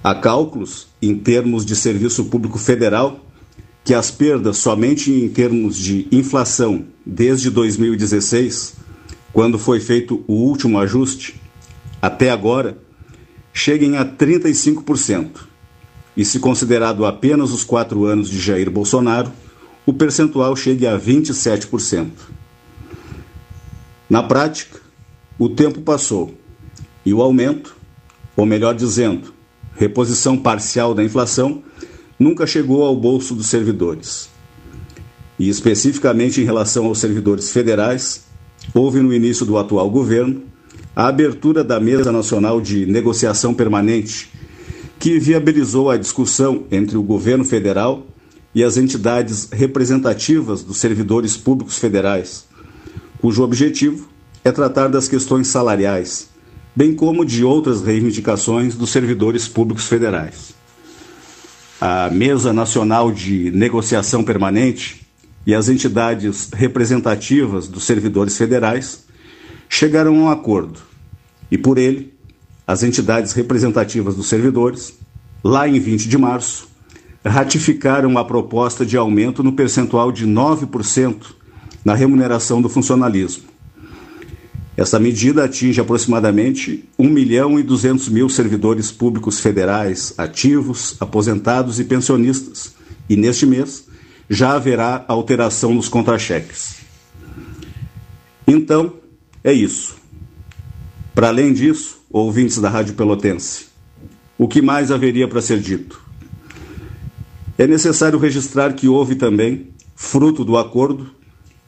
Há 0.04 0.14
cálculos, 0.16 0.88
em 1.00 1.16
termos 1.16 1.64
de 1.64 1.76
serviço 1.76 2.24
público 2.24 2.58
federal, 2.58 3.20
que 3.84 3.94
as 3.94 4.10
perdas 4.10 4.56
somente 4.56 5.12
em 5.12 5.28
termos 5.28 5.76
de 5.76 6.08
inflação 6.10 6.86
desde 7.06 7.50
2016, 7.50 8.74
quando 9.32 9.58
foi 9.58 9.78
feito 9.78 10.24
o 10.26 10.34
último 10.34 10.78
ajuste, 10.78 11.40
até 12.00 12.30
agora, 12.30 12.78
cheguem 13.52 13.96
a 13.96 14.04
35%. 14.04 15.46
E 16.16 16.24
se 16.24 16.40
considerado 16.40 17.06
apenas 17.06 17.52
os 17.52 17.62
quatro 17.62 18.04
anos 18.04 18.28
de 18.28 18.40
Jair 18.40 18.70
Bolsonaro, 18.70 19.32
o 19.86 19.92
percentual 19.92 20.54
chegue 20.56 20.86
a 20.86 20.98
27%. 20.98 22.10
Na 24.10 24.22
prática, 24.22 24.80
o 25.38 25.48
tempo 25.48 25.80
passou 25.80 26.34
e 27.06 27.14
o 27.14 27.22
aumento, 27.22 27.76
ou 28.36 28.44
melhor 28.44 28.74
dizendo, 28.74 29.31
reposição 29.76 30.36
parcial 30.36 30.94
da 30.94 31.02
inflação 31.02 31.62
nunca 32.18 32.46
chegou 32.46 32.84
ao 32.84 32.96
bolso 32.96 33.34
dos 33.34 33.46
servidores. 33.46 34.28
E 35.38 35.48
especificamente 35.48 36.40
em 36.40 36.44
relação 36.44 36.86
aos 36.86 36.98
servidores 36.98 37.50
federais, 37.50 38.24
houve 38.74 39.00
no 39.00 39.12
início 39.12 39.44
do 39.44 39.58
atual 39.58 39.90
governo 39.90 40.42
a 40.94 41.08
abertura 41.08 41.64
da 41.64 41.80
Mesa 41.80 42.12
Nacional 42.12 42.60
de 42.60 42.86
Negociação 42.86 43.54
Permanente, 43.54 44.30
que 44.98 45.18
viabilizou 45.18 45.90
a 45.90 45.96
discussão 45.96 46.64
entre 46.70 46.96
o 46.96 47.02
governo 47.02 47.44
federal 47.44 48.06
e 48.54 48.62
as 48.62 48.76
entidades 48.76 49.48
representativas 49.50 50.62
dos 50.62 50.76
servidores 50.76 51.36
públicos 51.36 51.78
federais, 51.78 52.44
cujo 53.20 53.42
objetivo 53.42 54.08
é 54.44 54.52
tratar 54.52 54.88
das 54.88 55.08
questões 55.08 55.48
salariais, 55.48 56.28
bem 56.74 56.94
como 56.94 57.24
de 57.24 57.44
outras 57.44 57.82
reivindicações 57.82 58.74
dos 58.74 58.90
servidores 58.90 59.46
públicos 59.46 59.86
federais. 59.86 60.54
A 61.80 62.08
Mesa 62.10 62.52
Nacional 62.52 63.12
de 63.12 63.50
Negociação 63.50 64.24
Permanente 64.24 65.06
e 65.46 65.54
as 65.54 65.68
entidades 65.68 66.48
representativas 66.52 67.66
dos 67.68 67.84
servidores 67.84 68.36
federais 68.38 69.04
chegaram 69.68 70.14
a 70.16 70.18
um 70.18 70.30
acordo 70.30 70.80
e, 71.50 71.58
por 71.58 71.78
ele, 71.78 72.14
as 72.66 72.82
entidades 72.82 73.32
representativas 73.32 74.14
dos 74.14 74.28
servidores, 74.28 74.94
lá 75.42 75.68
em 75.68 75.78
20 75.78 76.08
de 76.08 76.16
março, 76.16 76.68
ratificaram 77.24 78.16
a 78.16 78.24
proposta 78.24 78.86
de 78.86 78.96
aumento 78.96 79.42
no 79.42 79.52
percentual 79.52 80.10
de 80.10 80.26
9% 80.26 81.34
na 81.84 81.94
remuneração 81.94 82.62
do 82.62 82.68
funcionalismo. 82.68 83.51
Essa 84.76 84.98
medida 84.98 85.44
atinge 85.44 85.80
aproximadamente 85.80 86.88
1 86.98 87.08
milhão 87.08 87.58
e 87.58 87.62
200 87.62 88.08
mil 88.08 88.28
servidores 88.28 88.90
públicos 88.90 89.38
federais 89.38 90.14
ativos, 90.16 90.96
aposentados 90.98 91.78
e 91.78 91.84
pensionistas, 91.84 92.74
e 93.08 93.16
neste 93.16 93.44
mês 93.44 93.86
já 94.30 94.54
haverá 94.54 95.04
alteração 95.08 95.74
nos 95.74 95.88
contra-cheques. 95.88 96.76
Então, 98.46 98.94
é 99.44 99.52
isso. 99.52 99.96
Para 101.14 101.28
além 101.28 101.52
disso, 101.52 102.00
ouvintes 102.10 102.58
da 102.58 102.70
Rádio 102.70 102.94
Pelotense, 102.94 103.66
o 104.38 104.48
que 104.48 104.62
mais 104.62 104.90
haveria 104.90 105.28
para 105.28 105.42
ser 105.42 105.60
dito? 105.60 106.00
É 107.58 107.66
necessário 107.66 108.18
registrar 108.18 108.72
que 108.72 108.88
houve 108.88 109.14
também, 109.14 109.68
fruto 109.94 110.44
do 110.44 110.56
acordo, 110.56 111.10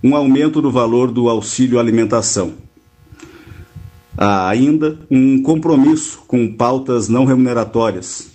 um 0.03 0.17
aumento 0.17 0.63
do 0.63 0.71
valor 0.71 1.13
do 1.13 1.29
auxílio 1.29 1.79
alimentação. 1.79 2.64
Há 4.17 4.49
ainda 4.49 4.99
um 5.11 5.43
compromisso 5.43 6.21
com 6.29 6.53
pautas 6.53 7.09
não 7.09 7.25
remuneratórias, 7.25 8.29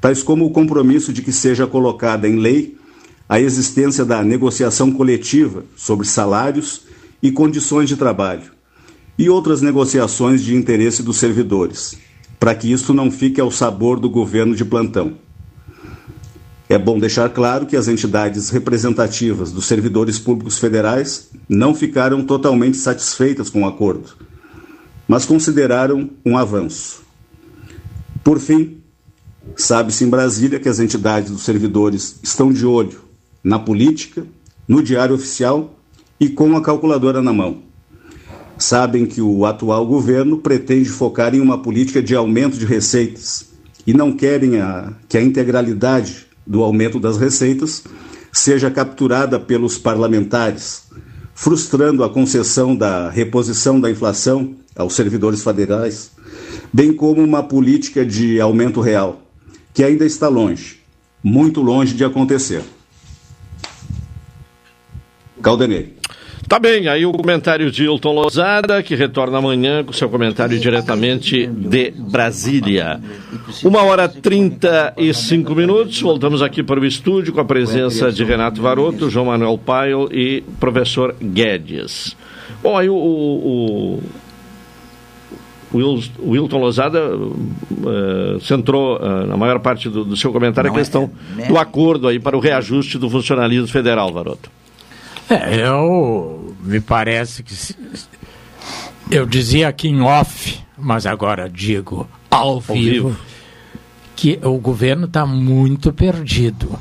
tais 0.00 0.20
como 0.20 0.44
o 0.44 0.50
compromisso 0.50 1.12
de 1.12 1.22
que 1.22 1.30
seja 1.30 1.64
colocada 1.64 2.28
em 2.28 2.36
lei 2.36 2.76
a 3.28 3.40
existência 3.40 4.04
da 4.04 4.22
negociação 4.24 4.90
coletiva 4.90 5.64
sobre 5.76 6.06
salários 6.06 6.82
e 7.22 7.30
condições 7.30 7.88
de 7.88 7.96
trabalho, 7.96 8.50
e 9.16 9.30
outras 9.30 9.62
negociações 9.62 10.42
de 10.42 10.56
interesse 10.56 11.04
dos 11.04 11.18
servidores, 11.18 11.96
para 12.40 12.54
que 12.54 12.72
isto 12.72 12.92
não 12.92 13.08
fique 13.08 13.40
ao 13.40 13.50
sabor 13.50 14.00
do 14.00 14.10
governo 14.10 14.56
de 14.56 14.64
plantão. 14.64 15.12
É 16.68 16.76
bom 16.76 16.98
deixar 16.98 17.28
claro 17.28 17.64
que 17.64 17.76
as 17.76 17.86
entidades 17.86 18.50
representativas 18.50 19.52
dos 19.52 19.66
servidores 19.66 20.18
públicos 20.18 20.58
federais 20.58 21.30
não 21.48 21.74
ficaram 21.74 22.24
totalmente 22.24 22.76
satisfeitas 22.76 23.48
com 23.48 23.62
o 23.62 23.68
acordo, 23.68 24.16
mas 25.06 25.24
consideraram 25.24 26.10
um 26.24 26.36
avanço. 26.36 27.02
Por 28.22 28.38
fim, 28.38 28.78
sabe-se 29.56 30.04
em 30.04 30.08
Brasília 30.08 30.60
que 30.60 30.68
as 30.68 30.78
entidades 30.78 31.30
dos 31.30 31.42
servidores 31.42 32.18
estão 32.22 32.52
de 32.52 32.64
olho 32.64 33.00
na 33.42 33.58
política, 33.58 34.24
no 34.66 34.82
diário 34.82 35.14
oficial 35.14 35.76
e 36.20 36.28
com 36.28 36.56
a 36.56 36.62
calculadora 36.62 37.20
na 37.20 37.32
mão. 37.32 37.62
Sabem 38.56 39.06
que 39.06 39.20
o 39.20 39.44
atual 39.44 39.84
governo 39.84 40.38
pretende 40.38 40.88
focar 40.88 41.34
em 41.34 41.40
uma 41.40 41.60
política 41.60 42.00
de 42.00 42.14
aumento 42.14 42.56
de 42.56 42.64
receitas 42.64 43.46
e 43.84 43.92
não 43.92 44.12
querem 44.12 44.60
a, 44.60 44.92
que 45.08 45.18
a 45.18 45.22
integralidade 45.22 46.26
do 46.46 46.62
aumento 46.62 47.00
das 47.00 47.18
receitas 47.18 47.82
seja 48.32 48.70
capturada 48.70 49.38
pelos 49.38 49.78
parlamentares, 49.78 50.84
frustrando 51.34 52.04
a 52.04 52.10
concessão 52.10 52.76
da 52.76 53.10
reposição 53.10 53.80
da 53.80 53.90
inflação 53.90 54.54
aos 54.76 54.94
servidores 54.94 55.42
federais, 55.42 56.12
bem 56.72 56.92
como 56.92 57.22
uma 57.22 57.42
política 57.42 58.04
de 58.04 58.40
aumento 58.40 58.80
real, 58.80 59.22
que 59.74 59.84
ainda 59.84 60.04
está 60.04 60.28
longe, 60.28 60.80
muito 61.22 61.60
longe 61.60 61.94
de 61.94 62.04
acontecer. 62.04 62.62
Caldenei. 65.42 65.96
Tá 66.48 66.58
bem, 66.58 66.86
aí 66.86 67.06
o 67.06 67.12
comentário 67.12 67.70
de 67.70 67.84
Hilton 67.84 68.12
Lozada, 68.12 68.82
que 68.82 68.94
retorna 68.94 69.38
amanhã 69.38 69.82
com 69.82 69.92
seu 69.92 70.08
comentário 70.08 70.58
diretamente 70.58 71.46
de 71.46 71.92
Brasília. 71.92 73.00
Uma 73.64 73.82
hora 73.82 74.08
trinta 74.08 74.92
e 74.96 75.14
cinco 75.14 75.54
minutos, 75.54 76.00
voltamos 76.02 76.42
aqui 76.42 76.62
para 76.62 76.78
o 76.78 76.84
estúdio 76.84 77.32
com 77.32 77.40
a 77.40 77.44
presença 77.44 78.12
de 78.12 78.22
Renato 78.22 78.60
Varoto, 78.60 79.08
João 79.08 79.26
Manuel 79.26 79.56
Paio 79.56 80.08
e 80.12 80.42
professor 80.60 81.14
Guedes. 81.22 82.14
Bom, 82.62 82.76
aí 82.76 82.88
o, 82.88 82.96
o, 82.96 84.02
o 85.72 86.30
Wilton 86.30 86.58
Lozada 86.58 87.16
uh, 87.16 88.40
centrou 88.40 88.98
uh, 88.98 89.26
na 89.26 89.36
maior 89.36 89.58
parte 89.60 89.88
do, 89.88 90.04
do 90.04 90.16
seu 90.16 90.32
comentário 90.32 90.68
Não 90.68 90.76
a 90.76 90.78
questão 90.78 91.10
é, 91.38 91.46
do 91.46 91.56
acordo 91.56 92.08
aí 92.08 92.18
para 92.18 92.36
o 92.36 92.40
reajuste 92.40 92.98
do 92.98 93.08
funcionalismo 93.08 93.68
federal, 93.68 94.12
Varoto. 94.12 94.50
É, 95.30 95.66
eu 95.66 96.54
me 96.62 96.80
parece 96.80 97.42
que 97.42 97.54
eu 99.10 99.24
dizia 99.24 99.68
aqui 99.68 99.88
em 99.88 100.02
off, 100.02 100.60
mas 100.76 101.06
agora 101.06 101.48
digo 101.48 102.08
ao 102.30 102.60
vivo, 102.60 103.10
vivo. 103.10 103.16
que 104.14 104.38
o 104.42 104.58
governo 104.58 105.06
está 105.06 105.24
muito 105.24 105.92
perdido. 105.92 106.78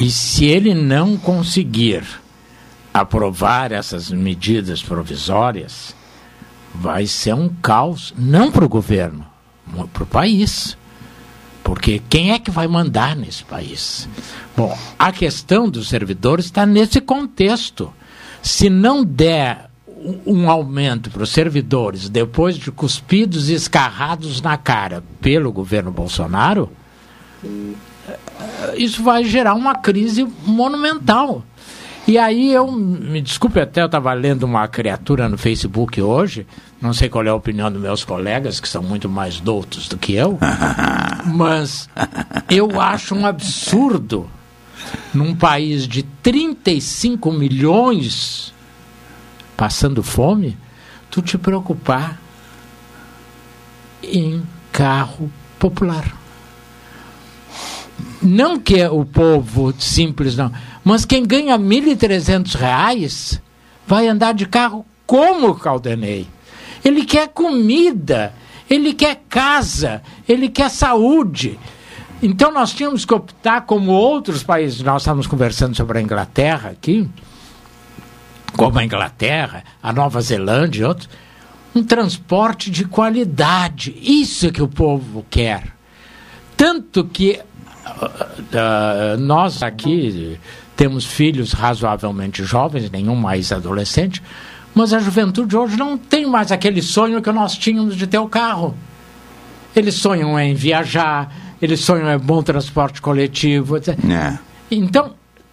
E 0.00 0.10
se 0.10 0.46
ele 0.46 0.74
não 0.74 1.16
conseguir 1.16 2.02
aprovar 2.92 3.72
essas 3.72 4.10
medidas 4.10 4.82
provisórias, 4.82 5.94
vai 6.74 7.06
ser 7.06 7.34
um 7.34 7.48
caos, 7.48 8.14
não 8.16 8.50
para 8.50 8.64
o 8.64 8.68
governo, 8.68 9.26
para 9.92 10.02
o 10.02 10.06
país. 10.06 10.76
Porque 11.62 12.00
quem 12.08 12.32
é 12.32 12.38
que 12.38 12.50
vai 12.50 12.66
mandar 12.66 13.14
nesse 13.14 13.44
país? 13.44 14.08
Bom, 14.56 14.76
a 14.98 15.12
questão 15.12 15.68
dos 15.68 15.88
servidores 15.88 16.46
está 16.46 16.64
nesse 16.64 17.00
contexto. 17.00 17.92
Se 18.42 18.70
não 18.70 19.04
der 19.04 19.70
um 20.26 20.48
aumento 20.50 21.10
para 21.10 21.22
os 21.22 21.30
servidores 21.30 22.08
depois 22.08 22.56
de 22.56 22.72
cuspidos 22.72 23.50
e 23.50 23.54
escarrados 23.54 24.40
na 24.40 24.56
cara 24.56 25.04
pelo 25.20 25.52
governo 25.52 25.90
Bolsonaro, 25.90 26.70
isso 28.76 29.02
vai 29.02 29.24
gerar 29.24 29.54
uma 29.54 29.74
crise 29.74 30.26
monumental. 30.44 31.44
E 32.06 32.18
aí 32.18 32.52
eu, 32.52 32.70
me 32.70 33.20
desculpe 33.20 33.60
até, 33.60 33.82
eu 33.82 33.86
estava 33.86 34.12
lendo 34.12 34.44
uma 34.44 34.66
criatura 34.66 35.28
no 35.28 35.38
Facebook 35.38 36.00
hoje, 36.00 36.46
não 36.80 36.92
sei 36.92 37.08
qual 37.08 37.24
é 37.24 37.28
a 37.28 37.34
opinião 37.34 37.70
dos 37.70 37.80
meus 37.80 38.04
colegas, 38.04 38.58
que 38.58 38.68
são 38.68 38.82
muito 38.82 39.08
mais 39.08 39.38
doutos 39.38 39.86
do 39.86 39.96
que 39.96 40.14
eu, 40.14 40.38
mas 41.26 41.88
eu 42.50 42.80
acho 42.80 43.14
um 43.14 43.26
absurdo, 43.26 44.28
num 45.14 45.36
país 45.36 45.86
de 45.86 46.02
35 46.02 47.30
milhões 47.30 48.52
passando 49.56 50.02
fome, 50.02 50.56
tu 51.10 51.20
te 51.20 51.36
preocupar 51.36 52.18
em 54.02 54.42
carro 54.72 55.30
popular. 55.58 56.16
Não 58.22 58.58
que 58.58 58.82
o 58.86 59.04
povo 59.04 59.74
simples 59.78 60.34
não 60.36 60.50
mas 60.84 61.04
quem 61.04 61.24
ganha 61.24 61.56
R$ 61.56 61.62
1.300 61.62 63.40
vai 63.86 64.08
andar 64.08 64.32
de 64.34 64.46
carro 64.46 64.84
como 65.06 65.48
o 65.48 65.54
Caldenei. 65.54 66.26
Ele 66.84 67.04
quer 67.04 67.28
comida, 67.28 68.32
ele 68.68 68.94
quer 68.94 69.22
casa, 69.28 70.02
ele 70.28 70.48
quer 70.48 70.70
saúde. 70.70 71.58
Então 72.22 72.52
nós 72.52 72.72
tínhamos 72.72 73.04
que 73.04 73.14
optar 73.14 73.62
como 73.62 73.92
outros 73.92 74.42
países. 74.42 74.82
Nós 74.82 75.02
estávamos 75.02 75.26
conversando 75.26 75.76
sobre 75.76 75.98
a 75.98 76.02
Inglaterra 76.02 76.70
aqui, 76.70 77.08
como 78.56 78.78
a 78.78 78.84
Inglaterra, 78.84 79.64
a 79.82 79.92
Nova 79.92 80.20
Zelândia 80.20 80.82
e 80.82 80.84
outros, 80.84 81.08
um 81.74 81.82
transporte 81.82 82.70
de 82.70 82.84
qualidade. 82.84 83.96
Isso 84.00 84.46
é 84.46 84.50
que 84.50 84.62
o 84.62 84.68
povo 84.68 85.24
quer. 85.30 85.74
Tanto 86.56 87.04
que 87.04 87.40
uh, 87.86 89.18
nós 89.18 89.62
aqui 89.62 90.38
temos 90.80 91.04
filhos 91.04 91.52
razoavelmente 91.52 92.42
jovens, 92.42 92.90
nenhum 92.90 93.14
mais 93.14 93.52
adolescente, 93.52 94.22
mas 94.74 94.94
a 94.94 94.98
juventude 94.98 95.54
hoje 95.54 95.76
não 95.76 95.98
tem 95.98 96.24
mais 96.24 96.50
aquele 96.50 96.80
sonho 96.80 97.20
que 97.20 97.30
nós 97.30 97.54
tínhamos 97.54 97.94
de 97.94 98.06
ter 98.06 98.16
o 98.16 98.26
carro. 98.26 98.74
Eles 99.76 99.96
sonham 99.96 100.40
em 100.40 100.54
viajar, 100.54 101.30
eles 101.60 101.80
sonham 101.80 102.08
é 102.08 102.16
bom 102.16 102.42
transporte 102.42 103.02
coletivo. 103.02 103.76
É. 103.76 104.38
Então, 104.70 105.12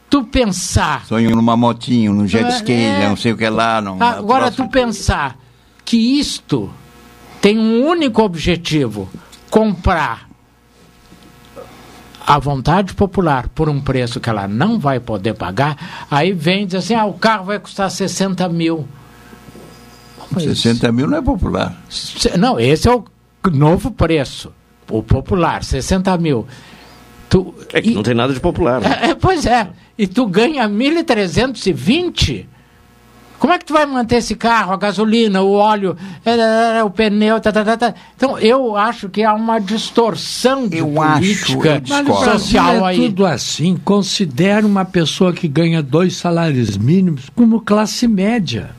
tu 0.09 0.23
pensar. 0.23 1.05
Sonho 1.05 1.31
numa 1.31 1.57
motinho, 1.57 2.13
num 2.13 2.25
jet 2.25 2.45
É, 2.45 2.49
ski, 2.55 2.71
é. 2.71 3.09
não 3.09 3.17
sei 3.17 3.33
o 3.33 3.37
que 3.37 3.49
lá. 3.49 3.81
Num, 3.81 4.01
Agora, 4.01 4.49
tu 4.49 4.65
pensar 4.69 5.37
que 5.83 5.97
isto 5.97 6.71
tem 7.41 7.59
um 7.59 7.85
único 7.85 8.21
objetivo: 8.21 9.09
comprar 9.49 10.26
a 12.27 12.37
vontade 12.39 12.93
popular 12.93 13.47
por 13.47 13.69
um 13.69 13.79
preço 13.79 14.19
que 14.19 14.29
ela 14.29 14.49
não 14.49 14.77
vai 14.77 14.99
poder 14.99 15.33
pagar, 15.33 16.05
aí 16.11 16.33
vem 16.33 16.63
e 16.63 16.65
diz 16.65 16.75
assim: 16.75 16.93
ah, 16.93 17.05
o 17.05 17.13
carro 17.13 17.45
vai 17.45 17.57
custar 17.57 17.89
60 17.89 18.49
mil. 18.49 18.85
Mas- 20.29 20.43
60 20.43 20.91
mil 20.91 21.07
não 21.07 21.17
é 21.19 21.21
popular. 21.21 21.73
Não, 22.37 22.59
esse 22.59 22.85
é 22.89 22.93
o 22.93 23.05
novo 23.49 23.91
preço. 23.91 24.51
O 24.91 25.01
popular, 25.01 25.63
60 25.63 26.17
mil. 26.17 26.45
Tu, 27.29 27.53
É 27.73 27.81
que 27.81 27.91
não 27.93 28.03
tem 28.03 28.13
nada 28.13 28.33
de 28.33 28.39
popular. 28.41 28.81
né? 28.81 28.99
é, 29.03 29.09
é, 29.11 29.15
pois 29.15 29.45
é. 29.45 29.69
E 29.97 30.05
tu 30.05 30.25
ganha 30.27 30.67
1.320. 30.67 32.45
Como 33.39 33.53
é 33.53 33.59
que 33.59 33.65
tu 33.65 33.73
vai 33.73 33.85
manter 33.85 34.17
esse 34.17 34.35
carro, 34.35 34.73
a 34.73 34.77
gasolina, 34.77 35.41
o 35.41 35.51
óleo, 35.51 35.95
é, 36.25 36.31
é, 36.31 36.77
é, 36.79 36.83
o 36.83 36.89
pneu, 36.89 37.39
tá, 37.39 37.51
tá, 37.51 37.63
tá, 37.63 37.77
tá. 37.77 37.93
Então, 38.15 38.37
eu 38.39 38.75
acho 38.75 39.09
que 39.09 39.23
há 39.23 39.33
uma 39.33 39.59
distorção 39.59 40.67
de 40.67 40.81
política 40.81 41.81
social 41.85 42.79
Mas 42.79 42.81
é 42.81 42.85
aí. 42.85 42.97
tudo 42.97 43.25
assim. 43.25 43.77
Considera 43.83 44.65
uma 44.65 44.85
pessoa 44.85 45.31
que 45.31 45.47
ganha 45.47 45.83
dois 45.83 46.17
salários 46.17 46.77
mínimos 46.77 47.29
como 47.35 47.61
classe 47.61 48.07
média. 48.07 48.71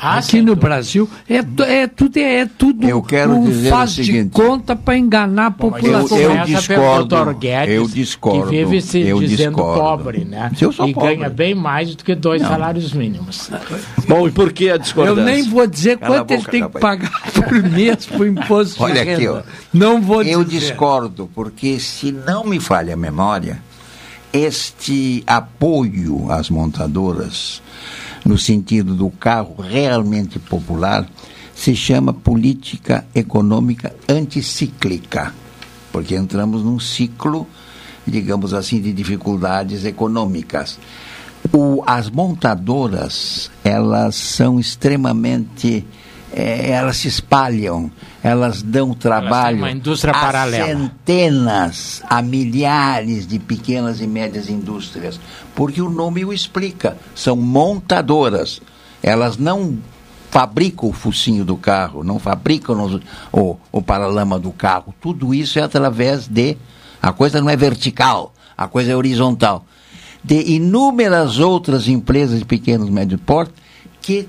Ah, 0.00 0.18
Aqui 0.18 0.40
no 0.40 0.54
Brasil 0.54 1.08
é, 1.28 1.38
é 1.82 1.86
tudo 1.88 2.16
é, 2.18 2.46
tudo 2.46 2.86
Eu 2.88 3.02
quero 3.02 3.32
um 3.34 3.44
dizer 3.46 3.66
o 3.66 3.70
faz 3.70 3.92
de 3.94 4.04
seguinte. 4.04 4.30
conta 4.32 4.76
para 4.76 4.96
enganar 4.96 5.46
a 5.46 5.50
população. 5.50 6.16
eu 6.16 6.30
pelo 6.30 6.44
discordo. 6.46 7.34
Guedes, 7.34 7.74
eu 7.74 7.88
discordo, 7.88 8.42
que 8.50 8.64
vive 8.64 8.80
se 8.80 9.00
eu 9.00 9.18
dizendo 9.20 9.56
discordo. 9.56 9.80
pobre, 9.80 10.24
né? 10.24 10.52
Se 10.56 10.64
eu 10.64 10.70
sou 10.70 10.86
e 10.88 10.94
pobre. 10.94 11.16
ganha 11.16 11.28
bem 11.28 11.52
mais 11.54 11.96
do 11.96 12.04
que 12.04 12.14
dois 12.14 12.40
salários 12.42 12.92
mínimos. 12.92 13.50
Bom, 14.06 14.28
e 14.28 14.30
por 14.30 14.52
que 14.52 14.68
a 14.70 14.74
Eu 14.74 14.78
discordância? 14.78 15.24
nem 15.24 15.42
vou 15.48 15.66
dizer 15.66 15.98
Cala 15.98 16.18
quanto 16.18 16.30
ele 16.30 16.38
boca, 16.42 16.50
tem 16.52 16.68
que 16.68 16.78
pagar 16.78 17.22
por 17.34 17.62
mês 17.64 18.06
por 18.06 18.26
imposto 18.26 18.82
Olha 18.84 18.94
de 18.94 19.00
aqui, 19.00 19.22
renda. 19.26 19.44
ó. 19.46 19.50
Não 19.74 20.00
vou 20.00 20.22
Eu 20.22 20.44
dizer. 20.44 20.60
discordo, 20.60 21.28
porque 21.34 21.80
se 21.80 22.12
não 22.12 22.44
me 22.44 22.60
falha 22.60 22.94
a 22.94 22.96
memória, 22.96 23.60
este 24.32 25.24
apoio 25.26 26.30
às 26.30 26.50
montadoras, 26.50 27.60
no 28.28 28.36
sentido 28.36 28.94
do 28.94 29.08
carro 29.08 29.56
realmente 29.58 30.38
popular, 30.38 31.08
se 31.54 31.74
chama 31.74 32.12
política 32.12 33.06
econômica 33.14 33.94
anticíclica, 34.06 35.32
porque 35.90 36.14
entramos 36.14 36.62
num 36.62 36.78
ciclo, 36.78 37.46
digamos 38.06 38.52
assim, 38.52 38.82
de 38.82 38.92
dificuldades 38.92 39.86
econômicas. 39.86 40.78
O- 41.50 41.82
as 41.86 42.10
montadoras, 42.10 43.50
elas 43.64 44.14
são 44.14 44.60
extremamente. 44.60 45.86
Eh, 46.32 46.70
elas 46.70 46.96
se 46.98 47.08
espalham, 47.08 47.90
elas 48.22 48.62
dão 48.62 48.92
trabalho 48.94 49.58
uma 49.58 49.70
indústria 49.70 50.12
a 50.12 50.20
paralela. 50.20 50.66
centenas, 50.66 52.02
a 52.08 52.20
milhares 52.22 53.26
de 53.26 53.38
pequenas 53.38 54.00
e 54.00 54.06
médias 54.06 54.48
indústrias, 54.48 55.18
porque 55.54 55.80
o 55.80 55.88
nome 55.90 56.24
o 56.24 56.32
explica, 56.32 56.96
são 57.14 57.34
montadoras. 57.36 58.60
Elas 59.02 59.36
não 59.36 59.78
fabricam 60.30 60.88
o 60.88 60.92
focinho 60.92 61.44
do 61.44 61.56
carro, 61.56 62.04
não 62.04 62.18
fabricam 62.18 62.82
os- 62.82 63.00
o, 63.32 63.56
o 63.72 63.80
paralama 63.80 64.38
do 64.38 64.50
carro. 64.50 64.94
Tudo 65.00 65.32
isso 65.34 65.58
é 65.58 65.62
através 65.62 66.26
de. 66.26 66.56
A 67.00 67.12
coisa 67.12 67.40
não 67.40 67.48
é 67.48 67.56
vertical, 67.56 68.34
a 68.56 68.66
coisa 68.66 68.92
é 68.92 68.96
horizontal. 68.96 69.64
De 70.22 70.52
inúmeras 70.52 71.38
outras 71.38 71.86
empresas 71.88 72.40
de 72.40 72.44
pequeno 72.44 72.86
e 72.86 72.90
médio 72.90 73.16
porte 73.18 73.52
que 74.02 74.28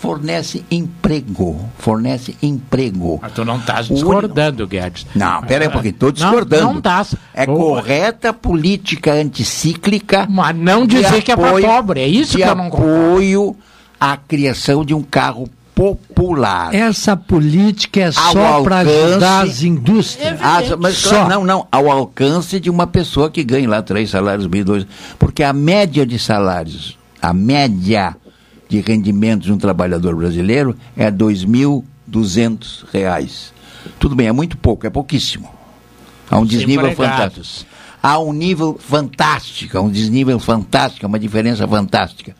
fornecem 0.00 0.64
emprego. 0.70 1.68
Fornece 1.78 2.34
emprego. 2.42 3.18
Mas 3.20 3.32
tu 3.32 3.44
não 3.44 3.58
estás 3.58 3.86
discordando, 3.86 4.66
Guedes. 4.66 5.06
Não, 5.14 5.42
pera 5.42 5.64
aí 5.64 5.68
um 5.68 5.72
pouquinho, 5.72 5.92
estou 5.92 6.08
Não, 6.08 6.12
discordando. 6.14 6.64
Não 6.64 6.78
estás. 6.78 7.14
É 7.34 7.46
correta 7.46 8.32
política 8.32 9.12
anticíclica. 9.12 10.26
Mas 10.28 10.56
não 10.56 10.86
dizer 10.86 11.22
que 11.22 11.30
é 11.32 11.36
para 11.36 11.48
apoio- 11.48 11.66
pobre, 11.66 12.00
é 12.00 12.08
isso 12.08 12.36
que 12.36 12.42
eu 12.42 12.54
não 12.54 12.66
apoio 12.68 13.56
à 14.00 14.16
criação 14.16 14.84
de 14.84 14.94
um 14.94 15.02
carro 15.02 15.48
popular. 15.74 16.74
Essa 16.74 17.16
política 17.16 18.00
é 18.00 18.12
só 18.12 18.62
para 18.62 18.78
ajudar 18.78 19.44
as 19.44 19.62
indústrias. 19.62 20.38
Ah, 20.42 20.60
mas 20.78 20.96
Só. 20.98 21.10
claro, 21.10 21.28
não, 21.30 21.44
não, 21.44 21.66
ao 21.72 21.90
alcance 21.90 22.60
de 22.60 22.68
uma 22.68 22.86
pessoa 22.86 23.30
que 23.30 23.42
ganha 23.42 23.68
lá 23.68 23.80
três 23.82 24.10
salários 24.10 24.46
mil, 24.46 24.64
dois, 24.64 24.86
porque 25.18 25.42
a 25.42 25.52
média 25.54 26.04
de 26.04 26.18
salários, 26.18 26.98
a 27.22 27.32
média 27.32 28.14
de 28.70 28.80
rendimentos 28.80 29.46
de 29.46 29.52
um 29.52 29.58
trabalhador 29.58 30.14
brasileiro 30.14 30.76
é 30.96 31.10
2.200 31.10 32.84
reais. 32.92 33.52
Tudo 33.98 34.14
bem, 34.14 34.28
é 34.28 34.32
muito 34.32 34.56
pouco, 34.56 34.86
é 34.86 34.90
pouquíssimo. 34.90 35.50
Há 36.30 36.38
um 36.38 36.46
desnível 36.46 36.88
empregados. 36.88 37.34
fantástico. 37.34 37.70
Há 38.00 38.18
um 38.20 38.32
nível 38.32 38.78
fantástico, 38.78 39.76
há 39.76 39.80
um 39.80 39.90
desnível 39.90 40.38
fantástico, 40.38 41.04
uma 41.04 41.18
diferença 41.18 41.66
fantástica. 41.66 42.34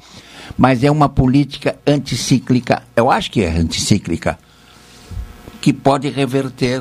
Mas 0.57 0.85
é 0.85 0.91
uma 0.91 1.09
política 1.09 1.77
anticíclica, 1.85 2.85
eu 2.95 3.11
acho 3.11 3.31
que 3.31 3.43
é 3.43 3.51
anticíclica, 3.51 4.39
que 5.61 5.73
pode 5.73 6.09
reverter 6.09 6.81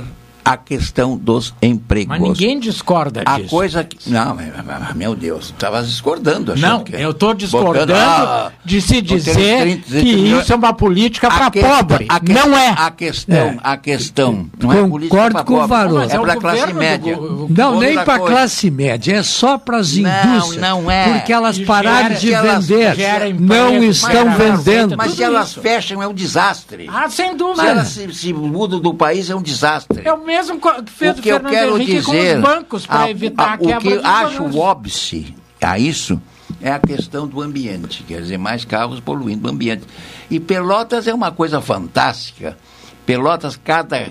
a 0.50 0.58
questão 0.58 1.16
dos 1.16 1.54
empregos. 1.62 2.08
Mas 2.10 2.22
ninguém 2.22 2.60
discorda 2.60 3.22
A 3.26 3.38
disso. 3.38 3.50
coisa 3.50 3.84
que. 3.84 4.10
Não, 4.10 4.34
mas- 4.36 4.48
mas- 4.66 4.96
meu 4.96 5.16
Deus, 5.16 5.46
estavas 5.46 5.88
discordando. 5.88 6.56
Não, 6.56 6.84
que- 6.84 6.96
eu 6.96 7.12
estou 7.12 7.34
discordando 7.36 7.94
Botando- 7.94 7.96
ah, 7.96 8.52
de 8.66 8.82
se 8.82 9.00
dizer 9.02 9.34
30, 9.36 9.82
que 9.84 9.90
30 9.92 10.04
milhões- 10.06 10.44
isso 10.44 10.54
é 10.54 10.56
uma 10.56 10.74
política 10.74 11.28
A 11.28 11.32
para 11.32 11.52
pobre. 11.52 12.06
a 12.10 12.20
que- 12.20 12.34
Não 12.34 12.58
é. 12.58 12.70
A 12.76 12.90
questão, 12.90 13.36
É. 13.38 13.58
a 13.62 13.78
questão 13.78 14.50
não 14.60 14.72
é 14.74 14.88
política 14.88 15.16
Concordo 15.16 15.36
pra 15.36 15.44
com 15.44 15.54
o 15.54 15.58
pobre, 15.58 15.70
Varone. 15.70 15.96
Mas 16.00 16.12
É 16.12 16.16
é 16.16 16.20
para 16.20 16.34
a 16.34 16.38
classe 16.38 16.68
do 16.68 16.74
média. 16.76 17.16
go- 17.16 17.48
Não, 17.50 17.80
nem 17.80 17.96
para 18.04 18.16
a 18.16 18.20
classe 18.20 18.72
média, 18.72 19.16
é 19.18 19.24
só 19.24 19.58
para 19.60 19.78
as 19.78 19.96
Não, 19.96 20.10
indústrias. 20.10 20.62
não 20.62 20.90
é. 20.90 21.14
Porque 21.14 21.32
elas 21.34 21.58
E 21.58 21.66
pararam 21.66 22.08
gera- 22.16 22.20
de 22.20 22.34
elas 22.34 22.68
vender. 22.68 22.96
gera 22.96 23.30
Não 23.30 23.68
emprego, 23.76 23.84
estão 23.86 24.26
mas- 24.26 24.38
vendendo. 24.64 24.98
Mas 24.98 25.14
se 25.14 25.24
elas 25.24 25.50
isso. 25.52 25.62
fecham, 25.62 26.02
é 26.02 26.08
um 26.08 26.14
desastre. 26.14 26.90
Ah, 26.92 27.08
sem 27.10 27.32
Se 27.32 27.36
dúvida. 27.38 27.68
elas 27.68 27.88
se, 27.90 28.14
se 28.14 28.34
mudam 28.34 28.80
do 28.80 28.94
país, 28.94 29.30
é 29.30 29.36
um 29.36 29.42
desastre. 29.42 30.02
É 30.06 30.12
o 30.14 30.24
mesmo 30.26 30.39
co- 30.60 30.84
que 30.84 30.92
fez 30.92 31.16
o 31.16 31.20
o, 31.20 31.24
que 31.24 31.30
eu 31.30 31.36
Fernando 31.36 31.52
quero 31.54 31.78
Henrique 31.78 32.04
com 32.04 32.12
dizer, 32.12 32.38
os 32.38 32.42
bancos 32.44 32.86
para 32.86 33.10
evitar 33.10 33.44
a- 33.50 33.54
a 33.54 33.58
quebra 33.58 33.78
o 33.78 33.82
que 33.82 33.96
dos 33.96 34.06
acho 34.06 34.44
o 34.44 34.58
óbice 34.60 35.36
a 35.62 35.78
isso 35.80 36.22
é 36.62 36.72
a 36.72 36.80
questão 36.80 37.28
do 37.28 37.42
ambiente, 37.42 38.04
quer 38.04 38.22
dizer, 38.22 38.38
mais 38.38 38.66
carros 38.66 39.00
poluindo 39.00 39.48
o 39.48 39.52
ambiente. 39.52 39.84
E 40.30 40.40
Pelotas 40.40 41.08
é 41.08 41.14
uma 41.14 41.32
coisa 41.32 41.62
fantástica. 41.62 42.58
Pelotas, 43.06 43.56
cada 43.64 44.10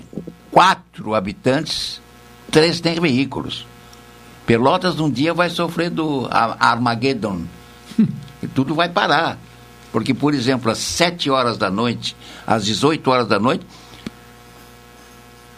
quatro 0.51 1.13
habitantes, 1.15 2.01
três 2.51 2.79
têm 2.79 2.99
veículos. 2.99 3.65
Pelotas 4.45 4.95
num 4.95 5.09
dia 5.09 5.33
vai 5.33 5.49
sofrer 5.49 5.89
do 5.89 6.27
Armageddon. 6.31 7.41
e 8.41 8.47
tudo 8.47 8.73
vai 8.73 8.89
parar. 8.89 9.37
Porque, 9.91 10.13
por 10.13 10.33
exemplo, 10.33 10.71
às 10.71 10.77
7 10.77 11.29
horas 11.29 11.57
da 11.57 11.69
noite, 11.69 12.15
às 12.47 12.65
18 12.65 13.09
horas 13.11 13.27
da 13.27 13.39
noite, 13.39 13.65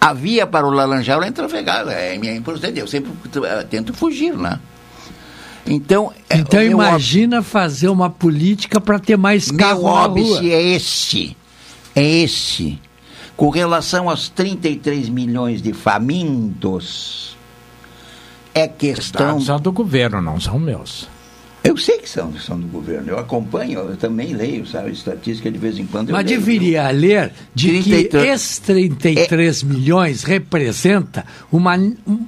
a 0.02 0.14
via 0.14 0.48
para 0.48 0.66
o 0.66 0.72
Laranjal 0.72 1.22
é 1.22 1.30
trafegada, 1.30 1.92
é 1.92 2.18
minha 2.18 2.36
imprudência. 2.36 2.80
Eu 2.80 2.88
sempre 2.88 3.12
eh, 3.46 3.64
tento 3.70 3.94
fugir, 3.94 4.36
né? 4.36 4.60
Então, 5.64 6.12
é, 6.28 6.38
Então 6.40 6.62
imagina 6.64 7.44
fazer 7.44 7.88
uma 7.88 8.10
política 8.10 8.82
para 8.82 8.98
ter 8.98 9.16
mais 9.16 9.52
carro 9.52 9.84
meu 9.84 9.94
na 9.94 10.00
óbice 10.02 10.40
rua. 10.40 10.54
é 10.54 10.62
esse. 10.62 11.38
É 11.96 12.04
esse. 12.04 12.80
Com 13.38 13.50
relação 13.52 14.10
aos 14.10 14.28
33 14.28 15.08
milhões 15.08 15.62
de 15.62 15.72
famintos, 15.72 17.38
é 18.56 18.68
questão. 18.68 19.40
São 19.40 19.60
do 19.60 19.72
governo, 19.72 20.20
não 20.20 20.40
são 20.40 20.58
meus. 20.58 21.08
Eu 21.64 21.78
sei 21.78 22.00
que 22.00 22.10
são, 22.10 22.34
são 22.40 22.60
do 22.60 22.66
governo. 22.68 23.10
Eu 23.10 23.20
acompanho, 23.20 23.80
eu 23.82 23.96
também 23.96 24.34
leio, 24.34 24.66
sabe? 24.66 24.92
Estatística 24.92 25.52
de 25.52 25.60
vez 25.60 25.78
em 25.78 25.86
quando. 25.86 26.10
eu 26.10 26.14
Mas 26.16 26.26
leio. 26.26 26.40
deveria 26.40 26.90
ler 26.90 27.32
de 27.54 27.68
33 27.84 28.10
que 28.10 28.18
esses 28.32 28.58
33 28.60 29.64
milhões 29.64 30.24
representa 30.24 31.24
uma, 31.52 31.76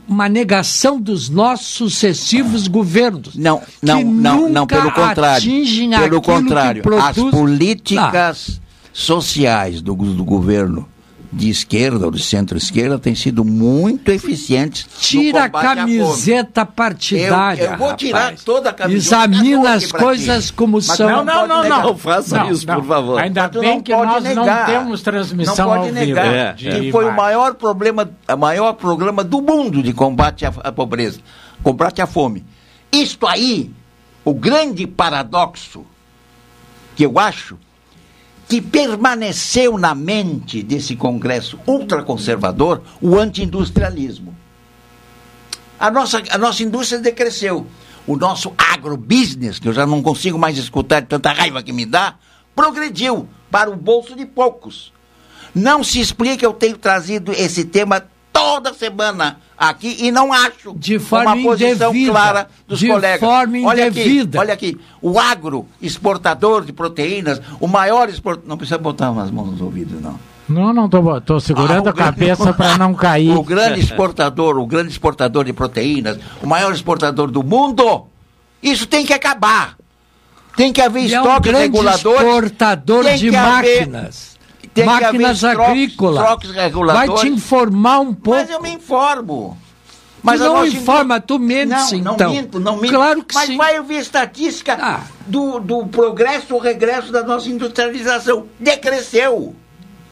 uma 0.07 0.30
negação 0.30 1.01
dos 1.01 1.30
nossos 1.30 1.65
sucessivos 1.68 2.68
governos. 2.68 3.35
Não, 3.35 3.61
não, 3.81 3.97
que 3.97 4.03
não, 4.03 4.49
não, 4.49 4.68
pelo 4.68 4.91
contrário. 4.91 5.38
atingem 5.38 5.89
Pelo 5.89 6.22
contrário, 6.22 6.84
as 7.01 7.15
produz- 7.15 7.31
políticas 7.31 8.61
sociais 8.93 9.81
do, 9.81 9.95
do 9.95 10.23
governo 10.23 10.88
de 11.35 11.49
esquerda 11.49 12.05
ou 12.05 12.11
de 12.11 12.22
centro-esquerda 12.23 12.99
têm 12.99 13.15
sido 13.15 13.43
muito 13.43 14.10
eficientes. 14.11 14.85
Tira 14.99 15.45
a 15.45 15.49
camiseta 15.49 16.65
partidária. 16.65 17.64
Eu, 17.64 17.72
eu 17.72 17.77
vou 17.77 17.95
tirar 17.95 18.19
rapaz. 18.26 18.43
toda 18.43 18.69
a 18.69 18.73
camiseta. 18.73 19.15
Examina 19.15 19.73
as 19.73 19.91
coisas 19.91 20.45
ti. 20.47 20.53
como 20.53 20.73
Mas 20.77 20.85
são. 20.85 21.10
Não, 21.10 21.26
não, 21.26 21.47
não, 21.47 21.64
negar. 21.64 21.84
não. 21.84 21.97
faça 21.97 22.38
Não, 22.38 22.51
isso, 22.51 22.68
não. 22.68 22.76
por 22.76 22.85
favor. 22.88 23.19
Ainda 23.19 23.49
Tu 23.49 23.60
bem 23.60 23.76
não 23.76 23.81
que 23.81 23.91
nós 23.91 24.23
negar. 24.23 24.45
não 24.45 24.65
temos 24.65 25.01
transmissão 25.01 25.55
não 25.69 25.76
pode 25.76 25.88
ao 25.89 25.93
vivo. 25.93 26.05
negar 26.07 26.34
É, 26.34 26.53
de 26.53 26.69
que 26.81 26.91
foi 26.91 27.05
o 27.05 27.11
maior 27.14 27.55
problema, 27.55 28.10
o 28.31 28.38
maior 28.38 28.73
programa 28.73 29.23
do 29.23 29.41
mundo 29.41 29.81
de 29.81 29.91
combate 29.91 30.45
à, 30.45 30.49
à 30.64 30.72
pobreza, 30.72 31.19
combate 31.64 32.01
à 32.01 32.05
fome. 32.07 32.45
Isto 32.91 33.26
aí, 33.26 33.72
o 34.23 34.34
grande 34.35 34.85
paradoxo 34.85 35.84
que 36.95 37.03
eu 37.03 37.18
acho 37.18 37.57
que 38.48 38.61
permaneceu 38.61 39.78
na 39.78 39.95
mente 39.95 40.61
desse 40.61 40.95
Congresso 40.95 41.60
ultraconservador 41.65 42.82
o 43.02 43.18
anti-industrialismo. 43.18 44.36
A 45.80 45.90
nossa, 45.90 46.22
a 46.30 46.38
nossa 46.38 46.64
indústria 46.64 46.99
decresceu. 46.99 47.65
O 48.06 48.18
nosso 48.18 48.53
agrobusiness, 48.57 49.60
que 49.60 49.68
eu 49.68 49.74
já 49.74 49.88
não 49.88 50.02
consigo 50.02 50.38
mais 50.38 50.57
escutar 50.57 51.02
de 51.02 51.07
tanta 51.07 51.32
raiva 51.32 51.64
que 51.64 51.72
me 51.72 51.86
dá, 51.86 52.15
progrediu 52.56 53.28
para 53.49 53.70
o 53.70 53.76
bolso 53.76 54.15
de 54.15 54.26
poucos. 54.26 54.91
Não 55.56 55.84
se 55.84 55.99
explica, 55.99 56.45
eu 56.45 56.53
tenho 56.53 56.78
trazido 56.78 57.32
esse 57.32 57.64
tema 57.64 58.06
toda 58.32 58.74
semana 58.74 59.40
aqui 59.69 59.98
e 59.99 60.11
não 60.11 60.31
acho 60.34 60.73
De 60.76 60.99
forma 60.99 61.34
uma 61.34 61.44
posição 61.52 61.90
indevida. 61.90 62.11
clara 62.11 62.48
dos 62.68 62.80
De 62.80 62.88
colegas. 62.88 63.19
forma 63.19 63.57
olha 63.68 63.88
aqui, 63.88 63.99
indevida. 64.02 64.40
olha 64.40 64.53
aqui, 64.53 64.80
o 65.02 65.19
agro 65.19 65.65
exportador 65.81 66.64
de 66.65 66.73
proteínas, 66.73 67.41
o 67.60 67.68
maior 67.68 68.10
exportador, 68.10 68.48
não 68.49 68.57
precisa 68.57 68.77
botar 68.77 69.10
as 69.10 69.31
mãos 69.31 69.52
nos 69.52 69.61
ouvidos 69.61 70.02
não. 70.02 70.19
Não, 70.49 70.73
não, 70.73 70.90
tô 71.22 71.40
segurando 71.40 71.88
Ah, 71.88 71.91
a 71.91 71.94
grande- 71.94 72.11
cabeça 72.11 72.53
para 72.53 72.77
não 72.77 72.94
cair. 72.95 73.31
O 73.35 73.41
grande 73.44 73.80
exportador, 73.80 74.57
o 74.57 74.65
grande 74.65 74.91
exportador 74.91 75.45
de 75.45 75.53
proteínas, 75.53 76.19
o 76.41 76.48
maior 76.48 76.73
exportador 76.73 77.31
do 77.31 77.41
mundo. 77.41 78.06
Isso 78.61 78.85
tem 78.85 79.06
que 79.06 79.14
acabar. 79.14 79.77
Tem 80.56 80.72
que 80.72 80.81
haver 80.81 81.06
E 81.07 81.14
é 81.14 81.19
um 81.22 81.23
estoques 81.26 81.52
reguladores. 81.52 82.22
exportador 82.22 83.03
de 83.15 83.30
que 83.30 83.35
haver- 83.35 83.90
máquinas. 84.74 84.74
tem 84.74 84.86
que 84.86 85.06
haver 85.06 85.22
máquinas 85.22 85.44
agrícolas. 85.44 86.24
Vai 86.26 86.64
reguladores. 86.64 87.22
te 87.22 87.28
informar 87.30 88.00
um 88.00 88.14
pouco. 88.14 88.40
Mas 88.40 88.50
eu 88.50 88.62
me 88.62 88.72
informo. 88.72 89.58
Mas 90.24 90.40
não 90.40 90.66
informa, 90.66 91.20
tu 91.20 91.38
mentes 91.38 91.91
não, 91.91 92.14
então. 92.14 92.28
Não 92.30 92.30
minto, 92.36 92.60
não 92.60 92.78
minto. 92.78 92.94
Claro 92.94 93.24
que 93.26 93.36
Mas 93.36 93.48
sim. 93.48 93.58
vai 93.58 93.78
ouvir 93.78 93.98
estatística 94.00 95.02
do, 95.28 95.60
do 95.60 95.86
progresso 95.88 96.54
ou 96.56 96.62
regresso 96.62 97.12
da 97.12 97.24
nossa 97.24 97.50
industrialização. 97.50 98.45
Decresceu. 98.58 99.54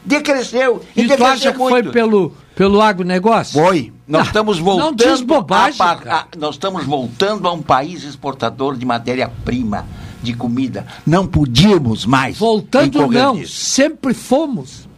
Decresceu. 0.04 0.82
E 0.96 1.02
tu 1.04 1.08
decresceu 1.08 1.26
acha 1.26 1.52
que 1.52 1.58
foi 1.58 1.70
muito. 1.82 1.92
pelo, 1.92 2.34
pelo 2.54 2.82
agronegócio? 2.82 3.58
Foi. 3.62 3.90
Nós 4.06 4.22
Ah, 4.22 4.24
estamos 4.26 4.58
não 4.58 4.64
voltando. 4.64 4.96
diz 4.96 5.20
bobagem, 5.22 5.80
a 5.80 5.92
a- 6.16 6.24
nós 6.36 6.56
estamos 6.56 6.84
voltando 6.84 7.48
a 7.48 7.52
um 7.52 7.62
país 7.62 8.02
exportador 8.04 8.76
de 8.76 8.84
matéria-prima, 8.84 9.86
de 10.22 10.32
comida. 10.34 10.86
Não 11.06 11.26
podíamos 11.26 12.06
mais. 12.06 12.38
Voltando 12.38 13.06
não, 13.08 13.34
nisso. 13.34 13.52
sempre 13.54 14.14
fomos. 14.14 14.88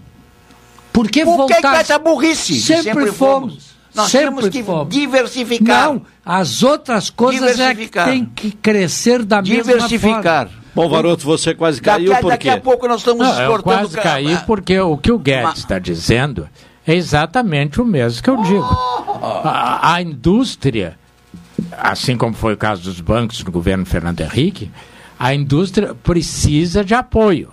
Por 0.93 1.09
que 1.09 1.25
Por 1.25 1.33
que 1.47 1.55
voltar? 1.55 1.73
que 1.75 1.81
essa 1.81 1.99
burrice? 1.99 2.53
de 2.55 2.61
Sempre, 2.61 3.11
fomos. 3.13 3.75
Nós 3.95 4.11
sempre 4.11 4.27
temos 4.29 4.49
que 4.49 4.63
fomos. 4.63 4.89
diversificar. 4.95 5.89
Não, 5.89 6.03
as 6.25 6.63
outras 6.63 7.11
coisas 7.11 7.43
é 7.43 7.53
que 7.53 7.59
Diversificar. 7.83 8.07
tem 8.09 8.25
que 8.25 8.51
crescer 8.53 9.25
da 9.25 9.41
mesma 9.41 9.63
Diversificar. 9.63 10.47
forma. 10.49 10.65
Bom, 10.75 10.89
Varoto, 10.89 11.25
você 11.25 11.55
quase 11.55 11.81
Daqui, 11.81 12.05
caiu 12.07 12.13
a- 12.13 12.21
por 12.21 12.29
daqui 12.31 12.49
a 12.51 12.61
pouco 12.61 12.89
nós 12.89 12.99
estamos 13.01 13.25
Não, 13.27 13.35
eu 13.35 13.41
exportando 13.43 13.79
quase 13.89 13.95
ca- 13.95 14.03
caí 14.03 14.37
porque 14.47 14.79
o 14.81 14.97
que 14.97 15.13
o 15.13 15.19
Guedes 15.19 15.59
está 15.59 15.79
dizendo 15.79 16.49
é 16.85 16.95
exatamente 16.95 17.81
o 17.81 17.85
mesmo 17.85 18.21
que 18.23 18.31
eu 18.31 18.43
digo. 18.43 18.65
A, 19.23 19.95
a 19.95 20.03
indústria, 20.03 20.99
assim 21.79 22.17
como 22.17 22.35
foi 22.35 22.55
o 22.55 22.57
caso 22.57 22.83
dos 22.83 23.01
bancos 23.01 23.43
no 23.45 23.53
governo 23.53 23.87
Fernando 23.87 24.21
Henrique, 24.21 24.71
a 25.25 25.35
indústria 25.35 25.95
precisa 25.95 26.85
de 26.85 26.93
apoio. 26.93 27.51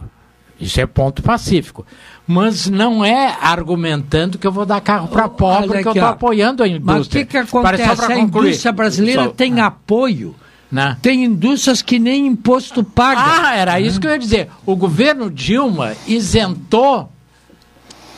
Isso 0.60 0.82
é 0.82 0.86
ponto 0.86 1.24
pacífico. 1.24 1.86
Mas 2.28 2.68
não 2.68 3.04
é 3.04 3.38
argumentando 3.42 4.38
que 4.38 4.46
eu 4.46 4.52
vou 4.52 4.66
dar 4.66 4.82
carro 4.82 5.08
para 5.08 5.30
pobre, 5.30 5.70
Olha 5.70 5.82
que 5.82 5.88
eu 5.88 5.92
aqui, 5.92 6.00
estou 6.00 6.12
apoiando 6.12 6.64
a 6.64 6.68
indústria. 6.68 6.98
Mas 6.98 7.08
o 7.08 7.10
que, 7.10 7.24
que 7.24 7.38
acontece? 7.38 8.12
A 8.12 8.20
indústria 8.20 8.74
brasileira 8.74 9.24
Só- 9.24 9.30
tem 9.30 9.62
apoio. 9.62 10.36
Né? 10.70 10.98
Tem 11.02 11.24
indústrias 11.24 11.82
que 11.82 11.98
nem 11.98 12.28
imposto 12.28 12.84
paga. 12.84 13.22
Ah, 13.24 13.56
era 13.56 13.80
isso 13.80 14.02
que 14.02 14.08
eu 14.08 14.12
ia 14.12 14.20
dizer. 14.20 14.50
O 14.66 14.76
governo 14.76 15.32
Dilma 15.32 15.94
isentou 16.06 17.10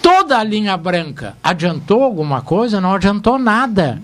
toda 0.01 0.39
a 0.39 0.43
linha 0.43 0.75
branca. 0.75 1.38
Adiantou 1.43 2.01
alguma 2.01 2.41
coisa? 2.41 2.81
Não 2.81 2.95
adiantou 2.95 3.38
nada. 3.38 4.01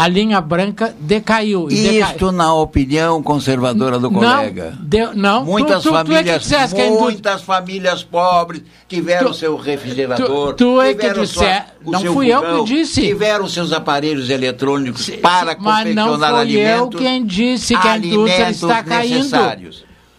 A 0.00 0.06
linha 0.06 0.40
branca 0.40 0.94
decaiu. 1.00 1.68
E 1.68 1.98
Isto 1.98 2.30
na 2.30 2.54
opinião 2.54 3.20
conservadora 3.20 3.98
do 3.98 4.08
Não, 4.08 4.20
colega. 4.20 4.78
deu- 4.80 5.12
não, 5.12 5.44
Muitas 5.44 5.82
tu- 5.82 5.88
tu- 5.88 5.90
tu 5.90 5.96
é 5.96 6.22
que 6.22 6.30
famílias, 6.30 6.46
indústria- 6.52 6.90
muitas 7.00 7.42
famílias 7.42 8.04
pobres 8.04 8.62
tiveram 8.88 9.32
seu 9.34 9.56
refrigerador. 9.56 10.54
tu- 10.54 10.80
é 10.80 10.94
que 10.94 11.12
disse- 11.14 11.38
o 11.84 11.90
não 11.90 12.00
seu 12.00 12.12
fui 12.14 12.28
eu 12.32 12.64
que 12.64 12.72
disse. 12.72 13.00
Tiveram 13.00 13.48
seus 13.48 13.72
aparelhos 13.72 14.30
eletrônicos 14.30 15.10
para 15.20 15.56
Mas 15.58 15.92
não 15.92 16.06
confeccionar 16.06 16.30
foi 16.30 16.38
eu 16.38 16.40
alimentos. 16.76 17.00
quem 17.00 17.26
disse 17.26 17.76
que 17.76 17.88
a 17.88 17.98
indústria 17.98 18.50
está 18.50 18.82
caindo. 18.84 19.30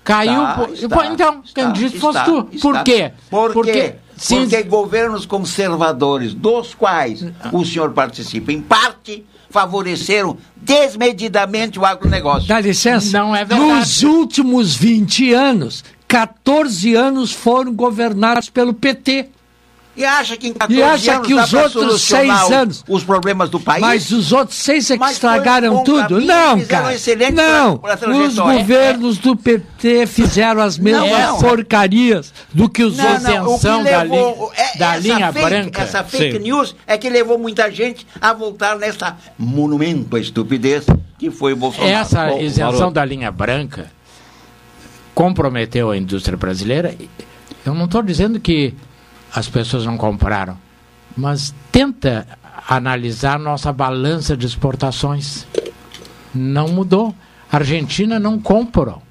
Caiu. 0.04 0.32
Está, 0.42 0.54
por- 0.56 0.74
está, 0.74 1.06
então, 1.06 1.42
está, 1.46 1.62
quem 1.62 1.72
disse 1.72 2.00
fosse 2.00 2.24
tu. 2.26 2.44
Por 2.62 2.84
quê? 2.84 3.12
Por 3.30 3.54
Porque 3.54 3.72
quê? 3.72 3.96
se- 4.18 4.36
Porque 4.36 4.64
governos 4.64 5.26
conservadores, 5.26 6.34
dos 6.34 6.74
quais 6.74 7.26
o 7.54 7.64
senhor 7.64 7.92
participa, 7.92 8.52
em 8.52 8.60
parte, 8.60 9.26
favoreceram 9.50 10.38
desmedidamente 10.56 11.80
o 11.80 11.86
agronegócio. 11.86 12.48
Dá 12.48 12.60
licença? 12.60 13.18
Não 13.18 13.36
é 13.36 13.44
verdade. 13.44 13.80
Nos 13.80 14.04
últimos 14.04 14.76
20 14.76 15.34
anos, 15.34 15.84
14 16.08 16.96
anos 16.96 17.32
foram 17.32 17.74
governados 17.74 18.50
pelo 18.50 18.74
PT. 18.74 19.30
E 20.00 20.06
acha 20.06 20.38
que 20.38 20.48
em 20.48 20.54
14 20.54 20.80
E 20.80 20.82
acha 20.82 21.14
anos 21.16 21.28
que 21.28 21.34
os 21.34 21.54
outros 21.54 22.02
seis 22.02 22.32
anos- 22.52 22.86
os 22.88 23.04
problemas 23.04 23.50
do 23.50 23.60
país? 23.60 23.82
Mas 23.82 24.12
os 24.12 24.32
outros 24.32 24.58
seis 24.58 24.90
é 24.90 24.94
que 24.94 25.00
Mas 25.00 25.18
foi 25.18 25.30
um 25.30 25.34
estragaram 25.34 25.84
tudo? 25.84 26.08
caminho, 26.08 26.26
Não, 26.26 26.62
cara. 26.66 26.94
excelente 26.96 27.34
Não. 27.34 27.78
pra- 27.78 27.98
pra 27.98 28.10
Os 28.10 28.36
governos 28.40 29.18
do 29.18 29.36
PT 29.36 30.08
fizeram 30.08 30.62
as 30.62 30.78
mesmas 30.78 31.10
não. 31.12 31.38
porcarias 31.40 32.34
do 32.54 32.70
que 32.70 32.82
os 32.82 32.96
Não, 32.96 33.06
outros. 33.06 33.24
não, 33.24 33.32
o 33.44 33.46
que 33.48 33.54
Isenção 33.56 33.84
da 33.84 34.02
levou, 34.04 34.52
linha- 34.56 34.70
é, 34.74 34.78
da 34.78 34.98
linha 34.98 35.34
fake, 35.34 35.46
branca. 35.46 35.82
Essa 35.82 36.04
fake 36.06 36.38
Sim. 36.38 36.44
news 36.44 36.76
é 36.88 36.98
que 36.98 37.10
levou 37.10 37.38
muita 37.38 37.70
gente 37.70 38.08
a 38.22 38.32
voltar 38.34 38.78
nessa 38.78 39.18
monumento 39.38 40.16
à 40.16 40.20
estupidez 40.22 40.86
que 41.18 41.30
foi 41.30 41.52
o 41.52 41.58
Bolsonaro. 41.58 41.92
Essa 41.92 42.26
Bom, 42.28 42.40
isenção 42.40 42.72
Maroto. 42.72 42.92
da 42.94 43.04
linha 43.04 43.30
branca 43.32 43.92
comprometeu 45.14 45.92
a 45.92 45.98
indústria 45.98 46.38
brasileira. 46.38 46.96
Eu 47.66 47.74
não 47.74 47.86
estou 47.86 48.02
dizendo 48.02 48.40
que 48.40 48.74
as 49.34 49.48
pessoas 49.48 49.86
não 49.86 49.98
compraram, 49.98 50.58
mas 51.16 51.54
tenta 51.72 52.28
analisar 52.68 53.40
nossa 53.40 53.72
balança 53.72 54.36
de 54.36 54.46
exportações. 54.46 55.46
Não 56.34 56.68
mudou. 56.68 57.14
A 57.52 57.58
Argentina 57.58 58.20
não 58.20 58.40
comprou 58.40 59.02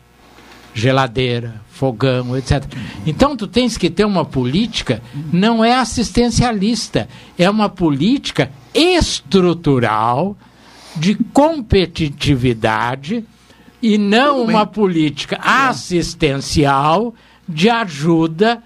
geladeira, 0.79 1.61
fogão, 1.71 2.37
etc. 2.37 2.65
Então 3.05 3.37
tu 3.37 3.49
tens 3.49 3.77
que 3.77 3.91
ter 3.91 4.05
uma 4.05 4.25
política 4.25 5.03
não 5.33 5.65
é 5.65 5.75
assistencialista, 5.75 7.09
é 7.37 7.51
uma 7.51 7.69
política 7.69 8.51
estrutural 8.73 10.37
de 10.95 11.17
competitividade 11.33 13.25
e 13.83 13.99
não 13.99 14.45
uma 14.45 14.67
política 14.67 15.39
assistencial 15.43 17.13
de 17.49 17.69
ajuda 17.69 18.63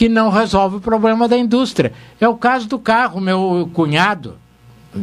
que 0.00 0.08
não 0.08 0.30
resolve 0.30 0.76
o 0.76 0.80
problema 0.80 1.28
da 1.28 1.36
indústria. 1.36 1.92
É 2.18 2.26
o 2.26 2.34
caso 2.34 2.66
do 2.66 2.78
carro, 2.78 3.20
meu 3.20 3.68
cunhado, 3.74 4.32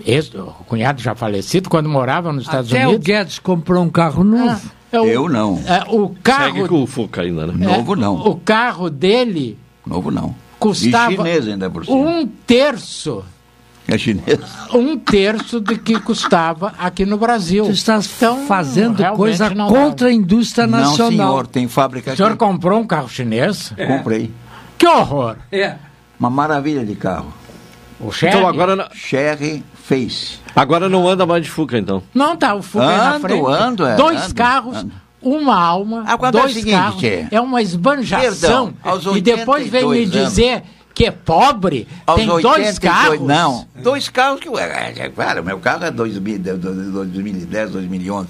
esse, 0.04 0.36
o 0.36 0.48
cunhado 0.68 1.00
já 1.00 1.14
falecido, 1.14 1.70
quando 1.70 1.88
morava 1.88 2.34
nos 2.34 2.46
Estados 2.46 2.72
Até 2.74 2.84
o 2.84 2.90
Unidos. 2.90 3.06
Guedes 3.06 3.38
comprou 3.38 3.84
um 3.84 3.90
carro 3.92 4.24
novo. 4.24 4.60
é 4.92 5.00
o- 5.00 5.06
Eu 5.06 5.30
não. 5.30 5.62
é, 5.68 5.84
o 5.96 6.10
carro 6.24 6.56
Segue 6.56 6.68
com 6.68 6.82
o 6.82 6.88
Fuca 6.88 7.22
ainda, 7.22 7.46
né? 7.46 7.68
Novo 7.68 7.96
não. 7.96 8.16
o 8.28 8.38
carro 8.40 8.90
dele 8.90 9.56
Novo 9.86 10.10
não. 10.10 10.34
custava 10.58 11.14
E 11.14 11.16
chinês 11.18 11.48
ainda 11.48 11.70
por 11.70 11.86
cima. 11.86 11.96
um 11.96 12.26
terço, 12.48 13.24
É 13.88 13.98
chinês. 14.00 14.40
um 14.74 14.98
terço 14.98 15.60
do 15.60 15.78
que 15.78 16.00
custava 16.00 16.74
aqui 16.80 17.06
no 17.06 17.20
Brasil. 17.20 17.66
Tu 17.66 17.72
estás 17.72 18.10
Então, 18.18 18.48
fazendo 18.48 19.04
coisa 19.16 19.48
não 19.52 19.68
contra 19.70 20.08
a 20.08 20.12
indústria 20.12 20.66
Não, 20.66 20.80
nacional. 20.80 21.12
senhor, 21.12 21.46
tem 21.48 21.68
fábrica 21.68 22.10
O 22.10 22.14
aqui. 22.14 22.18
senhor 22.24 22.36
comprou 22.36 22.80
um 22.80 22.88
carro 22.88 23.08
chinês? 23.08 23.72
Comprei. 23.88 24.32
Que 24.78 24.86
horror! 24.88 25.36
É. 25.52 25.76
Uma 26.20 26.30
maravilha 26.30 26.86
de 26.86 26.96
carro. 26.96 27.34
O 28.00 28.12
chefe? 28.12 28.36
Então 28.36 28.48
agora, 28.48 28.90
Sherry 28.94 29.64
Face. 29.84 30.38
agora 30.56 30.88
não 30.88 31.08
anda 31.08 31.26
mais 31.26 31.44
de 31.44 31.50
Fuca, 31.50 31.78
então. 31.78 32.04
Não, 32.14 32.36
tá, 32.38 32.54
o 32.54 32.62
Fuca 32.62 32.88
aí 32.88 32.98
na 32.98 33.12
Ando, 33.16 33.22
frente. 33.28 33.46
ando, 33.48 33.86
é, 33.86 33.96
dois 33.96 34.22
ando, 34.26 34.36
carros, 34.36 34.78
ando. 34.78 34.92
uma 35.22 35.56
alma, 35.60 36.04
Agora 36.08 36.36
é 36.36 36.40
o 36.40 36.42
dois 36.44 36.54
seguinte, 36.54 36.72
carros. 36.76 37.04
É 37.32 37.42
uma 37.42 37.62
esbanjação. 37.62 38.74
Perdão, 38.74 38.74
aos 38.84 39.06
e 39.18 39.22
depois 39.22 39.68
vem 39.68 39.82
me 39.82 39.88
82 39.88 40.16
anos. 40.16 40.30
dizer 40.30 40.64
que 40.94 41.06
é 41.06 41.12
pobre, 41.12 41.88
Aos 42.06 42.18
tem 42.18 42.28
dois 42.28 42.44
82 42.46 42.80
carros. 42.80 43.22
Não, 43.22 43.68
dois 43.82 44.10
carros 44.10 44.40
que. 44.40 44.50
É, 44.50 44.94
é, 44.98 45.10
claro, 45.10 45.44
meu 45.44 45.58
carro 45.60 45.86
é 45.86 45.92
2000, 45.92 46.58
2010, 46.58 47.72
2011. 47.72 48.28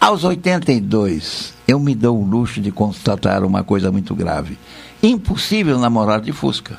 Aos 0.00 0.22
82, 0.22 1.52
eu 1.66 1.80
me 1.80 1.94
dou 1.94 2.16
o 2.20 2.24
luxo 2.24 2.60
de 2.60 2.70
constatar 2.70 3.42
uma 3.44 3.64
coisa 3.64 3.90
muito 3.90 4.14
grave. 4.14 4.56
Impossível 5.02 5.78
namorar 5.78 6.20
de 6.20 6.32
Fusca. 6.32 6.78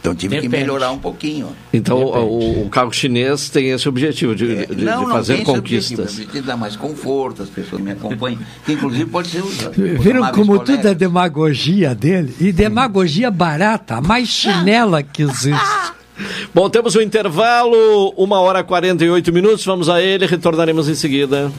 Então 0.00 0.14
tive 0.14 0.36
que 0.36 0.42
Depende. 0.48 0.62
melhorar 0.62 0.92
um 0.92 0.98
pouquinho. 0.98 1.48
Então 1.74 1.98
o, 2.02 2.62
o 2.64 2.70
carro 2.70 2.90
chinês 2.90 3.50
tem 3.50 3.68
esse 3.70 3.86
objetivo 3.86 4.34
de, 4.34 4.64
de- 4.66 4.74
de 4.76 4.84
não, 4.84 5.02
não 5.02 5.10
fazer 5.10 5.34
tem 5.34 5.42
esse 5.42 5.52
conquistas. 5.52 5.90
objetivo, 5.98 6.02
objetivo 6.22 6.32
de 6.40 6.46
dar 6.46 6.56
mais 6.56 6.74
conforto, 6.74 7.42
as 7.42 7.50
pessoas 7.50 7.82
me 7.82 7.90
acompanham, 7.90 8.38
que 8.64 8.72
inclusive 8.72 9.04
pode 9.10 9.28
ser 9.28 9.44
usado. 9.44 9.72
Viram 9.74 10.32
como 10.32 10.58
tudo 10.60 10.88
é 10.88 10.94
demagogia 10.94 11.94
dele? 11.94 12.34
E 12.40 12.50
demagogia 12.50 13.30
barata, 13.30 13.96
a 13.96 14.00
mais 14.00 14.28
chinela 14.28 15.02
que 15.02 15.22
existe. 15.22 15.60
Bom, 16.54 16.70
temos 16.70 16.96
um 16.96 17.00
intervalo, 17.02 18.14
uma 18.16 18.40
hora 18.40 18.60
e 18.60 18.64
48 18.64 19.30
minutos, 19.32 19.64
vamos 19.66 19.88
a 19.90 20.00
ele, 20.00 20.24
retornaremos 20.26 20.88
em 20.88 20.94
seguida. 20.94 21.52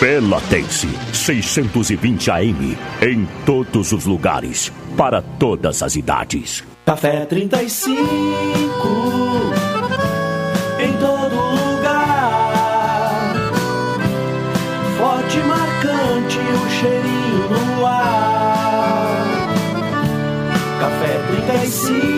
Pelotense, 0.00 0.88
620 1.12 2.30
AM, 2.30 2.78
em 3.02 3.26
todos 3.44 3.90
os 3.90 4.06
lugares, 4.06 4.72
para 4.96 5.20
todas 5.20 5.82
as 5.82 5.96
idades. 5.96 6.62
Café 6.86 7.26
35 7.26 7.98
em 10.78 10.92
todo 10.98 11.34
lugar. 11.34 13.34
Forte 14.98 15.38
marcante 15.38 16.38
o 16.38 16.70
cheirinho 16.70 17.50
no 17.50 17.84
ar. 17.84 19.48
Café 20.78 21.18
35 21.56 22.17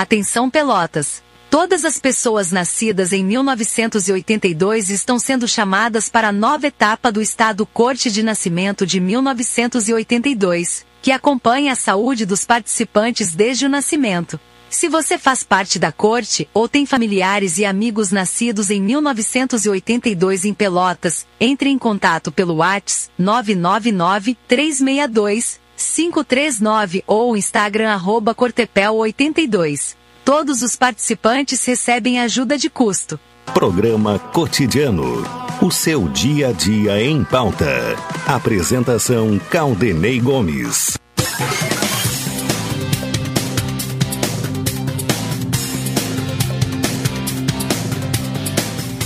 Atenção 0.00 0.48
Pelotas! 0.48 1.22
Todas 1.50 1.84
as 1.84 1.98
pessoas 1.98 2.50
nascidas 2.50 3.12
em 3.12 3.22
1982 3.22 4.88
estão 4.88 5.18
sendo 5.18 5.46
chamadas 5.46 6.08
para 6.08 6.28
a 6.28 6.32
nova 6.32 6.68
etapa 6.68 7.12
do 7.12 7.20
Estado 7.20 7.66
Corte 7.66 8.10
de 8.10 8.22
Nascimento 8.22 8.86
de 8.86 8.98
1982, 8.98 10.86
que 11.02 11.12
acompanha 11.12 11.74
a 11.74 11.76
saúde 11.76 12.24
dos 12.24 12.46
participantes 12.46 13.34
desde 13.34 13.66
o 13.66 13.68
nascimento. 13.68 14.40
Se 14.70 14.88
você 14.88 15.18
faz 15.18 15.44
parte 15.44 15.78
da 15.78 15.92
corte 15.92 16.48
ou 16.54 16.66
tem 16.66 16.86
familiares 16.86 17.58
e 17.58 17.66
amigos 17.66 18.10
nascidos 18.10 18.70
em 18.70 18.80
1982 18.80 20.46
em 20.46 20.54
Pelotas, 20.54 21.26
entre 21.38 21.68
em 21.68 21.76
contato 21.76 22.32
pelo 22.32 22.54
WhatsApp 22.54 23.12
999 23.18 24.34
362 24.48 25.60
539 25.82 27.02
ou 27.06 27.36
Instagram 27.36 27.90
arroba 27.90 28.34
Cortepel82. 28.34 29.96
Todos 30.24 30.62
os 30.62 30.76
participantes 30.76 31.64
recebem 31.64 32.20
ajuda 32.20 32.56
de 32.56 32.68
custo. 32.68 33.18
Programa 33.52 34.18
Cotidiano. 34.18 35.24
O 35.60 35.70
seu 35.70 36.08
dia 36.08 36.48
a 36.48 36.52
dia 36.52 37.02
em 37.02 37.24
pauta. 37.24 37.96
Apresentação 38.26 39.38
Caldenei 39.50 40.20
Gomes. 40.20 40.98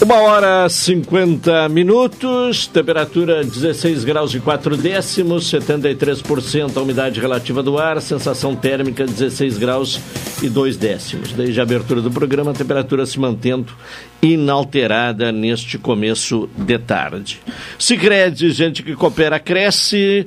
Uma 0.04 0.20
hora 0.20 0.68
50 0.68 1.66
minutos, 1.70 2.66
temperatura 2.66 3.42
16 3.42 4.04
graus 4.04 4.34
e 4.34 4.38
4 4.38 4.76
décimos, 4.76 5.50
73% 5.50 6.76
a 6.76 6.82
umidade 6.82 7.18
relativa 7.18 7.62
do 7.62 7.78
ar, 7.78 8.02
sensação 8.02 8.54
térmica 8.54 9.06
16 9.06 9.56
graus 9.56 9.98
e 10.42 10.48
2 10.50 10.76
décimos. 10.76 11.32
Desde 11.32 11.58
a 11.58 11.62
abertura 11.62 12.02
do 12.02 12.10
programa, 12.10 12.50
a 12.50 12.54
temperatura 12.54 13.06
se 13.06 13.18
mantendo 13.18 13.72
inalterada 14.20 15.32
neste 15.32 15.78
começo 15.78 16.50
de 16.54 16.78
tarde. 16.78 17.40
Sicredi, 17.78 18.50
gente 18.50 18.82
que 18.82 18.94
coopera, 18.94 19.40
cresce. 19.40 20.26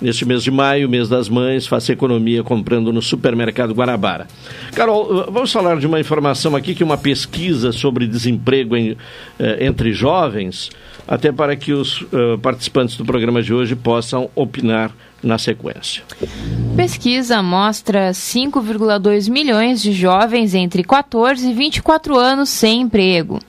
Neste 0.00 0.24
mês 0.24 0.42
de 0.44 0.50
maio, 0.50 0.88
mês 0.88 1.08
das 1.08 1.28
mães, 1.28 1.66
faça 1.66 1.92
economia 1.92 2.44
comprando 2.44 2.92
no 2.92 3.02
supermercado 3.02 3.74
Guarabara. 3.74 4.28
Carol, 4.74 5.26
vamos 5.30 5.52
falar 5.52 5.78
de 5.78 5.86
uma 5.86 5.98
informação 5.98 6.54
aqui, 6.54 6.74
que 6.74 6.84
uma 6.84 6.96
pesquisa 6.96 7.72
sobre 7.72 8.06
desemprego 8.06 8.76
em, 8.76 8.96
eh, 9.38 9.66
entre 9.66 9.92
jovens, 9.92 10.70
até 11.06 11.32
para 11.32 11.56
que 11.56 11.72
os 11.72 12.02
uh, 12.02 12.38
participantes 12.40 12.96
do 12.96 13.04
programa 13.04 13.42
de 13.42 13.52
hoje 13.52 13.74
possam 13.74 14.30
opinar 14.34 14.92
na 15.22 15.38
sequência. 15.38 16.02
Pesquisa 16.76 17.42
mostra 17.42 18.10
5,2 18.10 19.28
milhões 19.30 19.82
de 19.82 19.92
jovens 19.92 20.54
entre 20.54 20.84
14 20.84 21.48
e 21.48 21.54
24 21.54 22.16
anos 22.16 22.50
sem 22.50 22.82
emprego. 22.82 23.40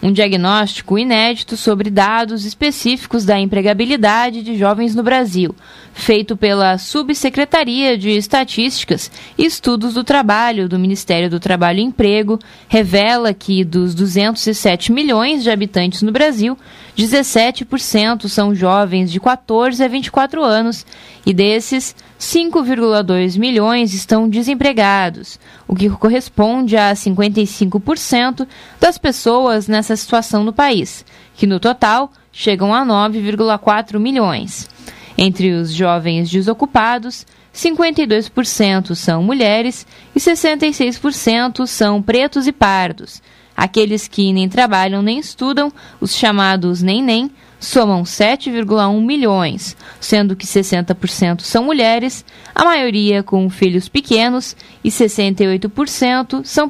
Um 0.00 0.12
diagnóstico 0.12 0.96
inédito 0.96 1.56
sobre 1.56 1.90
dados 1.90 2.44
específicos 2.44 3.24
da 3.24 3.40
empregabilidade 3.40 4.42
de 4.42 4.56
jovens 4.56 4.94
no 4.94 5.02
Brasil, 5.02 5.52
feito 5.98 6.36
pela 6.36 6.78
Subsecretaria 6.78 7.98
de 7.98 8.10
Estatísticas 8.10 9.10
e 9.36 9.44
Estudos 9.44 9.94
do 9.94 10.04
Trabalho 10.04 10.68
do 10.68 10.78
Ministério 10.78 11.28
do 11.28 11.40
Trabalho 11.40 11.80
e 11.80 11.82
Emprego, 11.82 12.38
revela 12.68 13.34
que 13.34 13.64
dos 13.64 13.96
207 13.96 14.92
milhões 14.92 15.42
de 15.42 15.50
habitantes 15.50 16.00
no 16.02 16.12
Brasil, 16.12 16.56
17% 16.96 18.28
são 18.28 18.54
jovens 18.54 19.10
de 19.10 19.18
14 19.18 19.82
a 19.82 19.88
24 19.88 20.42
anos 20.42 20.86
e 21.26 21.34
desses, 21.34 21.96
5,2 22.18 23.36
milhões 23.36 23.92
estão 23.92 24.28
desempregados, 24.28 25.38
o 25.66 25.74
que 25.74 25.90
corresponde 25.90 26.76
a 26.76 26.92
55% 26.92 28.46
das 28.80 28.96
pessoas 28.96 29.66
nessa 29.66 29.96
situação 29.96 30.44
no 30.44 30.52
país, 30.52 31.04
que 31.34 31.46
no 31.46 31.58
total 31.58 32.12
chegam 32.32 32.72
a 32.72 32.86
9,4 32.86 33.98
milhões. 33.98 34.68
Entre 35.20 35.50
os 35.50 35.72
jovens 35.72 36.30
desocupados, 36.30 37.26
52% 37.52 38.94
são 38.94 39.20
mulheres 39.20 39.84
e 40.14 40.20
66% 40.20 41.66
são 41.66 42.00
pretos 42.00 42.46
e 42.46 42.52
pardos. 42.52 43.20
Aqueles 43.56 44.06
que 44.06 44.32
nem 44.32 44.48
trabalham 44.48 45.02
nem 45.02 45.18
estudam, 45.18 45.72
os 46.00 46.14
chamados 46.14 46.80
nem-nem, 46.80 47.28
somam 47.58 48.04
7,1 48.04 49.04
milhões, 49.04 49.76
sendo 49.98 50.36
que 50.36 50.46
60% 50.46 51.40
são 51.40 51.64
mulheres, 51.64 52.24
a 52.54 52.64
maioria 52.64 53.20
com 53.20 53.50
filhos 53.50 53.88
pequenos, 53.88 54.56
e 54.84 54.88
68% 54.88 56.44
são 56.44 56.68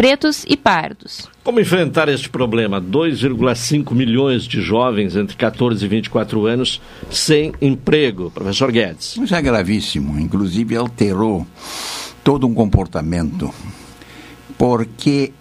pretos 0.00 0.46
e 0.48 0.56
pardos. 0.56 1.28
Como 1.44 1.60
enfrentar 1.60 2.08
este 2.08 2.30
problema? 2.30 2.80
2,5 2.80 3.92
milhões 3.94 4.44
de 4.44 4.62
jovens 4.62 5.14
entre 5.14 5.36
14 5.36 5.84
e 5.84 5.88
24 5.88 6.46
anos 6.46 6.80
sem 7.10 7.52
emprego. 7.60 8.30
Professor 8.30 8.72
Guedes. 8.72 9.18
Isso 9.18 9.34
é 9.34 9.42
gravíssimo, 9.42 10.18
inclusive 10.18 10.74
alterou 10.74 11.46
todo 12.24 12.46
um 12.46 12.54
comportamento, 12.54 13.52
porque 14.56 15.34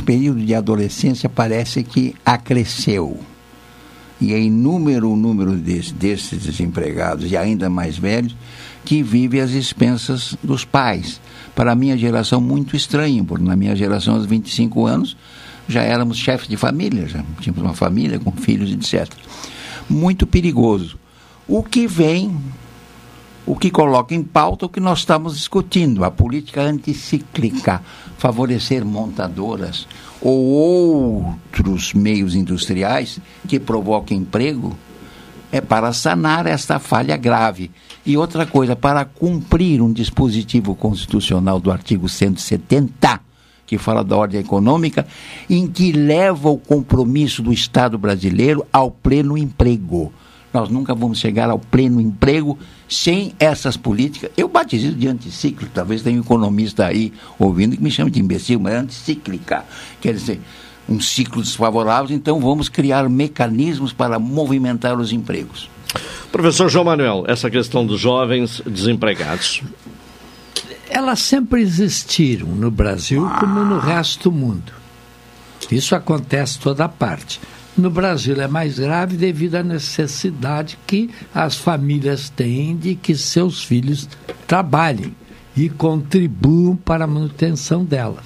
o 0.00 0.02
período 0.02 0.40
de 0.44 0.52
adolescência 0.52 1.28
parece 1.28 1.84
que 1.84 2.12
acresceu. 2.24 3.20
E 4.20 4.34
é 4.34 4.40
inúmero 4.40 5.12
o 5.12 5.16
número 5.16 5.52
des- 5.54 5.92
desses 5.92 6.42
desempregados 6.42 7.30
e 7.30 7.36
ainda 7.36 7.70
mais 7.70 7.96
velhos 7.96 8.34
que 8.84 9.00
vivem 9.00 9.40
às 9.40 9.52
expensas 9.52 10.36
dos 10.42 10.64
pais. 10.64 11.20
Para 11.56 11.72
a 11.72 11.74
minha 11.74 11.98
geração, 11.98 12.40
muito 12.40 12.76
estranho, 12.76 13.24
porque 13.24 13.44
na 13.44 13.56
minha 13.56 13.74
geração, 13.74 14.14
aos 14.14 14.26
25 14.26 14.86
anos, 14.86 15.16
já 15.66 15.82
éramos 15.82 16.18
chefes 16.18 16.46
de 16.46 16.56
família, 16.56 17.08
já 17.08 17.24
tínhamos 17.40 17.64
uma 17.64 17.74
família 17.74 18.20
com 18.20 18.30
filhos, 18.30 18.70
etc. 18.70 19.12
Muito 19.90 20.24
perigoso. 20.24 20.96
O 21.48 21.64
que 21.64 21.88
vem 21.88 22.36
o 23.46 23.54
que 23.54 23.70
coloca 23.70 24.12
em 24.12 24.24
pauta 24.24 24.66
o 24.66 24.68
que 24.68 24.80
nós 24.80 24.98
estamos 24.98 25.36
discutindo, 25.36 26.04
a 26.04 26.10
política 26.10 26.62
anticíclica, 26.62 27.80
favorecer 28.18 28.84
montadoras 28.84 29.86
ou 30.20 30.44
outros 30.46 31.94
meios 31.94 32.34
industriais 32.34 33.20
que 33.46 33.60
provoquem 33.60 34.18
emprego, 34.18 34.76
é 35.52 35.60
para 35.60 35.92
sanar 35.92 36.46
esta 36.46 36.80
falha 36.80 37.16
grave. 37.16 37.70
E 38.06 38.16
outra 38.16 38.46
coisa, 38.46 38.76
para 38.76 39.04
cumprir 39.04 39.82
um 39.82 39.92
dispositivo 39.92 40.76
constitucional 40.76 41.58
do 41.58 41.72
artigo 41.72 42.08
170, 42.08 43.20
que 43.66 43.76
fala 43.76 44.04
da 44.04 44.16
ordem 44.16 44.38
econômica, 44.38 45.04
em 45.50 45.66
que 45.66 45.90
leva 45.90 46.48
o 46.48 46.56
compromisso 46.56 47.42
do 47.42 47.52
Estado 47.52 47.98
brasileiro 47.98 48.64
ao 48.72 48.92
pleno 48.92 49.36
emprego. 49.36 50.12
Nós 50.54 50.68
nunca 50.68 50.94
vamos 50.94 51.18
chegar 51.18 51.50
ao 51.50 51.58
pleno 51.58 52.00
emprego 52.00 52.56
sem 52.88 53.34
essas 53.40 53.76
políticas. 53.76 54.30
Eu 54.36 54.48
batizo 54.48 54.92
de 54.92 55.08
anticíclica, 55.08 55.72
talvez 55.74 56.00
tenha 56.00 56.16
um 56.16 56.22
economista 56.22 56.86
aí 56.86 57.12
ouvindo 57.36 57.76
que 57.76 57.82
me 57.82 57.90
chame 57.90 58.12
de 58.12 58.20
imbecil, 58.20 58.60
mas 58.60 58.74
é 58.74 58.76
anticíclica. 58.76 59.64
Quer 60.00 60.14
dizer, 60.14 60.40
um 60.88 61.00
ciclo 61.00 61.42
desfavorável, 61.42 62.14
então 62.14 62.38
vamos 62.38 62.68
criar 62.68 63.08
mecanismos 63.08 63.92
para 63.92 64.16
movimentar 64.20 64.96
os 64.96 65.12
empregos. 65.12 65.68
Professor 66.30 66.68
João 66.68 66.84
Manuel, 66.84 67.24
essa 67.26 67.50
questão 67.50 67.86
dos 67.86 68.00
jovens 68.00 68.60
desempregados. 68.66 69.62
Elas 70.88 71.20
sempre 71.20 71.60
existiram 71.62 72.48
no 72.48 72.70
Brasil 72.70 73.28
como 73.40 73.64
no 73.64 73.78
resto 73.78 74.30
do 74.30 74.36
mundo. 74.36 74.72
Isso 75.70 75.94
acontece 75.94 76.58
toda 76.58 76.88
parte. 76.88 77.40
No 77.76 77.90
Brasil 77.90 78.40
é 78.40 78.48
mais 78.48 78.78
grave 78.78 79.16
devido 79.16 79.56
à 79.56 79.62
necessidade 79.62 80.78
que 80.86 81.10
as 81.34 81.56
famílias 81.56 82.30
têm 82.30 82.76
de 82.76 82.94
que 82.94 83.14
seus 83.14 83.62
filhos 83.62 84.08
trabalhem 84.46 85.14
e 85.56 85.68
contribuam 85.68 86.76
para 86.76 87.04
a 87.04 87.08
manutenção 87.08 87.84
delas. 87.84 88.24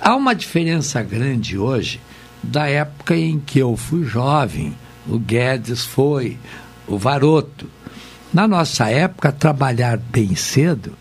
Há 0.00 0.14
uma 0.14 0.34
diferença 0.34 1.02
grande 1.02 1.58
hoje 1.58 2.00
da 2.42 2.66
época 2.66 3.14
em 3.14 3.38
que 3.38 3.58
eu 3.58 3.76
fui 3.76 4.04
jovem, 4.04 4.74
o 5.10 5.18
Guedes 5.18 5.84
foi, 5.84 6.38
o 6.86 6.96
Varoto. 6.96 7.66
Na 8.32 8.46
nossa 8.46 8.88
época, 8.88 9.32
trabalhar 9.32 9.96
bem 9.98 10.34
cedo 10.36 10.92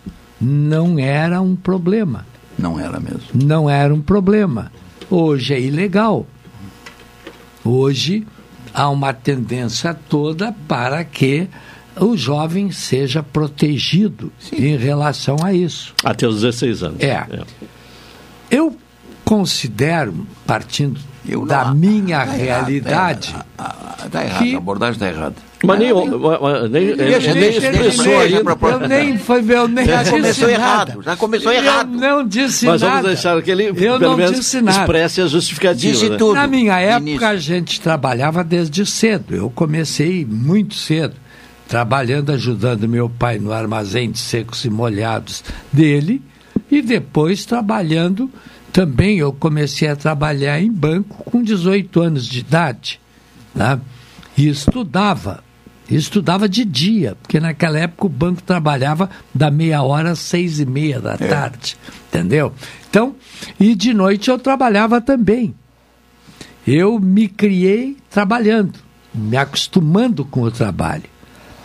não 0.41 0.98
era 0.98 1.41
um 1.41 1.56
problema. 1.56 2.26
Não 2.57 2.80
era 2.80 2.99
mesmo. 2.99 3.22
Não 3.34 3.69
era 3.69 3.94
um 3.94 4.02
problema. 4.02 4.72
Hoje 5.10 5.53
é 5.53 5.61
ilegal. 5.61 6.26
Hoje 7.64 8.26
há 8.73 8.90
uma 8.90 9.14
tendência 9.14 9.94
toda 9.94 10.53
para 10.68 11.03
que 11.03 11.48
o 11.95 12.15
jovem 12.15 12.72
seja 12.72 13.22
protegido 13.22 14.31
em 14.52 14.76
relação 14.77 15.38
a 15.44 15.53
isso. 15.53 15.94
Até 16.03 16.27
os 16.27 16.41
16 16.41 16.84
anos. 16.84 17.02
É. 17.02 17.26
Eu 18.49 18.76
considero, 19.23 20.26
partindo 20.48 20.99
da 21.47 21.73
minha 21.73 22.19
tá 22.26 22.26
errado, 22.26 22.38
realidade, 22.39 23.35
Está 24.06 24.23
errado, 24.23 24.43
que- 24.43 24.56
a 24.56 24.57
abordagem 24.57 24.93
está 24.93 25.07
errada. 25.10 25.35
Mas 25.61 25.77
nem, 25.80 25.93
mas 25.93 26.72
nem, 26.72 26.95
Deixa, 26.95 27.34
nem 27.34 27.49
expressou 27.49 28.18
ainda. 28.19 28.38
eu 28.61 28.80
nem, 28.88 29.18
foi, 29.18 29.43
eu 29.49 29.68
nem 29.68 29.85
Já 29.85 29.97
disse 30.03 30.11
começou 30.15 30.49
errado, 30.49 31.03
já 31.03 31.15
começou 31.18 31.51
errado. 31.51 31.93
Eu 31.95 31.99
não 31.99 32.26
disse 32.27 32.65
Mas 32.65 32.81
nada. 32.81 32.93
vamos 32.93 33.07
deixar 33.10 33.41
que 33.41 33.51
ele, 33.51 33.64
eu 33.65 33.73
pelo 33.76 33.99
não 33.99 34.15
menos, 34.18 34.38
disse 34.38 34.61
nada. 34.61 34.80
expresse 34.80 35.22
a 35.22 35.27
justificativa. 35.27 36.10
né? 36.10 36.18
Na 36.34 36.47
minha 36.47 36.80
época, 36.80 37.27
a 37.27 37.35
gente 37.35 37.81
trabalhava 37.81 38.41
desde 38.41 38.85
cedo. 38.85 39.35
Eu 39.35 39.49
comecei 39.49 40.26
muito 40.26 40.76
cedo, 40.76 41.15
trabalhando, 41.68 42.31
ajudando 42.31 42.88
meu 42.88 43.10
pai 43.10 43.38
no 43.38 43.51
armazém 43.51 44.10
de 44.11 44.19
secos 44.19 44.64
e 44.64 44.69
molhados 44.69 45.43
dele, 45.73 46.22
e 46.72 46.81
depois 46.81 47.43
trabalhando 47.45 48.31
também. 48.72 49.18
Eu 49.18 49.34
comecei 49.34 49.88
a 49.88 49.96
trabalhar 49.96 50.60
em 50.62 50.72
banco 50.72 51.24
com 51.24 51.41
18 51.41 52.02
anos 52.02 52.26
de 52.26 52.40
idade. 52.40 53.00
Né? 53.54 53.80
E 54.38 54.48
estudava. 54.48 55.44
Estudava 55.90 56.48
de 56.48 56.64
dia, 56.64 57.18
porque 57.20 57.40
naquela 57.40 57.80
época 57.80 58.06
o 58.06 58.10
banco 58.10 58.44
trabalhava 58.44 59.10
da 59.34 59.50
meia 59.50 59.82
hora 59.82 60.12
às 60.12 60.20
seis 60.20 60.60
e 60.60 60.66
meia 60.66 61.00
da 61.00 61.18
tarde. 61.18 61.76
Entendeu? 62.08 62.54
Então, 62.88 63.16
e 63.60 63.74
de 63.74 63.91
noite 63.91 64.30
eu 64.30 64.38
trabalhava 64.38 65.02
também. 65.02 65.56
Eu 66.68 67.00
me 67.00 67.28
criei 67.28 67.98
trabalhando, 68.08 68.78
me 69.14 69.36
acostumando 69.36 70.24
com 70.24 70.41
o 70.41 70.52
trabalho. 70.52 71.06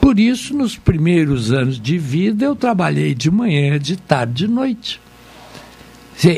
Por 0.00 0.18
isso, 0.18 0.54
nos 0.54 0.76
primeiros 0.76 1.52
anos 1.52 1.78
de 1.80 1.98
vida, 1.98 2.46
eu 2.46 2.56
trabalhei 2.56 3.14
de 3.14 3.30
manhã, 3.30 3.78
de 3.78 3.96
tarde, 3.96 4.46
de 4.46 4.48
noite. 4.48 5.00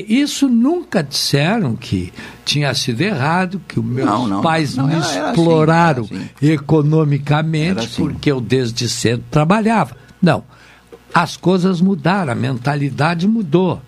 Isso 0.08 0.48
nunca 0.48 1.02
disseram 1.02 1.76
que 1.76 2.12
tinha 2.44 2.72
sido 2.74 3.00
errado, 3.02 3.60
que 3.68 3.78
os 3.78 3.84
meus 3.84 4.06
Não, 4.06 4.26
não, 4.26 4.40
pais 4.42 4.74
não, 4.74 4.86
me 4.86 4.94
assim, 4.94 5.18
exploraram 5.18 6.08
era 6.10 6.16
assim. 6.22 6.30
economicamente 6.42 7.80
assim. 7.80 8.02
porque 8.02 8.32
eu 8.32 8.40
desde 8.40 8.88
cedo 8.88 9.22
trabalhava. 9.30 9.96
Não. 10.20 10.42
As 11.12 11.36
coisas 11.36 11.80
mudaram, 11.80 12.32
a 12.32 12.34
mentalidade 12.34 13.26
mudou. 13.28 13.80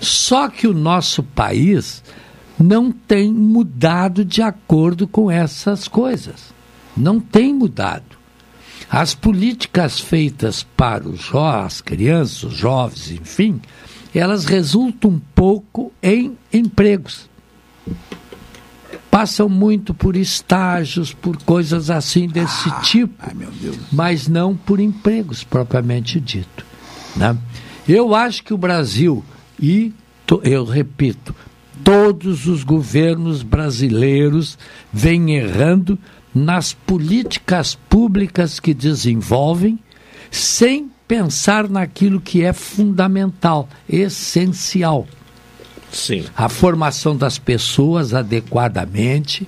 Só 0.00 0.48
que 0.48 0.66
o 0.66 0.74
nosso 0.74 1.22
país 1.22 2.02
não 2.58 2.90
tem 2.92 3.32
mudado 3.32 4.24
de 4.24 4.42
acordo 4.42 5.06
com 5.06 5.30
essas 5.30 5.88
coisas. 5.88 6.52
Não 6.96 7.18
tem 7.20 7.52
mudado. 7.52 8.04
As 8.90 9.14
políticas 9.14 9.98
feitas 10.00 10.62
para 10.76 11.08
os 11.08 11.20
jo 11.20 11.38
as 11.38 11.80
crianças, 11.80 12.42
os 12.42 12.54
jovens, 12.54 13.10
enfim, 13.10 13.60
elas 14.18 14.44
resultam 14.44 15.10
um 15.12 15.20
pouco 15.34 15.92
em 16.02 16.36
empregos. 16.52 17.28
Passam 19.10 19.48
muito 19.48 19.92
por 19.92 20.16
estágios, 20.16 21.12
por 21.12 21.36
coisas 21.42 21.90
assim 21.90 22.26
desse 22.26 22.70
tipo, 22.82 23.14
mas 23.92 24.26
não 24.26 24.56
por 24.56 24.80
empregos 24.80 25.44
propriamente 25.44 26.18
dito. 26.18 26.64
né? 27.14 27.36
Eu 27.86 28.14
acho 28.14 28.42
que 28.42 28.54
o 28.54 28.58
Brasil, 28.58 29.22
e 29.60 29.92
to- 30.26 30.40
eu 30.44 30.64
repito, 30.64 31.34
todos 31.84 32.46
os 32.46 32.62
governos 32.64 33.42
brasileiros 33.42 34.56
vêm 34.92 35.34
errando 35.34 35.98
nas 36.34 36.72
políticas 36.72 37.74
públicas 37.90 38.58
que 38.60 38.72
desenvolvem, 38.72 39.78
sem 40.30 40.90
pensar 41.12 41.68
naquilo 41.68 42.18
que 42.18 42.42
é 42.42 42.54
fundamental, 42.54 43.68
essencial. 43.86 45.06
Sim. 45.90 46.24
A 46.34 46.48
formação 46.48 47.14
das 47.14 47.36
pessoas 47.38 48.14
adequadamente, 48.14 49.46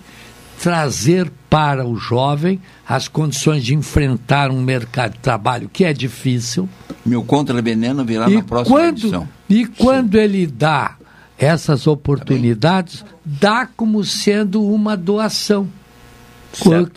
trazer 0.61 1.33
para 1.49 1.87
o 1.87 1.97
jovem 1.97 2.61
as 2.87 3.09
condições 3.09 3.65
de 3.65 3.75
enfrentar 3.75 4.51
um 4.51 4.61
mercado 4.61 5.13
de 5.13 5.21
trabalho 5.21 5.71
que 5.73 5.87
é 5.87 5.95
difícil. 5.95 6.69
Meu 7.05 7.25
contra-veneno 7.25 8.05
virá 8.05 8.29
E 8.29 8.35
na 8.35 8.43
próxima 8.43 8.77
quando, 8.77 8.99
edição. 8.99 9.29
e 9.49 9.65
quando 9.65 10.17
ele 10.17 10.47
dá 10.47 10.97
essas 11.39 11.87
oportunidades, 11.87 13.03
dá 13.25 13.67
como 13.75 14.05
sendo 14.05 14.63
uma 14.63 14.99
doação. 14.99 15.67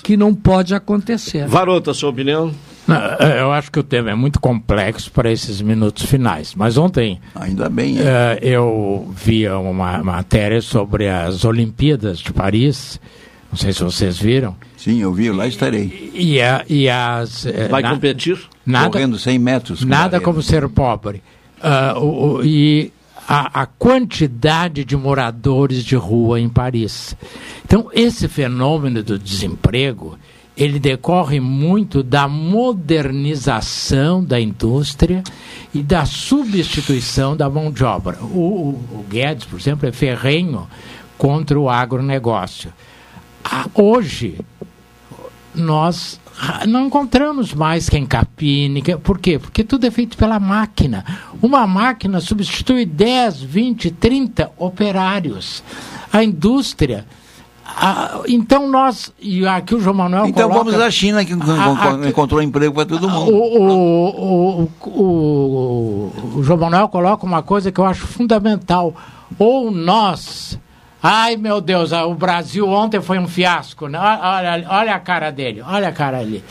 que 0.04 0.18
não 0.18 0.36
pode 0.36 0.76
acontecer. 0.76 1.48
Varota, 1.48 1.94
sua 1.94 2.10
opinião? 2.10 2.54
Não, 2.88 2.96
é, 2.96 3.42
eu 3.42 3.52
acho 3.52 3.72
que 3.72 3.80
o 3.80 3.84
tema 3.84 4.12
é 4.12 4.16
muito 4.16 4.40
complexo 4.40 5.12
para 5.12 5.32
esses 5.32 5.62
minutos 5.62 6.06
finais. 6.06 6.56
Mas 6.56 6.78
ontem. 6.78 7.20
Ainda 7.36 7.70
bem. 7.70 7.98
É, 8.00 8.40
eu 8.42 9.12
vi 9.14 9.48
uma 9.50 10.02
matéria 10.04 10.62
sobre 10.62 11.10
as 11.10 11.44
Olimpíadas 11.44 12.20
de 12.20 12.32
Paris. 12.32 13.00
Não 13.52 13.58
sei 13.58 13.74
se 13.74 13.84
vocês 13.84 14.18
viram. 14.18 14.56
Sim, 14.78 15.02
eu 15.02 15.14
vi, 15.14 15.30
lá 15.32 15.48
estarei. 15.48 16.12
E, 16.14 16.42
a, 16.42 16.64
e 16.70 16.90
as. 16.90 17.46
Vai 17.70 17.82
na, 17.82 17.92
competir? 17.92 18.40
Nada, 18.66 18.90
Correndo 18.90 19.20
100 19.20 19.40
metros. 19.40 19.84
Nada 19.84 20.20
como 20.20 20.42
ser 20.42 20.68
pobre. 20.70 21.22
Uh, 21.60 22.00
o, 22.00 22.34
o, 22.36 22.46
e 22.46 22.92
a, 23.28 23.64
a, 23.64 23.66
quantidade 23.66 24.86
de 24.86 24.96
moradores 24.96 25.84
de 25.84 25.96
rua 25.96 26.40
em 26.40 26.48
Paris. 26.48 27.16
Então, 27.66 27.90
esse 27.94 28.28
fenômeno 28.28 29.04
do 29.04 29.20
desemprego 29.20 30.18
ele 30.58 30.80
decorre 30.80 31.40
muito 31.40 32.02
da 32.02 32.28
modernização 32.28 34.24
da 34.24 34.42
indústria 34.42 35.24
e 35.72 35.84
da 35.84 36.04
substituição 36.04 37.38
da 37.38 37.48
mão 37.48 37.72
de 37.72 37.84
obra. 37.84 38.18
O, 38.24 38.70
o, 38.92 39.06
Guedes, 39.08 39.46
por 39.46 39.60
exemplo, 39.60 39.88
é 39.88 39.92
ferrenho 39.92 40.68
contra 41.16 41.60
o 41.60 41.70
agronegócio. 41.70 42.74
Ah, 43.44 43.68
hoje, 43.76 44.40
nós 45.54 46.20
não 46.68 46.88
encontramos 46.88 47.54
mais 47.54 47.88
quem 47.88 48.06
capine. 48.06 48.82
Por 49.04 49.20
quê? 49.20 49.38
Porque 49.38 49.64
tudo 49.64 49.86
é 49.86 49.92
feito 49.92 50.18
pela 50.18 50.40
máquina. 50.40 51.06
Uma 51.40 51.68
máquina 51.68 52.20
substitui 52.20 52.84
10, 52.84 53.42
20, 53.44 53.92
30 53.92 54.52
operários. 54.58 55.64
A 56.12 56.24
indústria 56.24 57.06
ah, 57.80 58.22
então 58.28 58.68
nós, 58.68 59.14
e 59.20 59.46
aqui 59.46 59.76
o 59.76 59.80
João 59.80 59.96
Manuel 59.96 60.26
Então 60.26 60.50
coloca, 60.50 60.72
vamos 60.72 60.82
à 60.82 60.90
China 60.90 61.24
que 61.24 61.34
encontrou 62.08 62.42
emprego 62.42 62.74
para 62.74 62.88
todo 62.88 63.08
mundo. 63.08 63.32
O, 63.32 63.62
o, 63.62 64.70
o, 64.84 66.12
o, 66.38 66.44
João 66.44 66.58
Manuel 66.58 66.90
coloca 66.90 67.24
uma 67.24 67.44
coisa 67.44 67.72
que 67.72 67.80
eu 67.80 67.86
acho 67.86 68.08
fundamental. 68.08 68.96
Ou 69.38 69.70
nós. 69.70 70.60
Ai 71.04 71.38
meu 71.38 71.62
Deus, 71.62 71.92
o 71.92 72.16
Brasil 72.16 72.68
ontem 72.68 73.00
foi 73.00 73.20
um 73.20 73.28
fiasco. 73.28 73.88
Né? 73.88 74.00
Olha, 74.00 74.66
olha 74.70 74.96
a 74.96 75.00
cara 75.00 75.30
dele, 75.30 75.62
olha 75.62 75.90
a 75.90 75.92
cara 75.92 76.18
ali. 76.18 76.44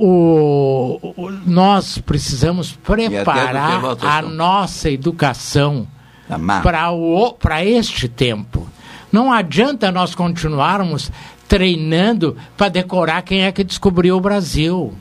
o, 0.00 1.00
nós 1.44 1.98
precisamos 1.98 2.70
preparar 2.70 3.82
a 4.00 4.22
nossa 4.22 4.88
educação 4.88 5.88
para 7.40 7.64
este 7.64 8.06
tempo. 8.08 8.68
Não 9.12 9.32
adianta 9.32 9.90
nós 9.90 10.14
continuarmos 10.14 11.10
treinando 11.46 12.36
para 12.56 12.68
decorar 12.68 13.22
quem 13.22 13.44
é 13.44 13.52
que 13.52 13.64
descobriu 13.64 14.16
o 14.16 14.20
Brasil. 14.20 14.92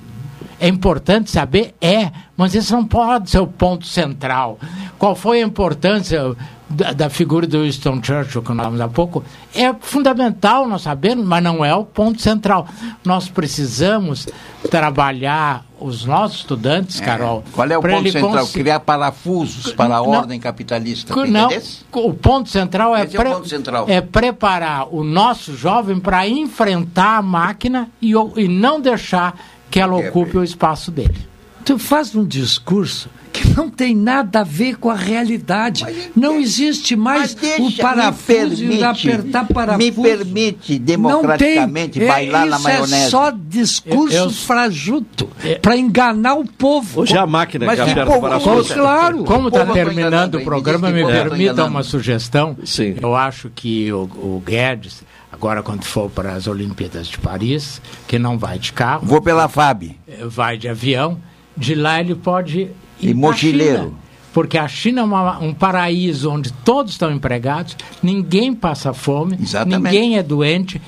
É 0.59 0.67
importante 0.67 1.29
saber? 1.29 1.75
É, 1.79 2.11
mas 2.35 2.55
isso 2.55 2.73
não 2.75 2.85
pode 2.85 3.29
ser 3.29 3.39
o 3.39 3.47
ponto 3.47 3.85
central. 3.85 4.59
Qual 4.97 5.15
foi 5.15 5.41
a 5.41 5.45
importância 5.45 6.35
da, 6.69 6.91
da 6.91 7.09
figura 7.09 7.47
do 7.47 7.61
Winston 7.61 8.01
Churchill, 8.03 8.41
que 8.41 8.49
nós 8.49 8.57
falamos 8.57 8.81
há 8.81 8.87
pouco? 8.87 9.23
É 9.53 9.73
fundamental 9.79 10.67
nós 10.67 10.81
sabermos, 10.81 11.25
mas 11.25 11.43
não 11.43 11.63
é 11.63 11.73
o 11.75 11.85
ponto 11.85 12.21
central. 12.21 12.67
Nós 13.05 13.29
precisamos 13.29 14.27
trabalhar 14.69 15.63
os 15.79 16.05
nossos 16.05 16.39
estudantes, 16.39 16.99
é. 16.99 17.05
Carol. 17.05 17.43
Qual 17.51 17.67
é 17.69 17.77
o 17.77 17.81
ponto 17.81 18.11
central? 18.11 18.31
Cons... 18.31 18.51
Criar 18.51 18.79
parafusos 18.79 19.71
para 19.73 19.95
a 19.95 19.99
não, 19.99 20.09
ordem 20.09 20.39
capitalista. 20.39 21.15
Não, 21.27 21.49
o 21.93 22.13
ponto 22.13 22.49
central 22.49 22.95
é, 22.95 23.05
pre... 23.05 23.17
é, 23.27 23.33
ponto 23.33 23.47
central 23.47 23.85
é, 23.87 24.01
preparar 24.01 24.93
o 24.93 25.03
nosso 25.03 25.55
jovem 25.55 25.99
para 25.99 26.27
enfrentar 26.27 27.17
a 27.17 27.21
máquina 27.21 27.89
e, 28.01 28.13
e 28.35 28.47
não 28.47 28.81
deixar 28.81 29.35
que 29.69 29.79
ela 29.79 30.01
é, 30.01 30.09
ocupe 30.09 30.37
o 30.37 30.43
espaço 30.43 30.91
dele. 30.91 31.27
Tu 31.65 31.77
faz 31.77 32.15
um 32.15 32.25
discurso 32.25 33.09
que 33.37 33.55
não 33.55 33.69
tem 33.69 33.95
nada 33.95 34.39
a 34.39 34.43
ver 34.43 34.77
com 34.77 34.89
a 34.89 34.95
realidade. 34.95 35.83
Mas, 35.83 36.09
não 36.15 36.39
existe 36.39 36.95
mais 36.95 37.33
deixa, 37.35 37.61
o 37.61 37.71
parafuso 37.73 38.63
e 38.63 38.83
apertar 38.83 39.47
parafuso. 39.47 39.77
Me 39.77 39.91
permite 39.91 40.79
democraticamente 40.79 41.99
tem, 41.99 42.07
bailar 42.07 42.47
é, 42.47 42.49
na 42.49 42.59
maionese. 42.59 42.93
é 42.95 43.09
só 43.09 43.31
discurso 43.31 44.15
eu, 44.15 44.23
eu, 44.25 44.29
frajuto 44.31 45.29
para 45.61 45.77
enganar 45.77 46.35
o 46.35 46.45
povo. 46.45 47.01
Hoje 47.01 47.15
é 47.15 47.19
a 47.19 47.27
máquina 47.27 47.65
Mas 47.65 47.75
que 47.75 47.89
aperta 47.89 48.17
o 48.17 48.21
parafuso. 48.21 48.73
Claro. 48.73 49.23
Como 49.23 49.49
está 49.49 49.65
terminando 49.65 50.35
o 50.35 50.43
programa, 50.43 50.89
me 50.89 51.05
permita 51.05 51.65
uma 51.65 51.83
sugestão. 51.83 52.57
Sim. 52.65 52.95
Eu 53.01 53.15
acho 53.15 53.51
que 53.53 53.91
o, 53.91 54.03
o 54.03 54.43
Guedes 54.45 55.03
agora 55.31 55.61
quando 55.63 55.83
for 55.83 56.09
para 56.09 56.33
as 56.33 56.47
Olimpíadas 56.47 57.07
de 57.07 57.17
Paris, 57.17 57.81
que 58.07 58.17
não 58.17 58.37
vai 58.37 58.59
de 58.59 58.73
carro. 58.73 59.05
Vou 59.05 59.21
pela 59.21 59.47
FAB. 59.47 59.95
Vai 60.27 60.57
de 60.57 60.67
avião. 60.67 61.17
De 61.55 61.73
lá 61.73 61.99
ele 61.99 62.15
pode 62.15 62.69
ir 62.99 63.09
e 63.09 63.13
mochileiro. 63.13 63.95
porque 64.33 64.57
a 64.57 64.67
China 64.67 65.01
é 65.01 65.03
uma, 65.03 65.39
um 65.39 65.53
paraíso 65.53 66.29
onde 66.31 66.51
todos 66.53 66.91
estão 66.91 67.11
empregados, 67.11 67.75
ninguém 68.01 68.53
passa 68.53 68.93
fome, 68.93 69.37
Exatamente. 69.41 69.83
ninguém 69.83 70.17
é 70.17 70.23
doente. 70.23 70.81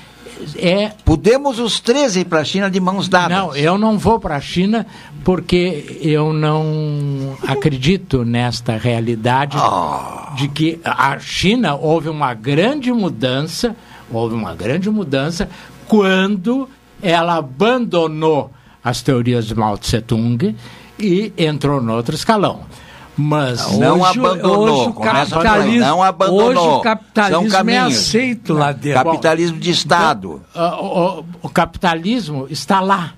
É... 0.56 0.92
Podemos 1.04 1.58
os 1.58 1.80
três 1.80 2.16
ir 2.16 2.24
para 2.24 2.40
a 2.40 2.44
China 2.44 2.70
de 2.70 2.80
mãos 2.80 3.08
dadas. 3.08 3.36
Não, 3.36 3.54
eu 3.54 3.76
não 3.76 3.98
vou 3.98 4.18
para 4.18 4.36
a 4.36 4.40
China 4.40 4.86
porque 5.24 5.98
eu 6.00 6.32
não 6.32 7.36
acredito 7.46 8.24
nesta 8.24 8.76
realidade 8.76 9.56
oh. 9.58 10.34
de 10.36 10.48
que 10.48 10.80
a 10.84 11.18
China 11.18 11.74
houve 11.74 12.08
uma 12.08 12.32
grande 12.32 12.90
mudança, 12.92 13.76
houve 14.10 14.34
uma 14.34 14.54
grande 14.54 14.90
mudança 14.90 15.48
quando 15.86 16.68
ela 17.02 17.36
abandonou 17.36 18.50
as 18.82 19.02
teorias 19.02 19.46
de 19.46 19.54
Mao 19.54 19.76
Tse 19.76 20.00
Tung 20.00 20.56
e 20.98 21.32
entrou 21.36 21.80
no 21.80 21.94
outro 21.94 22.14
escalão. 22.14 22.60
Mas 23.16 23.76
não 23.76 24.00
hoje, 24.00 24.18
abandonou. 24.18 24.80
Hoje 24.80 24.88
o 24.88 24.92
capitalismo, 24.94 25.80
não 25.80 26.02
abandonou. 26.02 26.48
Hoje 26.48 26.58
o 26.58 26.80
capitalismo 26.80 27.70
é 27.70 27.78
aceito 27.78 28.54
lá 28.54 28.72
dentro. 28.72 29.04
Capitalismo 29.04 29.58
de 29.58 29.70
Estado. 29.70 30.42
Uh, 30.54 30.84
o, 30.84 31.24
o, 31.42 31.48
capitalismo 31.48 32.46
está 32.48 32.80
lá. 32.80 33.12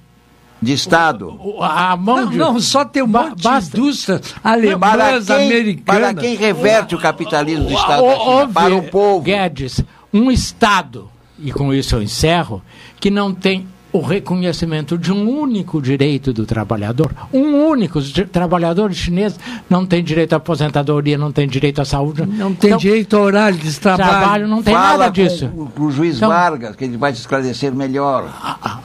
De 0.60 0.72
Estado. 0.72 1.38
O, 1.40 1.62
a 1.62 1.96
mão 1.96 2.16
não, 2.16 2.30
de... 2.30 2.38
não, 2.38 2.60
só 2.60 2.84
tem 2.84 3.02
um 3.02 3.08
basta. 3.08 3.34
de 3.36 3.78
indústrias 3.78 4.34
alemãs, 4.42 4.78
para 4.96 5.20
quem, 5.20 5.46
americanas. 5.46 6.12
Para 6.12 6.14
quem 6.14 6.36
reverte 6.36 6.94
o 6.94 6.98
capitalismo 6.98 7.66
de 7.66 7.74
Estado 7.74 8.02
China, 8.02 8.48
para 8.52 8.74
o 8.76 8.82
povo. 8.84 9.22
Guedes, 9.22 9.84
um 10.12 10.30
Estado, 10.30 11.10
e 11.38 11.52
com 11.52 11.72
isso 11.72 11.96
eu 11.96 12.02
encerro, 12.02 12.62
que 13.00 13.10
não 13.10 13.32
tem 13.34 13.66
o 13.92 14.00
reconhecimento 14.00 14.96
de 14.96 15.12
um 15.12 15.28
único 15.28 15.80
direito 15.82 16.32
do 16.32 16.46
trabalhador. 16.46 17.12
Um 17.32 17.66
único. 17.66 17.98
Os 17.98 18.12
trabalhadores 18.32 18.96
chineses 18.96 19.38
não 19.68 19.84
têm 19.84 20.02
direito 20.02 20.32
à 20.32 20.36
aposentadoria, 20.36 21.18
não 21.18 21.30
têm 21.30 21.46
direito 21.46 21.80
à 21.82 21.84
saúde. 21.84 22.24
Não 22.24 22.54
tem 22.54 22.70
então, 22.70 22.78
direito 22.78 23.16
ao 23.16 23.24
horário 23.24 23.58
de 23.58 23.78
trabalho. 23.78 24.10
trabalho 24.10 24.48
não 24.48 24.62
tem 24.62 24.74
Fala 24.74 24.98
nada 24.98 25.10
disso. 25.10 25.48
Com, 25.48 25.84
o 25.84 25.90
juiz 25.90 26.16
então, 26.16 26.30
Vargas, 26.30 26.74
que 26.74 26.84
ele 26.84 26.96
vai 26.96 27.12
te 27.12 27.20
esclarecer 27.20 27.74
melhor. 27.74 28.30
Ah, 28.42 28.56
ah, 28.62 28.78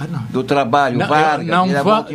ah, 0.00 0.06
do 0.30 0.44
trabalho, 0.44 0.98
não, 0.98 1.08
Vargas. 1.08 1.46
Não, 1.46 1.66
va 1.68 2.06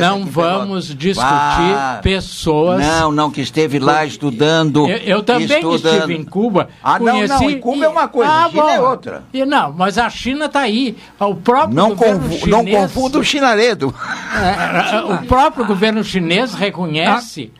não 0.00 0.24
vamos 0.24 0.86
discutir 0.94 1.76
pessoas. 2.02 2.80
Não, 2.86 3.12
não, 3.12 3.30
que 3.30 3.42
esteve 3.42 3.78
lá 3.78 4.06
estudando. 4.06 4.88
Eu, 4.88 4.96
eu 4.98 5.22
também 5.22 5.44
estudando. 5.44 5.94
estive 5.94 6.14
em 6.14 6.24
Cuba. 6.24 6.68
Ah, 6.82 6.98
conheci, 6.98 7.28
não, 7.28 7.40
não. 7.40 7.50
Em 7.50 7.60
Cuba 7.60 7.84
é 7.84 7.88
uma 7.88 8.08
coisa, 8.08 8.32
ah, 8.32 8.48
China 8.48 8.62
é 8.62 8.64
bom. 8.64 8.70
é 8.70 8.80
outra. 8.80 9.24
E 9.32 9.44
não, 9.44 9.72
mas 9.72 9.98
a 9.98 10.08
China 10.08 10.46
está 10.46 10.60
aí. 10.60 10.96
O 11.20 11.34
próprio 11.34 11.81
não, 11.90 11.96
confu 11.96 12.48
não 12.48 12.64
confunda 12.64 13.18
o 13.18 13.24
chinaredo. 13.24 13.94
É, 14.34 15.00
o 15.00 15.26
próprio 15.26 15.64
governo 15.64 16.02
chinês 16.02 16.54
reconhece 16.54 17.50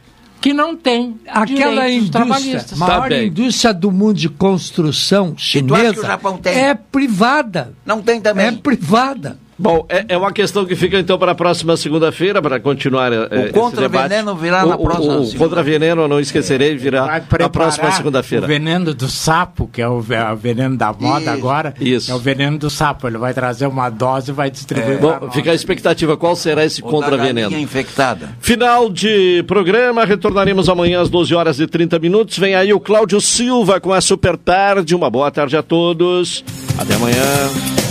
que 0.40 0.52
não 0.52 0.76
tem 0.76 1.20
aquela 1.28 1.88
indústria, 1.88 2.76
maior 2.76 3.08
tá 3.08 3.22
indústria 3.22 3.72
do 3.72 3.92
mundo 3.92 4.14
de 4.14 4.28
construção 4.28 5.34
chinesa 5.38 6.18
é 6.46 6.74
privada. 6.74 7.74
Não 7.86 8.02
tem 8.02 8.20
também. 8.20 8.46
É 8.46 8.52
privada. 8.52 9.38
Bom, 9.58 9.84
é, 9.88 10.04
é, 10.08 10.16
uma 10.16 10.32
questão 10.32 10.64
que 10.64 10.74
fica 10.74 10.98
então 10.98 11.18
para 11.18 11.32
a 11.32 11.34
próxima 11.34 11.76
segunda-feira, 11.76 12.40
para 12.40 12.58
continuar 12.58 13.12
é, 13.12 13.50
O 13.50 13.52
contra-veneno 13.52 14.34
virá 14.34 14.64
na 14.64 14.78
próxima 14.78 15.14
O, 15.14 15.22
o 15.22 15.34
contra-veneno, 15.36 16.08
não 16.08 16.18
esquecerei, 16.18 16.76
virá 16.76 17.22
na 17.38 17.48
próxima 17.48 17.92
segunda-feira. 17.92 18.44
O 18.44 18.48
veneno 18.48 18.94
do 18.94 19.08
sapo, 19.08 19.68
que 19.72 19.82
é 19.82 19.88
o, 19.88 20.04
é 20.10 20.32
o 20.32 20.36
veneno 20.36 20.76
da 20.76 20.92
moda 20.92 21.20
Isso. 21.20 21.30
agora, 21.30 21.74
Isso. 21.80 22.10
é 22.10 22.14
o 22.14 22.18
veneno 22.18 22.58
do 22.58 22.70
sapo. 22.70 23.06
Ele 23.06 23.18
vai 23.18 23.34
trazer 23.34 23.66
uma 23.66 23.90
dose 23.90 24.30
e 24.30 24.34
vai 24.34 24.50
distribuir. 24.50 24.96
É. 24.96 24.98
Bom, 24.98 25.30
fica 25.30 25.50
a 25.50 25.54
expectativa, 25.54 26.16
qual 26.16 26.34
será 26.34 26.64
esse 26.64 26.80
contra-veneno? 26.80 27.56
infectada. 27.56 28.30
Final 28.40 28.90
de 28.90 29.44
programa, 29.46 30.04
retornaremos 30.04 30.68
amanhã 30.68 31.00
às 31.00 31.10
12 31.10 31.34
horas 31.34 31.60
e 31.60 31.66
30 31.66 31.98
minutos. 31.98 32.38
Vem 32.38 32.54
aí 32.54 32.72
o 32.72 32.80
Cláudio 32.80 33.20
Silva 33.20 33.80
com 33.80 33.92
a 33.92 34.00
Super 34.00 34.36
Tarde. 34.36 34.94
Uma 34.94 35.10
boa 35.10 35.30
tarde 35.30 35.56
a 35.56 35.62
todos. 35.62 36.44
Até 36.78 36.94
amanhã. 36.94 37.81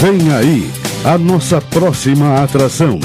Vem 0.00 0.32
aí 0.32 0.70
a 1.04 1.16
nossa 1.16 1.60
próxima 1.60 2.42
atração. 2.42 3.00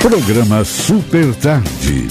Programa 0.00 0.64
Super 0.64 1.34
Tarde. 1.36 2.08